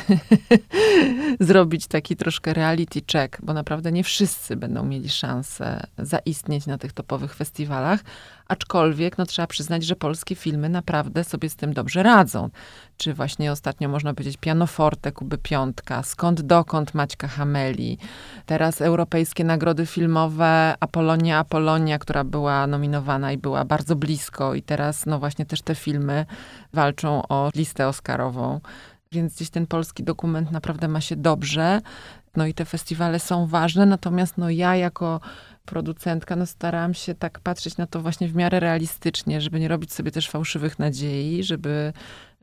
zrobić 1.41 1.87
taki 1.87 2.17
troszkę 2.17 2.55
reality 2.55 3.01
check, 3.13 3.39
bo 3.43 3.53
naprawdę 3.55 3.93
nie 3.93 4.05
wszyscy 4.05 4.57
będą 4.57 4.85
mieli 4.85 5.09
szansę 5.09 5.87
zaistnieć 5.99 6.67
na 6.67 6.79
tych 6.79 6.93
topowych 6.93 7.35
festiwalach, 7.35 8.01
aczkolwiek 8.51 9.19
no, 9.19 9.27
trzeba 9.27 9.47
przyznać, 9.47 9.85
że 9.85 9.97
polskie 9.97 10.35
filmy 10.35 10.69
naprawdę 10.69 11.25
sobie 11.25 11.51
z 11.51 11.57
tym 11.57 11.73
dobrze 11.73 12.03
radzą. 12.03 12.51
Czy 12.97 13.15
właśnie 13.15 13.53
ostatnio 13.53 13.89
można 13.89 14.15
powiedzieć 14.15 14.37
Pianoforte 14.37 15.13
Kuby 15.13 15.39
Piątka, 15.39 16.03
Skąd 16.03 16.41
dokąd 16.41 16.95
Maćka 16.95 17.29
Hameli, 17.29 17.99
teraz 18.47 18.81
europejskie 18.81 19.45
nagrody 19.45 19.87
filmowe 19.87 20.75
Apolonia, 20.81 21.39
Apolonia, 21.39 21.99
która 21.99 22.25
była 22.25 22.67
nominowana 22.67 23.33
i 23.33 23.39
była 23.39 23.65
bardzo 23.65 23.97
blisko 23.97 24.55
i 24.55 24.63
teraz 24.63 25.07
no 25.07 25.19
właśnie 25.19 25.47
też 25.47 25.63
te 25.63 25.75
filmy 25.75 26.27
walczą 26.73 27.23
o 27.29 27.51
listę 27.55 27.89
oscarową. 27.89 28.61
Więc 29.13 29.35
gdzieś 29.35 29.51
ten 29.51 29.67
polski 29.67 30.05
dokument 30.05 30.51
naprawdę 30.51 30.89
ma 30.89 31.01
się 31.01 31.17
dobrze. 31.17 31.81
No 32.37 32.47
i 32.47 32.55
te 32.55 32.65
festiwale 32.65 33.21
są 33.21 33.47
ważne, 33.47 33.87
natomiast 33.87 34.39
no 34.39 34.51
ja 34.51 34.77
jako 34.77 35.21
producentka, 35.65 36.37
no 36.37 36.47
starałam 36.47 36.95
się 36.95 37.15
tak 37.15 37.41
patrzeć 37.41 37.77
na 37.77 37.87
to 37.87 38.01
właśnie 38.01 38.29
w 38.29 38.35
miarę 38.35 38.61
realistycznie, 38.61 39.41
żeby 39.41 39.61
nie 39.61 39.69
robić 39.69 39.93
sobie 39.93 40.11
też 40.11 40.31
fałszywych 40.31 40.79
nadziei, 40.79 41.45
żeby 41.45 41.93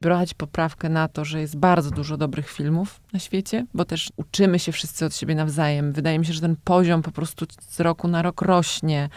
brać 0.02 0.34
poprawkę 0.34 0.90
na 0.90 1.08
to, 1.08 1.26
że 1.26 1.42
jest 1.42 1.58
bardzo 1.58 1.92
dużo 1.92 2.18
dobrych 2.18 2.50
filmów 2.50 3.02
na 3.14 3.20
świecie, 3.20 3.66
bo 3.74 3.86
też 3.86 4.10
uczymy 4.16 4.60
się 4.60 4.72
wszyscy 4.72 5.06
od 5.06 5.16
siebie 5.16 5.36
nawzajem. 5.36 5.94
Wydaje 5.94 6.20
mi 6.20 6.26
się, 6.26 6.34
że 6.34 6.42
ten 6.42 6.56
poziom 6.64 7.02
po 7.02 7.12
prostu 7.12 7.46
z 7.60 7.80
roku 7.80 8.08
na 8.08 8.22
rok 8.22 8.42
rośnie. 8.42 9.10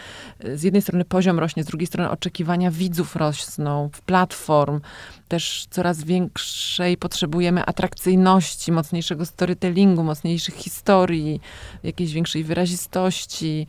Z 0.55 0.62
jednej 0.62 0.83
strony 0.83 1.05
poziom 1.05 1.39
rośnie, 1.39 1.64
z 1.64 1.66
drugiej 1.66 1.87
strony 1.87 2.11
oczekiwania 2.11 2.70
widzów 2.70 3.16
rosną, 3.16 3.91
w 3.93 4.01
platform. 4.01 4.81
Też 5.28 5.66
coraz 5.70 6.05
większej 6.05 6.97
potrzebujemy 6.97 7.64
atrakcyjności, 7.64 8.72
mocniejszego 8.72 9.26
storytellingu, 9.26 10.05
mocniejszych 10.05 10.55
historii, 10.55 11.41
jakiejś 11.83 12.12
większej 12.12 12.45
wyrazistości 12.45 13.66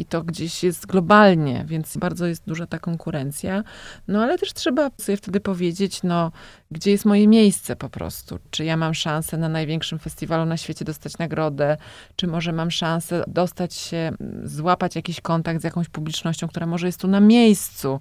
i 0.00 0.04
to 0.04 0.22
gdzieś 0.22 0.64
jest 0.64 0.86
globalnie, 0.86 1.64
więc 1.68 1.96
bardzo 1.96 2.26
jest 2.26 2.44
duża 2.46 2.66
ta 2.66 2.78
konkurencja. 2.78 3.62
No 4.08 4.22
ale 4.22 4.38
też 4.38 4.52
trzeba 4.52 4.90
sobie 4.98 5.16
wtedy 5.16 5.40
powiedzieć, 5.40 6.02
no, 6.02 6.32
gdzie 6.70 6.90
jest 6.90 7.04
moje 7.04 7.28
miejsce 7.28 7.76
po 7.76 7.88
prostu. 7.88 8.38
Czy 8.50 8.64
ja 8.64 8.76
mam 8.76 8.94
szansę 8.94 9.38
na 9.38 9.48
największym 9.48 9.98
festiwalu 9.98 10.44
na 10.44 10.56
świecie 10.56 10.84
dostać 10.84 11.18
nagrodę, 11.18 11.76
czy 12.16 12.26
może 12.26 12.52
mam 12.52 12.70
szansę 12.70 13.24
dostać 13.26 13.74
się, 13.74 14.12
złapać 14.44 14.96
jakiś 14.96 15.20
kontakt 15.20 15.60
z 15.60 15.64
jakąś 15.64 15.88
publicznością, 15.88 16.48
która 16.48 16.66
może 16.66 16.86
jest 16.86 17.00
tu 17.00 17.08
na 17.08 17.20
miejscu. 17.20 18.00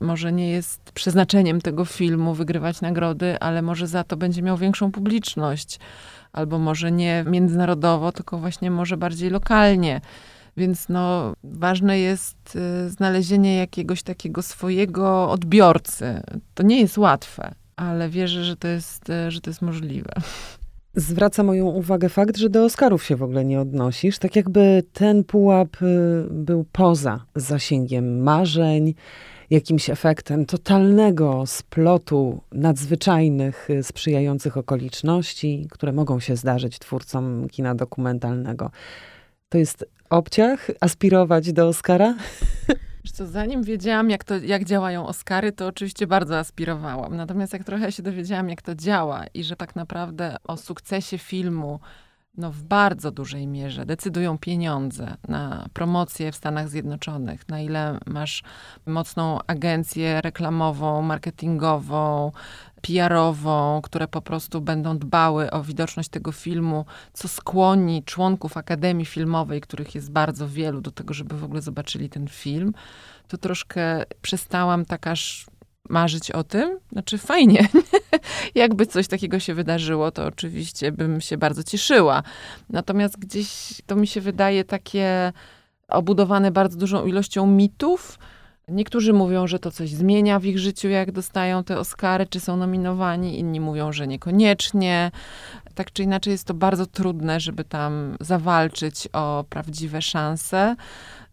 Może 0.00 0.32
nie 0.32 0.50
jest 0.50 0.92
przeznaczeniem 0.92 1.60
tego 1.60 1.84
filmu 1.84 2.34
wygrywać 2.34 2.80
nagrody, 2.80 3.38
ale 3.40 3.62
może 3.62 3.86
za 3.86 4.04
to 4.04 4.16
będzie 4.16 4.42
miał 4.42 4.56
większą 4.56 4.92
publiczność. 4.92 5.78
Albo 6.32 6.58
może 6.58 6.92
nie 6.92 7.24
międzynarodowo, 7.26 8.12
tylko 8.12 8.38
właśnie 8.38 8.70
może 8.70 8.96
bardziej 8.96 9.30
lokalnie. 9.30 10.00
Więc 10.56 10.88
no, 10.88 11.34
ważne 11.44 11.98
jest 11.98 12.56
y, 12.86 12.90
znalezienie 12.90 13.56
jakiegoś 13.56 14.02
takiego 14.02 14.42
swojego 14.42 15.30
odbiorcy. 15.30 16.22
To 16.54 16.62
nie 16.62 16.80
jest 16.80 16.98
łatwe, 16.98 17.54
ale 17.76 18.08
wierzę, 18.08 18.44
że 18.44 18.56
to 18.56 18.68
jest, 18.68 19.10
y, 19.10 19.30
że 19.30 19.40
to 19.40 19.50
jest 19.50 19.62
możliwe. 19.62 20.12
Zwraca 20.94 21.42
moją 21.42 21.66
uwagę 21.66 22.08
fakt, 22.08 22.36
że 22.36 22.50
do 22.50 22.64
Oscarów 22.64 23.04
się 23.04 23.16
w 23.16 23.22
ogóle 23.22 23.44
nie 23.44 23.60
odnosisz. 23.60 24.18
Tak 24.18 24.36
jakby 24.36 24.82
ten 24.92 25.24
pułap 25.24 25.82
y, 25.82 26.26
był 26.30 26.64
poza 26.72 27.24
zasięgiem 27.34 28.22
marzeń, 28.22 28.94
jakimś 29.50 29.90
efektem 29.90 30.46
totalnego 30.46 31.46
splotu 31.46 32.40
nadzwyczajnych, 32.52 33.68
sprzyjających 33.82 34.56
okoliczności, 34.56 35.66
które 35.70 35.92
mogą 35.92 36.20
się 36.20 36.36
zdarzyć 36.36 36.78
twórcom 36.78 37.48
kina 37.48 37.74
dokumentalnego. 37.74 38.70
To 39.48 39.58
jest 39.58 39.86
obciach 40.10 40.70
aspirować 40.80 41.52
do 41.52 41.68
Oscara? 41.68 42.14
co, 43.16 43.26
zanim 43.26 43.62
wiedziałam, 43.62 44.10
jak, 44.10 44.24
to, 44.24 44.36
jak 44.36 44.64
działają 44.64 45.06
Oscary, 45.06 45.52
to 45.52 45.66
oczywiście 45.66 46.06
bardzo 46.06 46.38
aspirowałam. 46.38 47.16
Natomiast 47.16 47.52
jak 47.52 47.64
trochę 47.64 47.92
się 47.92 48.02
dowiedziałam, 48.02 48.48
jak 48.48 48.62
to 48.62 48.74
działa 48.74 49.24
i 49.34 49.44
że 49.44 49.56
tak 49.56 49.76
naprawdę 49.76 50.36
o 50.44 50.56
sukcesie 50.56 51.18
filmu 51.18 51.80
no, 52.36 52.52
w 52.52 52.62
bardzo 52.62 53.10
dużej 53.10 53.46
mierze 53.46 53.86
decydują 53.86 54.38
pieniądze 54.38 55.16
na 55.28 55.68
promocję 55.72 56.32
w 56.32 56.36
Stanach 56.36 56.68
Zjednoczonych, 56.68 57.48
na 57.48 57.60
ile 57.60 57.98
masz 58.06 58.42
mocną 58.86 59.38
agencję 59.46 60.20
reklamową, 60.20 61.02
marketingową, 61.02 62.32
PR-ową, 62.86 63.80
które 63.82 64.08
po 64.08 64.20
prostu 64.20 64.60
będą 64.60 64.98
dbały 64.98 65.50
o 65.50 65.62
widoczność 65.62 66.08
tego 66.08 66.32
filmu, 66.32 66.84
co 67.12 67.28
skłoni 67.28 68.02
członków 68.04 68.56
Akademii 68.56 69.06
Filmowej, 69.06 69.60
których 69.60 69.94
jest 69.94 70.10
bardzo 70.10 70.48
wielu, 70.48 70.80
do 70.80 70.90
tego, 70.90 71.14
żeby 71.14 71.38
w 71.38 71.44
ogóle 71.44 71.62
zobaczyli 71.62 72.08
ten 72.08 72.28
film, 72.28 72.74
to 73.28 73.38
troszkę 73.38 74.04
przestałam 74.22 74.84
tak 74.84 75.06
aż 75.06 75.46
marzyć 75.88 76.30
o 76.30 76.44
tym. 76.44 76.78
Znaczy 76.92 77.18
fajnie. 77.18 77.68
Jakby 78.54 78.86
coś 78.86 79.08
takiego 79.08 79.40
się 79.40 79.54
wydarzyło, 79.54 80.10
to 80.10 80.26
oczywiście 80.26 80.92
bym 80.92 81.20
się 81.20 81.36
bardzo 81.36 81.62
cieszyła. 81.62 82.22
Natomiast 82.70 83.18
gdzieś 83.18 83.82
to 83.86 83.96
mi 83.96 84.06
się 84.06 84.20
wydaje 84.20 84.64
takie 84.64 85.32
obudowane 85.88 86.50
bardzo 86.50 86.78
dużą 86.78 87.06
ilością 87.06 87.46
mitów, 87.46 88.18
Niektórzy 88.70 89.12
mówią, 89.12 89.46
że 89.46 89.58
to 89.58 89.70
coś 89.70 89.90
zmienia 89.90 90.38
w 90.38 90.44
ich 90.44 90.58
życiu, 90.58 90.88
jak 90.88 91.12
dostają 91.12 91.64
te 91.64 91.78
Oscary, 91.78 92.26
czy 92.26 92.40
są 92.40 92.56
nominowani, 92.56 93.38
inni 93.38 93.60
mówią, 93.60 93.92
że 93.92 94.06
niekoniecznie. 94.06 95.10
Tak 95.74 95.92
czy 95.92 96.02
inaczej 96.02 96.30
jest 96.30 96.44
to 96.44 96.54
bardzo 96.54 96.86
trudne, 96.86 97.40
żeby 97.40 97.64
tam 97.64 98.16
zawalczyć 98.20 99.08
o 99.12 99.44
prawdziwe 99.50 100.02
szanse. 100.02 100.76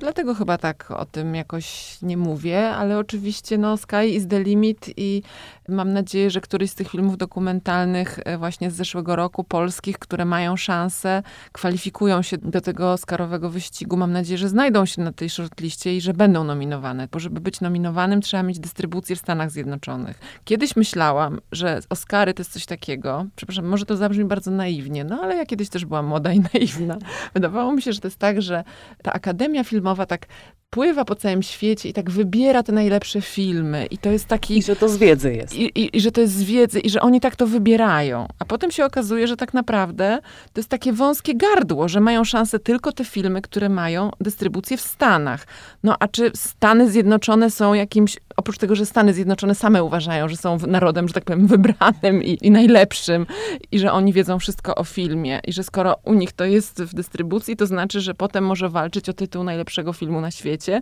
Dlatego 0.04 0.36
chyba 0.36 0.58
tak 0.58 0.92
o 0.92 1.06
tym 1.06 1.36
jakoś 1.36 1.98
nie 2.02 2.18
mówię, 2.18 2.70
ale 2.70 2.98
oczywiście 2.98 3.58
no, 3.58 3.78
Sky 3.78 4.16
is 4.16 4.28
the 4.28 4.44
limit 4.44 4.90
i 4.98 5.24
mam 5.70 5.94
nadzieję, 5.94 6.30
że 6.30 6.42
któryś 6.42 6.72
z 6.72 6.76
tych 6.76 6.90
filmów 6.90 7.18
dokumentalnych 7.18 8.20
e, 8.26 8.38
właśnie 8.38 8.72
z 8.72 8.76
zeszłego 8.76 9.16
roku, 9.16 9.44
polskich, 9.44 10.00
które 10.00 10.26
mają 10.26 10.58
szansę, 10.58 11.24
kwalifikują 11.52 12.22
się 12.22 12.38
do 12.38 12.62
tego 12.62 12.92
Oscarowego 12.92 13.50
wyścigu. 13.50 13.98
Mam 13.98 14.12
nadzieję, 14.12 14.38
że 14.38 14.50
znajdą 14.50 14.86
się 14.86 15.02
na 15.02 15.12
tej 15.12 15.30
shortliście 15.30 15.96
i 15.96 16.02
że 16.02 16.14
będą 16.14 16.44
nominowane, 16.44 17.08
bo 17.12 17.20
żeby 17.20 17.42
być 17.42 17.62
nominowanym 17.62 18.22
trzeba 18.22 18.44
mieć 18.44 18.60
dystrybucję 18.60 19.16
w 19.16 19.20
Stanach 19.20 19.52
Zjednoczonych. 19.52 20.20
Kiedyś 20.44 20.76
myślałam, 20.76 21.40
że 21.52 21.80
Oscary 21.90 22.34
to 22.34 22.42
jest 22.42 22.54
coś 22.54 22.66
takiego, 22.66 23.26
przepraszam, 23.36 23.66
może 23.66 23.86
to 23.86 23.98
zabrzmi 23.98 24.26
bardzo 24.26 24.52
naiwnie, 24.52 25.04
no 25.04 25.20
ale 25.22 25.36
ja 25.36 25.46
kiedyś 25.46 25.70
też 25.70 25.86
byłam 25.86 26.06
młoda 26.06 26.34
i 26.34 26.40
naiwna. 26.54 26.98
Wydawało 27.34 27.74
mi 27.74 27.82
się, 27.82 27.94
że 27.94 28.00
to 28.00 28.08
jest 28.08 28.20
tak, 28.20 28.42
że 28.42 28.64
ta 29.04 29.14
Akademia 29.14 29.64
Filmowa 29.64 29.93
tak 29.96 30.28
pływa 30.74 31.06
po 31.06 31.16
całym 31.16 31.44
świecie 31.44 31.90
i 31.90 31.94
tak 31.94 32.10
wybiera 32.10 32.64
te 32.64 32.72
najlepsze 32.72 33.22
filmy. 33.22 33.86
I 33.92 33.98
to 33.98 34.10
jest 34.10 34.26
taki... 34.26 34.58
I 34.58 34.64
że 34.64 34.76
to 34.76 34.90
z 34.90 34.98
wiedzy 34.98 35.34
jest. 35.34 35.56
I, 35.56 35.64
i, 35.64 35.98
I, 35.98 36.02
że 36.02 36.12
to 36.12 36.22
jest 36.22 36.34
z 36.34 36.44
wiedzy, 36.44 36.80
i 36.80 36.90
że 36.90 37.02
oni 37.02 37.22
tak 37.22 37.36
to 37.36 37.48
wybierają. 37.48 38.28
A 38.40 38.46
potem 38.46 38.72
się 38.72 38.86
okazuje, 38.86 39.28
że 39.28 39.38
tak 39.38 39.54
naprawdę 39.54 40.20
to 40.54 40.60
jest 40.60 40.70
takie 40.70 40.94
wąskie 40.94 41.36
gardło, 41.36 41.88
że 41.88 42.00
mają 42.00 42.24
szansę 42.24 42.60
tylko 42.60 42.92
te 42.92 43.06
filmy, 43.06 43.42
które 43.42 43.70
mają 43.70 44.12
dystrybucję 44.22 44.78
w 44.78 44.82
Stanach. 44.82 45.48
No 45.84 45.96
a 46.00 46.08
czy 46.08 46.32
Stany 46.36 46.92
Zjednoczone 46.92 47.52
są 47.52 47.74
jakimś, 47.74 48.18
oprócz 48.38 48.58
tego, 48.58 48.76
że 48.76 48.86
Stany 48.86 49.14
Zjednoczone 49.14 49.56
same 49.56 49.84
uważają, 49.84 50.30
że 50.30 50.38
są 50.38 50.58
narodem, 50.58 51.08
że 51.08 51.14
tak 51.14 51.24
powiem, 51.24 51.48
wybranym 51.48 52.24
i, 52.24 52.38
i 52.42 52.52
najlepszym, 52.52 53.26
i 53.72 53.80
że 53.80 53.92
oni 53.92 54.14
wiedzą 54.14 54.40
wszystko 54.40 54.76
o 54.76 54.84
filmie, 54.84 55.40
i 55.48 55.54
że 55.54 55.64
skoro 55.64 55.96
u 56.06 56.14
nich 56.14 56.34
to 56.34 56.46
jest 56.46 56.84
w 56.84 56.94
dystrybucji, 56.94 57.56
to 57.56 57.66
znaczy, 57.66 58.02
że 58.02 58.14
potem 58.14 58.46
może 58.46 58.70
walczyć 58.70 59.10
o 59.10 59.14
tytuł 59.14 59.44
najlepszego 59.44 59.94
filmu 59.94 60.22
na 60.22 60.32
świecie. 60.32 60.82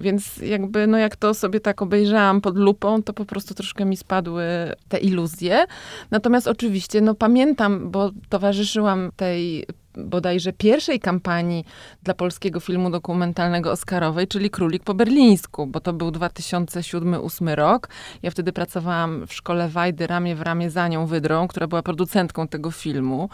Więc 0.00 0.36
jakby, 0.36 0.86
no 0.86 0.98
jak 0.98 1.16
to 1.16 1.34
sobie 1.34 1.60
tak 1.60 1.82
obejrzałam 1.82 2.40
pod 2.40 2.56
lupą, 2.56 3.02
to 3.02 3.12
po 3.12 3.24
prostu 3.24 3.54
troszkę 3.54 3.84
mi 3.84 3.96
spadły 3.96 4.44
te 4.88 4.98
iluzje. 4.98 5.64
Natomiast 6.10 6.46
oczywiście, 6.46 7.00
no 7.00 7.14
pamiętam, 7.14 7.90
bo 7.90 8.10
towarzyszyłam 8.28 9.10
tej 9.16 9.66
bodajże 9.96 10.52
pierwszej 10.52 11.00
kampanii 11.00 11.64
dla 12.02 12.14
polskiego 12.14 12.60
filmu 12.60 12.90
dokumentalnego 12.90 13.72
Oscarowej, 13.72 14.28
czyli 14.28 14.50
Królik 14.50 14.84
po 14.84 14.94
berlińsku, 14.94 15.66
bo 15.66 15.80
to 15.80 15.92
był 15.92 16.10
2007-2008 16.10 17.54
rok. 17.54 17.88
Ja 18.22 18.30
wtedy 18.30 18.52
pracowałam 18.52 19.26
w 19.26 19.32
szkole 19.32 19.68
Wajdy 19.68 20.06
ramię 20.06 20.36
w 20.36 20.42
ramię 20.42 20.70
za 20.70 20.88
nią 20.88 21.06
Wydrą, 21.06 21.48
która 21.48 21.66
była 21.66 21.82
producentką 21.82 22.48
tego 22.48 22.70
filmu. 22.70 23.28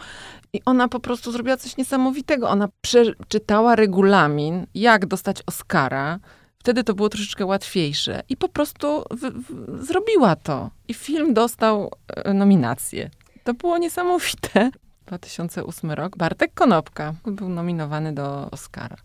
I 0.53 0.61
ona 0.65 0.87
po 0.87 0.99
prostu 0.99 1.31
zrobiła 1.31 1.57
coś 1.57 1.77
niesamowitego. 1.77 2.49
Ona 2.49 2.69
przeczytała 2.81 3.75
regulamin, 3.75 4.65
jak 4.75 5.05
dostać 5.05 5.43
Oscara. 5.45 6.19
Wtedy 6.59 6.83
to 6.83 6.93
było 6.93 7.09
troszeczkę 7.09 7.45
łatwiejsze. 7.45 8.23
I 8.29 8.37
po 8.37 8.49
prostu 8.49 9.03
zrobiła 9.79 10.35
to. 10.35 10.69
I 10.87 10.93
film 10.93 11.33
dostał 11.33 11.91
e, 12.07 12.33
nominację. 12.33 13.09
To 13.43 13.53
było 13.53 13.77
niesamowite. 13.77 14.71
2008 15.09 15.91
rok. 15.91 16.17
Bartek 16.17 16.53
Konopka 16.53 17.13
był 17.25 17.49
nominowany 17.49 18.13
do 18.13 18.51
Oscara. 18.51 18.97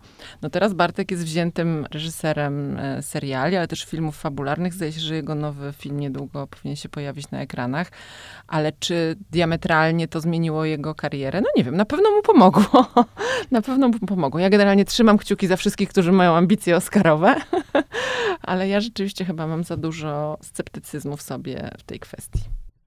No 0.42 0.50
teraz 0.50 0.74
Bartek 0.74 1.10
jest 1.10 1.24
wziętym 1.24 1.86
reżyserem 1.90 2.78
e, 2.78 3.02
seriali, 3.02 3.56
ale 3.56 3.68
też 3.68 3.84
filmów 3.84 4.16
fabularnych. 4.16 4.74
Zdaje 4.74 4.92
się, 4.92 5.00
że 5.00 5.14
jego 5.14 5.34
nowy 5.34 5.72
film 5.72 6.00
niedługo 6.00 6.46
powinien 6.46 6.76
się 6.76 6.88
pojawić 6.88 7.30
na 7.30 7.40
ekranach. 7.40 7.90
Ale 8.46 8.72
czy 8.72 9.16
diametralnie 9.30 10.08
to 10.08 10.20
zmieniło 10.20 10.64
jego 10.64 10.94
karierę? 10.94 11.40
No 11.40 11.48
nie 11.56 11.64
wiem, 11.64 11.76
na 11.76 11.84
pewno 11.84 12.10
mu 12.10 12.22
pomogło. 12.22 12.86
na 13.50 13.62
pewno 13.62 13.88
mu 13.88 13.98
pomogło. 13.98 14.40
Ja 14.40 14.50
generalnie 14.50 14.84
trzymam 14.84 15.18
kciuki 15.18 15.46
za 15.46 15.56
wszystkich, 15.56 15.88
którzy 15.88 16.12
mają 16.12 16.36
ambicje 16.36 16.76
oscarowe, 16.76 17.34
ale 18.42 18.68
ja 18.68 18.80
rzeczywiście 18.80 19.24
chyba 19.24 19.46
mam 19.46 19.64
za 19.64 19.76
dużo 19.76 20.38
sceptycyzmu 20.42 21.16
w 21.16 21.22
sobie 21.22 21.70
w 21.78 21.82
tej 21.82 22.00
kwestii. 22.00 22.40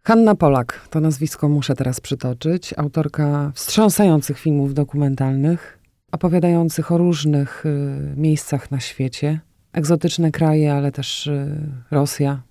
Hanna 0.08 0.36
Polak, 0.36 0.88
to 0.90 1.00
nazwisko 1.00 1.50
muszę 1.50 1.76
teraz 1.76 2.02
przytoczyć, 2.02 2.74
autorka 2.78 3.52
wstrząsających 3.56 4.40
filmów 4.40 4.74
dokumentalnych, 4.74 5.80
opowiadających 6.12 6.92
o 6.92 6.98
różnych 6.98 7.66
y, 7.66 7.70
miejscach 8.16 8.72
na 8.72 8.80
świecie, 8.80 9.40
egzotyczne 9.74 10.32
kraje, 10.32 10.74
ale 10.74 10.92
też 10.92 11.28
y, 11.28 11.56
Rosja. 11.92 12.42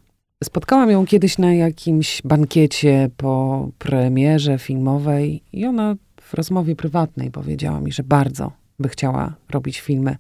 Spotkałam 0.45 0.91
ją 0.91 1.07
kiedyś 1.07 1.39
na 1.39 1.55
jakimś 1.55 2.23
bankiecie 2.23 3.11
po 3.17 3.69
premierze 3.79 4.59
filmowej 4.59 5.43
i 5.53 5.67
ona 5.67 5.95
w 6.21 6.35
rozmowie 6.35 6.77
prywatnej 6.77 7.31
powiedziała 7.31 7.81
mi, 7.81 7.93
że 7.93 8.03
bardzo 8.03 8.53
by 8.79 8.89
chciała 8.89 9.35
robić 9.51 9.81
filmy 9.81 10.17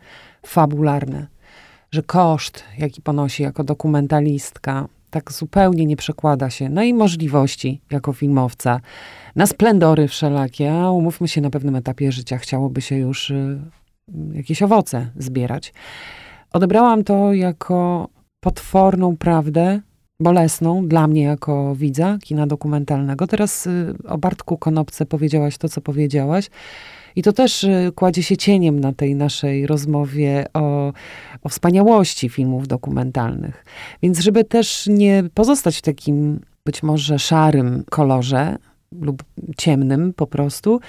fabularne, 0.46 1.26
że 1.90 2.02
koszt, 2.02 2.64
jaki 2.78 3.02
ponosi 3.02 3.42
jako 3.42 3.64
dokumentalistka, 3.64 4.88
tak 5.10 5.32
zupełnie 5.32 5.86
nie 5.86 5.96
przekłada 5.96 6.50
się 6.50 6.68
na 6.68 6.84
jej 6.84 6.94
możliwości 6.94 7.80
jako 7.90 8.12
filmowca, 8.12 8.80
na 9.36 9.46
splendory 9.46 10.08
wszelakie, 10.08 10.72
a 10.72 10.90
umówmy 10.90 11.28
się, 11.28 11.40
na 11.40 11.50
pewnym 11.50 11.76
etapie 11.76 12.12
życia 12.12 12.38
chciałoby 12.38 12.80
się 12.80 12.96
już 12.96 13.30
y, 13.30 13.58
jakieś 14.32 14.62
owoce 14.62 15.10
zbierać. 15.16 15.72
Odebrałam 16.52 17.04
to 17.04 17.32
jako 17.32 18.08
potworną 18.40 19.16
prawdę, 19.16 19.80
bolesną 20.20 20.88
dla 20.88 21.06
mnie 21.06 21.22
jako 21.22 21.74
widza 21.74 22.18
kina 22.22 22.46
dokumentalnego. 22.46 23.26
Teraz 23.26 23.66
y, 23.66 23.94
o 24.08 24.18
Bartku 24.18 24.58
Konopce 24.58 25.06
powiedziałaś 25.06 25.58
to, 25.58 25.68
co 25.68 25.80
powiedziałaś. 25.80 26.50
I 27.16 27.22
to 27.22 27.32
też 27.32 27.64
y, 27.64 27.92
kładzie 27.94 28.22
się 28.22 28.36
cieniem 28.36 28.80
na 28.80 28.92
tej 28.92 29.14
naszej 29.14 29.66
rozmowie 29.66 30.46
o, 30.54 30.92
o 31.42 31.48
wspaniałości 31.48 32.28
filmów 32.28 32.68
dokumentalnych. 32.68 33.64
Więc 34.02 34.18
żeby 34.18 34.44
też 34.44 34.86
nie 34.86 35.24
pozostać 35.34 35.78
w 35.78 35.82
takim 35.82 36.40
być 36.64 36.82
może 36.82 37.18
szarym 37.18 37.84
kolorze 37.90 38.56
lub 39.00 39.24
ciemnym 39.58 40.12
po 40.12 40.26
prostu, 40.26 40.80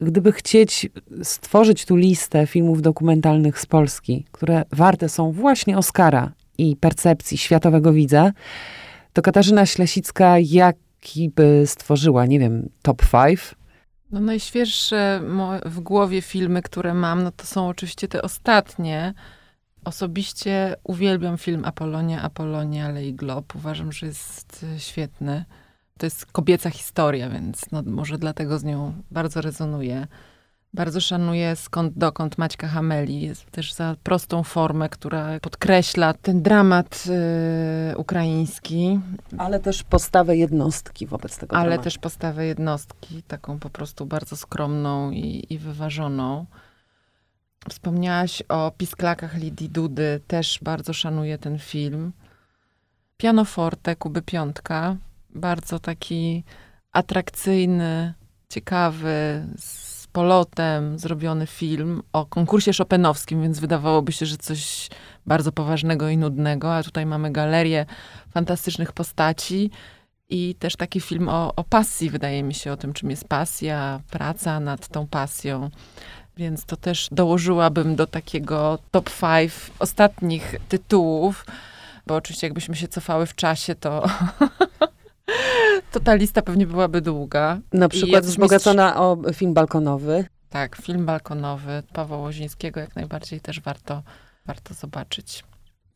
gdyby 0.00 0.32
chcieć 0.32 0.88
stworzyć 1.22 1.84
tu 1.84 1.96
listę 1.96 2.46
filmów 2.46 2.82
dokumentalnych 2.82 3.60
z 3.60 3.66
Polski, 3.66 4.24
które 4.32 4.64
warte 4.72 5.08
są 5.08 5.32
właśnie 5.32 5.78
Oscara 5.78 6.32
i 6.58 6.76
percepcji 6.76 7.38
światowego 7.38 7.92
widza, 7.92 8.32
to 9.12 9.22
Katarzyna 9.22 9.66
Ślesicka 9.66 10.38
jaki 10.38 11.28
by 11.28 11.62
stworzyła, 11.66 12.26
nie 12.26 12.38
wiem, 12.38 12.68
top 12.82 13.02
5 13.12 13.59
no 14.12 14.20
najświeższe 14.20 15.20
w 15.64 15.80
głowie 15.80 16.22
filmy, 16.22 16.62
które 16.62 16.94
mam, 16.94 17.22
no 17.22 17.30
to 17.32 17.46
są 17.46 17.68
oczywiście 17.68 18.08
te 18.08 18.22
ostatnie. 18.22 19.14
Osobiście 19.84 20.76
uwielbiam 20.84 21.38
film 21.38 21.64
Apolonia, 21.64 22.22
Apolonia, 22.22 22.88
Lei 22.88 23.14
Glob. 23.14 23.56
Uważam, 23.56 23.92
że 23.92 24.06
jest 24.06 24.66
e, 24.76 24.80
świetny. 24.80 25.44
To 25.98 26.06
jest 26.06 26.26
kobieca 26.26 26.70
historia, 26.70 27.30
więc 27.30 27.70
no 27.72 27.82
może 27.86 28.18
dlatego 28.18 28.58
z 28.58 28.64
nią 28.64 29.02
bardzo 29.10 29.40
rezonuje. 29.40 30.06
Bardzo 30.74 31.00
szanuję 31.00 31.56
skąd 31.56 31.98
dokąd 31.98 32.38
Maćka 32.38 32.68
Hameli. 32.68 33.20
Jest 33.20 33.50
też 33.50 33.72
za 33.72 33.96
prostą 34.02 34.42
formę, 34.42 34.88
która 34.88 35.40
podkreśla 35.40 36.14
ten 36.14 36.42
dramat 36.42 37.04
y, 37.92 37.96
ukraiński. 37.96 39.00
Ale 39.38 39.60
też 39.60 39.82
postawę 39.82 40.36
jednostki 40.36 41.06
wobec 41.06 41.38
tego 41.38 41.56
Ale 41.56 41.66
dramatu. 41.66 41.84
też 41.84 41.98
postawę 41.98 42.46
jednostki, 42.46 43.22
taką 43.22 43.58
po 43.58 43.70
prostu 43.70 44.06
bardzo 44.06 44.36
skromną 44.36 45.10
i, 45.10 45.46
i 45.50 45.58
wyważoną. 45.58 46.46
Wspomniałaś 47.68 48.42
o 48.48 48.72
pisklakach 48.76 49.34
Lidii 49.34 49.68
Dudy. 49.68 50.20
Też 50.26 50.58
bardzo 50.62 50.92
szanuję 50.92 51.38
ten 51.38 51.58
film. 51.58 52.12
Pianoforte 53.16 53.96
Kuby 53.96 54.22
Piątka. 54.22 54.96
Bardzo 55.34 55.78
taki 55.78 56.44
atrakcyjny, 56.92 58.14
ciekawy, 58.48 59.46
polotem 60.12 60.98
zrobiony 60.98 61.46
film 61.46 62.02
o 62.12 62.26
konkursie 62.26 62.72
szopenowskim, 62.72 63.42
więc 63.42 63.60
wydawałoby 63.60 64.12
się, 64.12 64.26
że 64.26 64.36
coś 64.36 64.88
bardzo 65.26 65.52
poważnego 65.52 66.08
i 66.08 66.16
nudnego, 66.16 66.74
a 66.74 66.82
tutaj 66.82 67.06
mamy 67.06 67.32
galerię 67.32 67.86
fantastycznych 68.30 68.92
postaci 68.92 69.70
i 70.28 70.54
też 70.54 70.76
taki 70.76 71.00
film 71.00 71.28
o, 71.28 71.54
o 71.56 71.64
pasji, 71.64 72.10
wydaje 72.10 72.42
mi 72.42 72.54
się, 72.54 72.72
o 72.72 72.76
tym, 72.76 72.92
czym 72.92 73.10
jest 73.10 73.28
pasja, 73.28 74.00
praca 74.10 74.60
nad 74.60 74.88
tą 74.88 75.06
pasją. 75.06 75.70
Więc 76.36 76.64
to 76.64 76.76
też 76.76 77.08
dołożyłabym 77.12 77.96
do 77.96 78.06
takiego 78.06 78.78
top 78.90 79.10
five 79.10 79.70
ostatnich 79.78 80.54
tytułów, 80.68 81.46
bo 82.06 82.16
oczywiście 82.16 82.46
jakbyśmy 82.46 82.76
się 82.76 82.88
cofały 82.88 83.26
w 83.26 83.34
czasie, 83.34 83.74
to 83.74 84.02
to 85.92 86.00
ta 86.00 86.14
lista 86.14 86.42
pewnie 86.42 86.66
byłaby 86.66 87.00
długa. 87.00 87.58
Na 87.72 87.88
przykład 87.88 88.24
wzbogacona 88.24 88.84
mistrz... 88.84 89.00
o 89.00 89.32
film 89.32 89.54
balkonowy. 89.54 90.24
Tak, 90.50 90.76
film 90.76 91.06
balkonowy 91.06 91.82
Pawła 91.92 92.16
Łozińskiego 92.16 92.80
jak 92.80 92.96
najbardziej 92.96 93.40
też 93.40 93.60
warto, 93.60 94.02
warto 94.46 94.74
zobaczyć. 94.74 95.44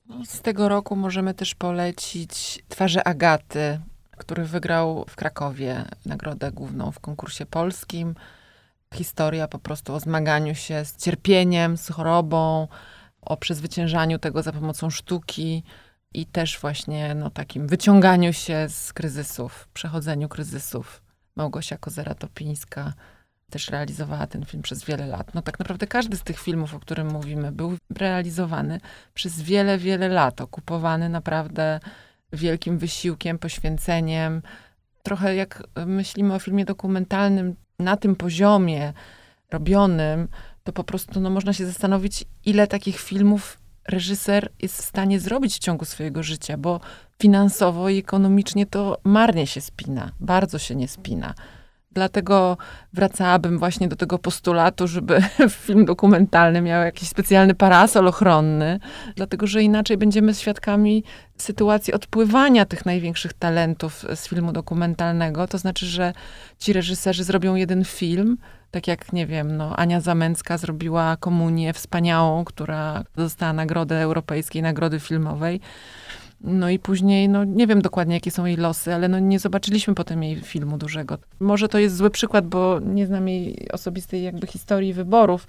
No, 0.07 0.25
z 0.25 0.41
tego 0.41 0.69
roku 0.69 0.97
możemy 0.97 1.35
też 1.35 1.55
polecić 1.55 2.65
Twarze 2.69 3.09
Agaty, 3.09 3.81
który 4.17 4.45
wygrał 4.45 5.05
w 5.09 5.17
Krakowie 5.17 5.85
nagrodę 6.07 6.53
główną 6.53 6.91
w 6.91 7.01
konkursie 7.01 7.47
polskim. 7.47 8.15
Historia 8.95 9.49
po 9.49 9.59
prostu 9.59 9.95
o 9.95 10.01
zmaganiu 10.01 10.55
się 10.55 10.85
z 10.85 10.97
cierpieniem, 10.97 11.77
z 11.77 11.89
chorobą, 11.89 12.69
o 13.23 13.37
przezwyciężaniu 13.37 14.19
tego 14.19 14.43
za 14.43 14.53
pomocą 14.53 14.91
sztuki 14.91 15.63
i 16.15 16.27
też 16.27 16.59
właśnie 16.59 17.15
no, 17.15 17.31
takim 17.31 17.67
wyciąganiu 17.67 18.33
się 18.33 18.67
z 18.69 18.93
kryzysów, 18.93 19.69
przechodzeniu 19.75 20.29
kryzysów. 20.29 21.03
Małgosia 21.37 21.77
Kozera-Topińska 21.77 22.93
też 23.51 23.69
realizowała 23.69 24.27
ten 24.27 24.45
film 24.45 24.63
przez 24.63 24.85
wiele 24.85 25.07
lat. 25.07 25.35
No 25.35 25.43
tak 25.43 25.59
naprawdę 25.59 25.87
każdy 25.87 26.17
z 26.17 26.23
tych 26.23 26.41
filmów, 26.41 26.75
o 26.75 26.81
którym 26.81 27.13
mówimy, 27.13 27.53
był 27.53 27.77
realizowany 27.97 28.81
przez 29.15 29.43
wiele, 29.43 29.79
wiele 29.79 30.09
lat, 30.09 30.41
okupowany 30.41 31.09
naprawdę 31.09 31.81
wielkim 32.33 32.79
wysiłkiem, 32.79 33.39
poświęceniem. 33.39 34.43
Trochę 35.03 35.35
jak 35.35 35.63
myślimy 35.87 36.35
o 36.35 36.39
filmie 36.39 36.65
dokumentalnym 36.65 37.57
na 37.79 37.97
tym 37.97 38.17
poziomie 38.17 38.93
robionym, 39.51 40.29
to 40.65 40.73
po 40.73 40.85
prostu 40.85 41.21
no, 41.21 41.31
można 41.31 41.53
się 41.53 41.67
zastanowić, 41.67 42.25
ile 42.45 42.67
takich 42.67 43.01
filmów 43.01 43.59
reżyser 43.89 44.53
jest 44.63 44.79
w 44.79 44.85
stanie 44.85 45.21
zrobić 45.21 45.55
w 45.55 45.59
ciągu 45.59 45.85
swojego 45.85 46.23
życia, 46.23 46.57
bo 46.57 46.81
finansowo 47.19 47.89
i 47.89 47.99
ekonomicznie 47.99 48.67
to 48.67 48.99
marnie 49.05 49.47
się 49.47 49.61
spina, 49.61 50.13
bardzo 50.21 50.59
się 50.59 50.75
nie 50.75 50.89
spina. 50.89 51.35
Dlatego 51.95 52.57
wracałabym 52.93 53.59
właśnie 53.59 53.89
do 53.89 53.97
tego 53.97 54.19
postulatu, 54.19 54.89
żeby 54.89 55.23
film 55.67 55.85
dokumentalny 55.85 56.61
miał 56.61 56.83
jakiś 56.83 57.09
specjalny 57.09 57.55
parasol 57.55 58.09
ochronny, 58.09 58.81
dlatego 59.17 59.47
że 59.47 59.63
inaczej 59.63 59.97
będziemy 59.97 60.35
świadkami 60.35 61.05
sytuacji 61.39 61.93
odpływania 61.93 62.65
tych 62.65 62.87
największych 62.87 63.33
talentów 63.33 64.05
z 64.15 64.29
filmu 64.29 64.53
dokumentalnego. 64.53 65.47
To 65.47 65.59
znaczy, 65.59 65.87
że 65.87 66.13
ci 66.59 66.73
reżyserzy 66.73 67.25
zrobią 67.25 67.55
jeden 67.55 67.85
film, 67.85 68.37
tak 68.71 68.89
jak, 68.89 69.13
nie 69.13 69.27
wiem, 69.27 69.57
no, 69.57 69.77
Ania 69.77 70.01
Zamęcka 70.01 70.59
zrobiła 70.59 71.17
Komunię 71.17 71.73
Wspaniałą, 71.73 72.45
która 72.45 73.05
dostała 73.17 73.53
Nagrodę 73.53 74.03
Europejskiej 74.03 74.63
Nagrody 74.63 75.01
Filmowej. 75.01 75.61
No 76.47 76.71
i 76.71 76.79
później, 76.79 77.29
no 77.29 77.45
nie 77.45 77.67
wiem 77.67 77.83
dokładnie, 77.83 78.15
jakie 78.15 78.31
są 78.31 78.45
jej 78.45 78.57
losy, 78.57 78.95
ale 78.95 79.09
no 79.09 79.19
nie 79.19 79.39
zobaczyliśmy 79.39 79.95
potem 79.95 80.23
jej 80.23 80.41
filmu 80.41 80.79
dużego. 80.79 81.19
Może 81.41 81.69
to 81.69 81.79
jest 81.79 81.97
zły 81.97 82.11
przykład, 82.11 82.47
bo 82.47 82.81
nie 82.81 83.07
znam 83.07 83.29
jej 83.29 83.69
osobistej 83.73 84.23
jakby 84.23 84.47
historii 84.47 84.95
wyborów, 84.95 85.47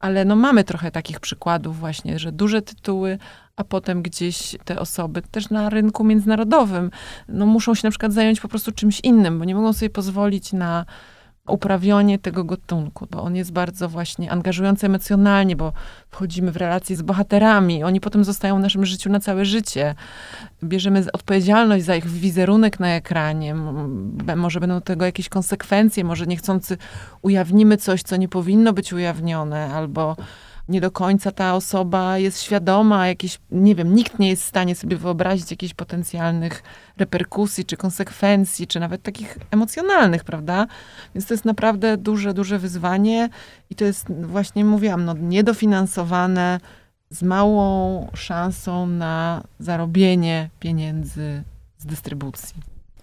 ale 0.00 0.24
no 0.24 0.36
mamy 0.36 0.64
trochę 0.64 0.90
takich 0.90 1.20
przykładów 1.20 1.78
właśnie, 1.78 2.18
że 2.18 2.32
duże 2.32 2.62
tytuły, 2.62 3.18
a 3.56 3.64
potem 3.64 4.02
gdzieś 4.02 4.56
te 4.64 4.78
osoby 4.78 5.22
też 5.30 5.50
na 5.50 5.70
rynku 5.70 6.04
międzynarodowym, 6.04 6.90
no 7.28 7.46
muszą 7.46 7.74
się 7.74 7.80
na 7.84 7.90
przykład 7.90 8.12
zająć 8.12 8.40
po 8.40 8.48
prostu 8.48 8.72
czymś 8.72 9.00
innym, 9.00 9.38
bo 9.38 9.44
nie 9.44 9.54
mogą 9.54 9.72
sobie 9.72 9.90
pozwolić 9.90 10.52
na 10.52 10.86
uprawianie 11.48 12.18
tego 12.18 12.44
gatunku, 12.44 13.06
bo 13.10 13.22
on 13.22 13.36
jest 13.36 13.52
bardzo 13.52 13.88
właśnie 13.88 14.30
angażujący 14.30 14.86
emocjonalnie, 14.86 15.56
bo 15.56 15.72
wchodzimy 16.10 16.52
w 16.52 16.56
relacje 16.56 16.96
z 16.96 17.02
bohaterami, 17.02 17.84
oni 17.84 18.00
potem 18.00 18.24
zostają 18.24 18.56
w 18.56 18.60
naszym 18.60 18.86
życiu 18.86 19.10
na 19.10 19.20
całe 19.20 19.44
życie. 19.44 19.94
Bierzemy 20.64 21.04
odpowiedzialność 21.12 21.84
za 21.84 21.96
ich 21.96 22.06
wizerunek 22.06 22.80
na 22.80 22.88
ekranie, 22.88 23.54
może 24.36 24.60
będą 24.60 24.80
tego 24.80 25.04
jakieś 25.04 25.28
konsekwencje, 25.28 26.04
może 26.04 26.26
niechcący 26.26 26.76
ujawnimy 27.22 27.76
coś, 27.76 28.02
co 28.02 28.16
nie 28.16 28.28
powinno 28.28 28.72
być 28.72 28.92
ujawnione, 28.92 29.74
albo 29.74 30.16
nie 30.72 30.80
do 30.80 30.90
końca 30.90 31.30
ta 31.30 31.54
osoba 31.54 32.18
jest 32.18 32.42
świadoma, 32.42 33.08
jakieś, 33.08 33.38
nie 33.50 33.74
wiem, 33.74 33.94
nikt 33.94 34.18
nie 34.18 34.28
jest 34.28 34.42
w 34.42 34.48
stanie 34.48 34.74
sobie 34.74 34.96
wyobrazić 34.96 35.50
jakichś 35.50 35.74
potencjalnych 35.74 36.62
reperkusji, 36.98 37.64
czy 37.64 37.76
konsekwencji, 37.76 38.66
czy 38.66 38.80
nawet 38.80 39.02
takich 39.02 39.38
emocjonalnych, 39.50 40.24
prawda? 40.24 40.66
Więc 41.14 41.26
to 41.26 41.34
jest 41.34 41.44
naprawdę 41.44 41.96
duże, 41.96 42.34
duże 42.34 42.58
wyzwanie 42.58 43.28
i 43.70 43.74
to 43.74 43.84
jest 43.84 44.06
właśnie, 44.22 44.64
mówiłam, 44.64 45.04
no, 45.04 45.14
niedofinansowane, 45.14 46.60
z 47.10 47.22
małą 47.22 48.06
szansą 48.14 48.86
na 48.86 49.42
zarobienie 49.58 50.50
pieniędzy 50.60 51.42
z 51.78 51.86
dystrybucji. 51.86 52.56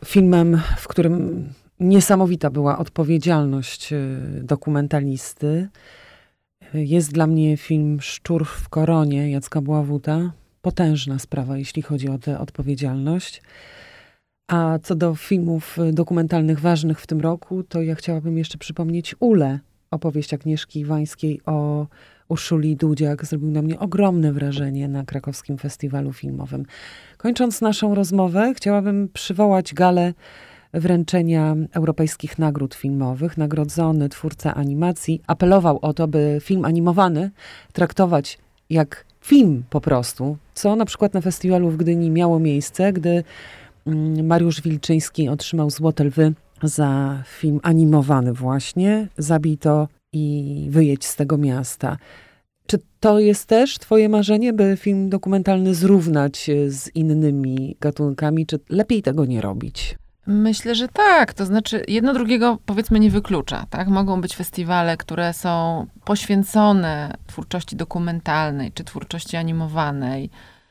Filmem, 0.06 0.62
w 0.78 0.88
którym 0.88 1.46
niesamowita 1.80 2.50
była 2.50 2.78
odpowiedzialność 2.78 3.94
y, 3.94 4.18
dokumentalisty, 4.44 5.70
jest 6.74 7.12
dla 7.12 7.28
mnie 7.28 7.58
film 7.58 8.02
Szczur 8.02 8.46
w 8.46 8.70
koronie 8.70 9.32
Jacka 9.32 9.62
Bławuta. 9.62 10.32
Potężna 10.62 11.20
sprawa, 11.20 11.58
jeśli 11.58 11.82
chodzi 11.82 12.10
o 12.10 12.18
tę 12.18 12.40
odpowiedzialność. 12.40 13.42
A 14.48 14.80
co 14.84 14.96
do 14.96 15.16
filmów 15.16 15.78
dokumentalnych 15.94 16.60
ważnych 16.60 17.02
w 17.02 17.08
tym 17.08 17.22
roku, 17.22 17.64
to 17.64 17.82
ja 17.82 17.96
chciałabym 17.96 18.38
jeszcze 18.38 18.58
przypomnieć 18.58 19.16
Ule, 19.20 19.60
opowieść 19.92 20.34
Agnieszki 20.34 20.80
Iwańskiej 20.80 21.42
o 21.46 21.88
Urszuli 22.28 22.76
Dudziak. 22.76 23.26
Zrobił 23.26 23.52
na 23.52 23.62
mnie 23.62 23.80
ogromne 23.80 24.34
wrażenie 24.34 24.88
na 24.88 25.06
krakowskim 25.06 25.58
festiwalu 25.58 26.14
filmowym. 26.14 26.66
Kończąc 27.18 27.62
naszą 27.62 27.96
rozmowę, 27.96 28.54
chciałabym 28.56 29.10
przywołać 29.14 29.74
galę 29.74 30.14
wręczenia 30.74 31.56
europejskich 31.74 32.40
nagród 32.40 32.76
filmowych. 32.76 33.38
Nagrodzony 33.38 34.10
twórca 34.10 34.56
animacji 34.56 35.22
apelował 35.28 35.80
o 35.82 35.94
to, 35.94 36.08
by 36.08 36.38
film 36.42 36.66
animowany 36.66 37.32
traktować 37.74 38.38
jak 38.70 39.06
film 39.22 39.64
po 39.70 39.82
prostu, 39.82 40.38
co 40.54 40.76
na 40.76 40.86
przykład 40.86 41.14
na 41.14 41.22
festiwalu 41.22 41.70
w 41.70 41.78
Gdyni 41.78 42.10
miało 42.10 42.40
miejsce, 42.40 42.94
gdy 42.94 43.24
mm, 43.88 44.28
Mariusz 44.28 44.62
Wilczyński 44.62 45.30
otrzymał 45.30 45.70
Złote 45.70 46.04
Lwy 46.04 46.34
za 46.64 47.24
film 47.26 47.60
animowany 47.64 48.34
właśnie. 48.34 49.08
Zabij 49.18 49.58
to 49.58 49.88
i 50.14 50.68
wyjedź 50.70 51.06
z 51.06 51.16
tego 51.16 51.38
miasta. 51.38 51.98
Czy 52.68 52.78
to 53.00 53.20
jest 53.20 53.46
też 53.46 53.78
Twoje 53.78 54.10
marzenie, 54.10 54.54
by 54.54 54.78
film 54.78 55.10
dokumentalny 55.10 55.76
zrównać 55.76 56.50
z 56.68 56.96
innymi 56.96 57.76
gatunkami, 57.80 58.46
czy 58.46 58.60
lepiej 58.70 59.02
tego 59.02 59.26
nie 59.26 59.42
robić? 59.42 59.99
Myślę, 60.28 60.76
że 60.76 60.88
tak. 60.88 61.34
To 61.34 61.46
znaczy, 61.46 61.84
jedno 61.88 62.14
drugiego 62.14 62.58
powiedzmy 62.66 63.00
nie 63.00 63.10
wyklucza. 63.10 63.66
Tak? 63.70 63.88
Mogą 63.88 64.22
być 64.22 64.36
festiwale, 64.36 64.98
które 64.98 65.34
są 65.34 65.86
poświęcone 66.04 67.14
twórczości 67.28 67.76
dokumentalnej 67.76 68.72
czy 68.72 68.84
twórczości 68.84 69.38
animowanej, 69.38 70.30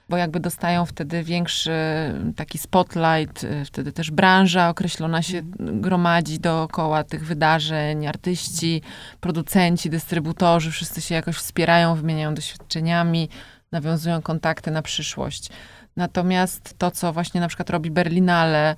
bo 0.09 0.17
jakby 0.17 0.41
dostają 0.41 0.87
wtedy 0.87 1.23
większy 1.23 1.73
taki 2.37 2.59
spotlight, 2.59 3.47
wtedy 3.65 3.93
też 3.93 4.11
branża 4.11 4.69
określona 4.69 5.23
się 5.23 5.41
gromadzi 5.59 6.41
dookoła 6.41 7.05
tych 7.05 7.27
wydarzeń, 7.27 8.07
artyści, 8.07 8.83
producenci, 9.21 9.91
dystrybutorzy, 9.91 10.71
wszyscy 10.71 11.01
się 11.01 11.15
jakoś 11.15 11.37
wspierają, 11.37 11.95
wymieniają 11.95 12.35
doświadczeniami, 12.35 13.29
nawiązują 13.73 14.23
kontakty 14.23 14.71
na 14.71 14.83
przyszłość. 14.83 15.51
Natomiast 15.97 16.75
to, 16.79 16.91
co 16.91 17.13
właśnie 17.13 17.41
na 17.41 17.49
przykład 17.49 17.71
robi 17.71 17.91
Berlinale, 17.91 18.77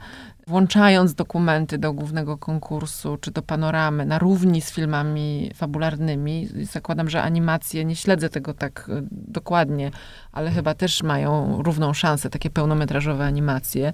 włączając 0.50 1.14
dokumenty 1.14 1.78
do 1.78 1.92
głównego 1.92 2.38
konkursu 2.38 3.16
czy 3.16 3.30
do 3.30 3.42
panoramy 3.42 4.06
na 4.06 4.18
równi 4.18 4.60
z 4.60 4.70
filmami 4.70 5.50
fabularnymi. 5.54 6.48
Zakładam, 6.62 7.10
że 7.10 7.22
animacje, 7.22 7.84
nie 7.84 7.96
śledzę 7.96 8.28
tego 8.28 8.54
tak 8.54 8.90
e, 8.92 9.02
dokładnie, 9.10 9.90
ale 10.32 10.50
chyba 10.50 10.74
też 10.74 11.02
mają 11.02 11.62
równą 11.62 11.94
szansę, 11.94 12.30
takie 12.30 12.50
pełnometrażowe 12.50 13.24
animacje. 13.24 13.92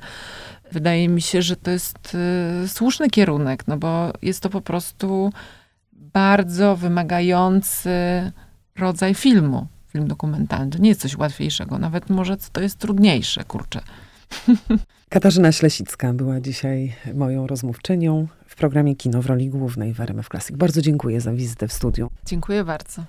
Wydaje 0.73 1.09
mi 1.09 1.23
się, 1.23 1.43
że 1.43 1.57
to 1.57 1.71
jest 1.71 2.17
y, 2.65 2.69
słuszny 2.69 3.11
kierunek, 3.11 3.67
no 3.67 3.77
bo 3.77 4.13
jest 4.23 4.43
to 4.43 4.51
po 4.51 4.61
prostu 4.61 5.33
bardzo 5.93 6.77
wymagający 6.77 7.91
rodzaj 8.79 9.15
filmu, 9.15 9.67
film 9.89 10.09
dokumentalny. 10.09 10.71
To 10.71 10.79
nie 10.79 10.89
jest 10.89 11.01
coś 11.01 11.17
łatwiejszego, 11.17 11.79
nawet 11.79 12.11
może 12.11 12.37
to 12.53 12.61
jest 12.61 12.79
trudniejsze, 12.79 13.45
kurczę. 13.45 13.81
Katarzyna 15.11 15.53
Ślesicka 15.53 16.13
była 16.13 16.41
dzisiaj 16.41 16.93
moją 17.15 17.47
rozmówczynią 17.47 18.27
w 18.47 18.57
programie 18.57 18.97
Kino 18.97 19.23
w 19.23 19.27
roli 19.27 19.49
głównej 19.49 19.95
w 19.95 20.01
RMF 20.01 20.29
Classic. 20.29 20.57
Bardzo 20.57 20.83
dziękuję 20.83 21.21
za 21.21 21.33
wizytę 21.33 21.69
w 21.69 21.73
studiu. 21.73 22.11
Dziękuję 22.25 22.65
bardzo. 22.65 23.03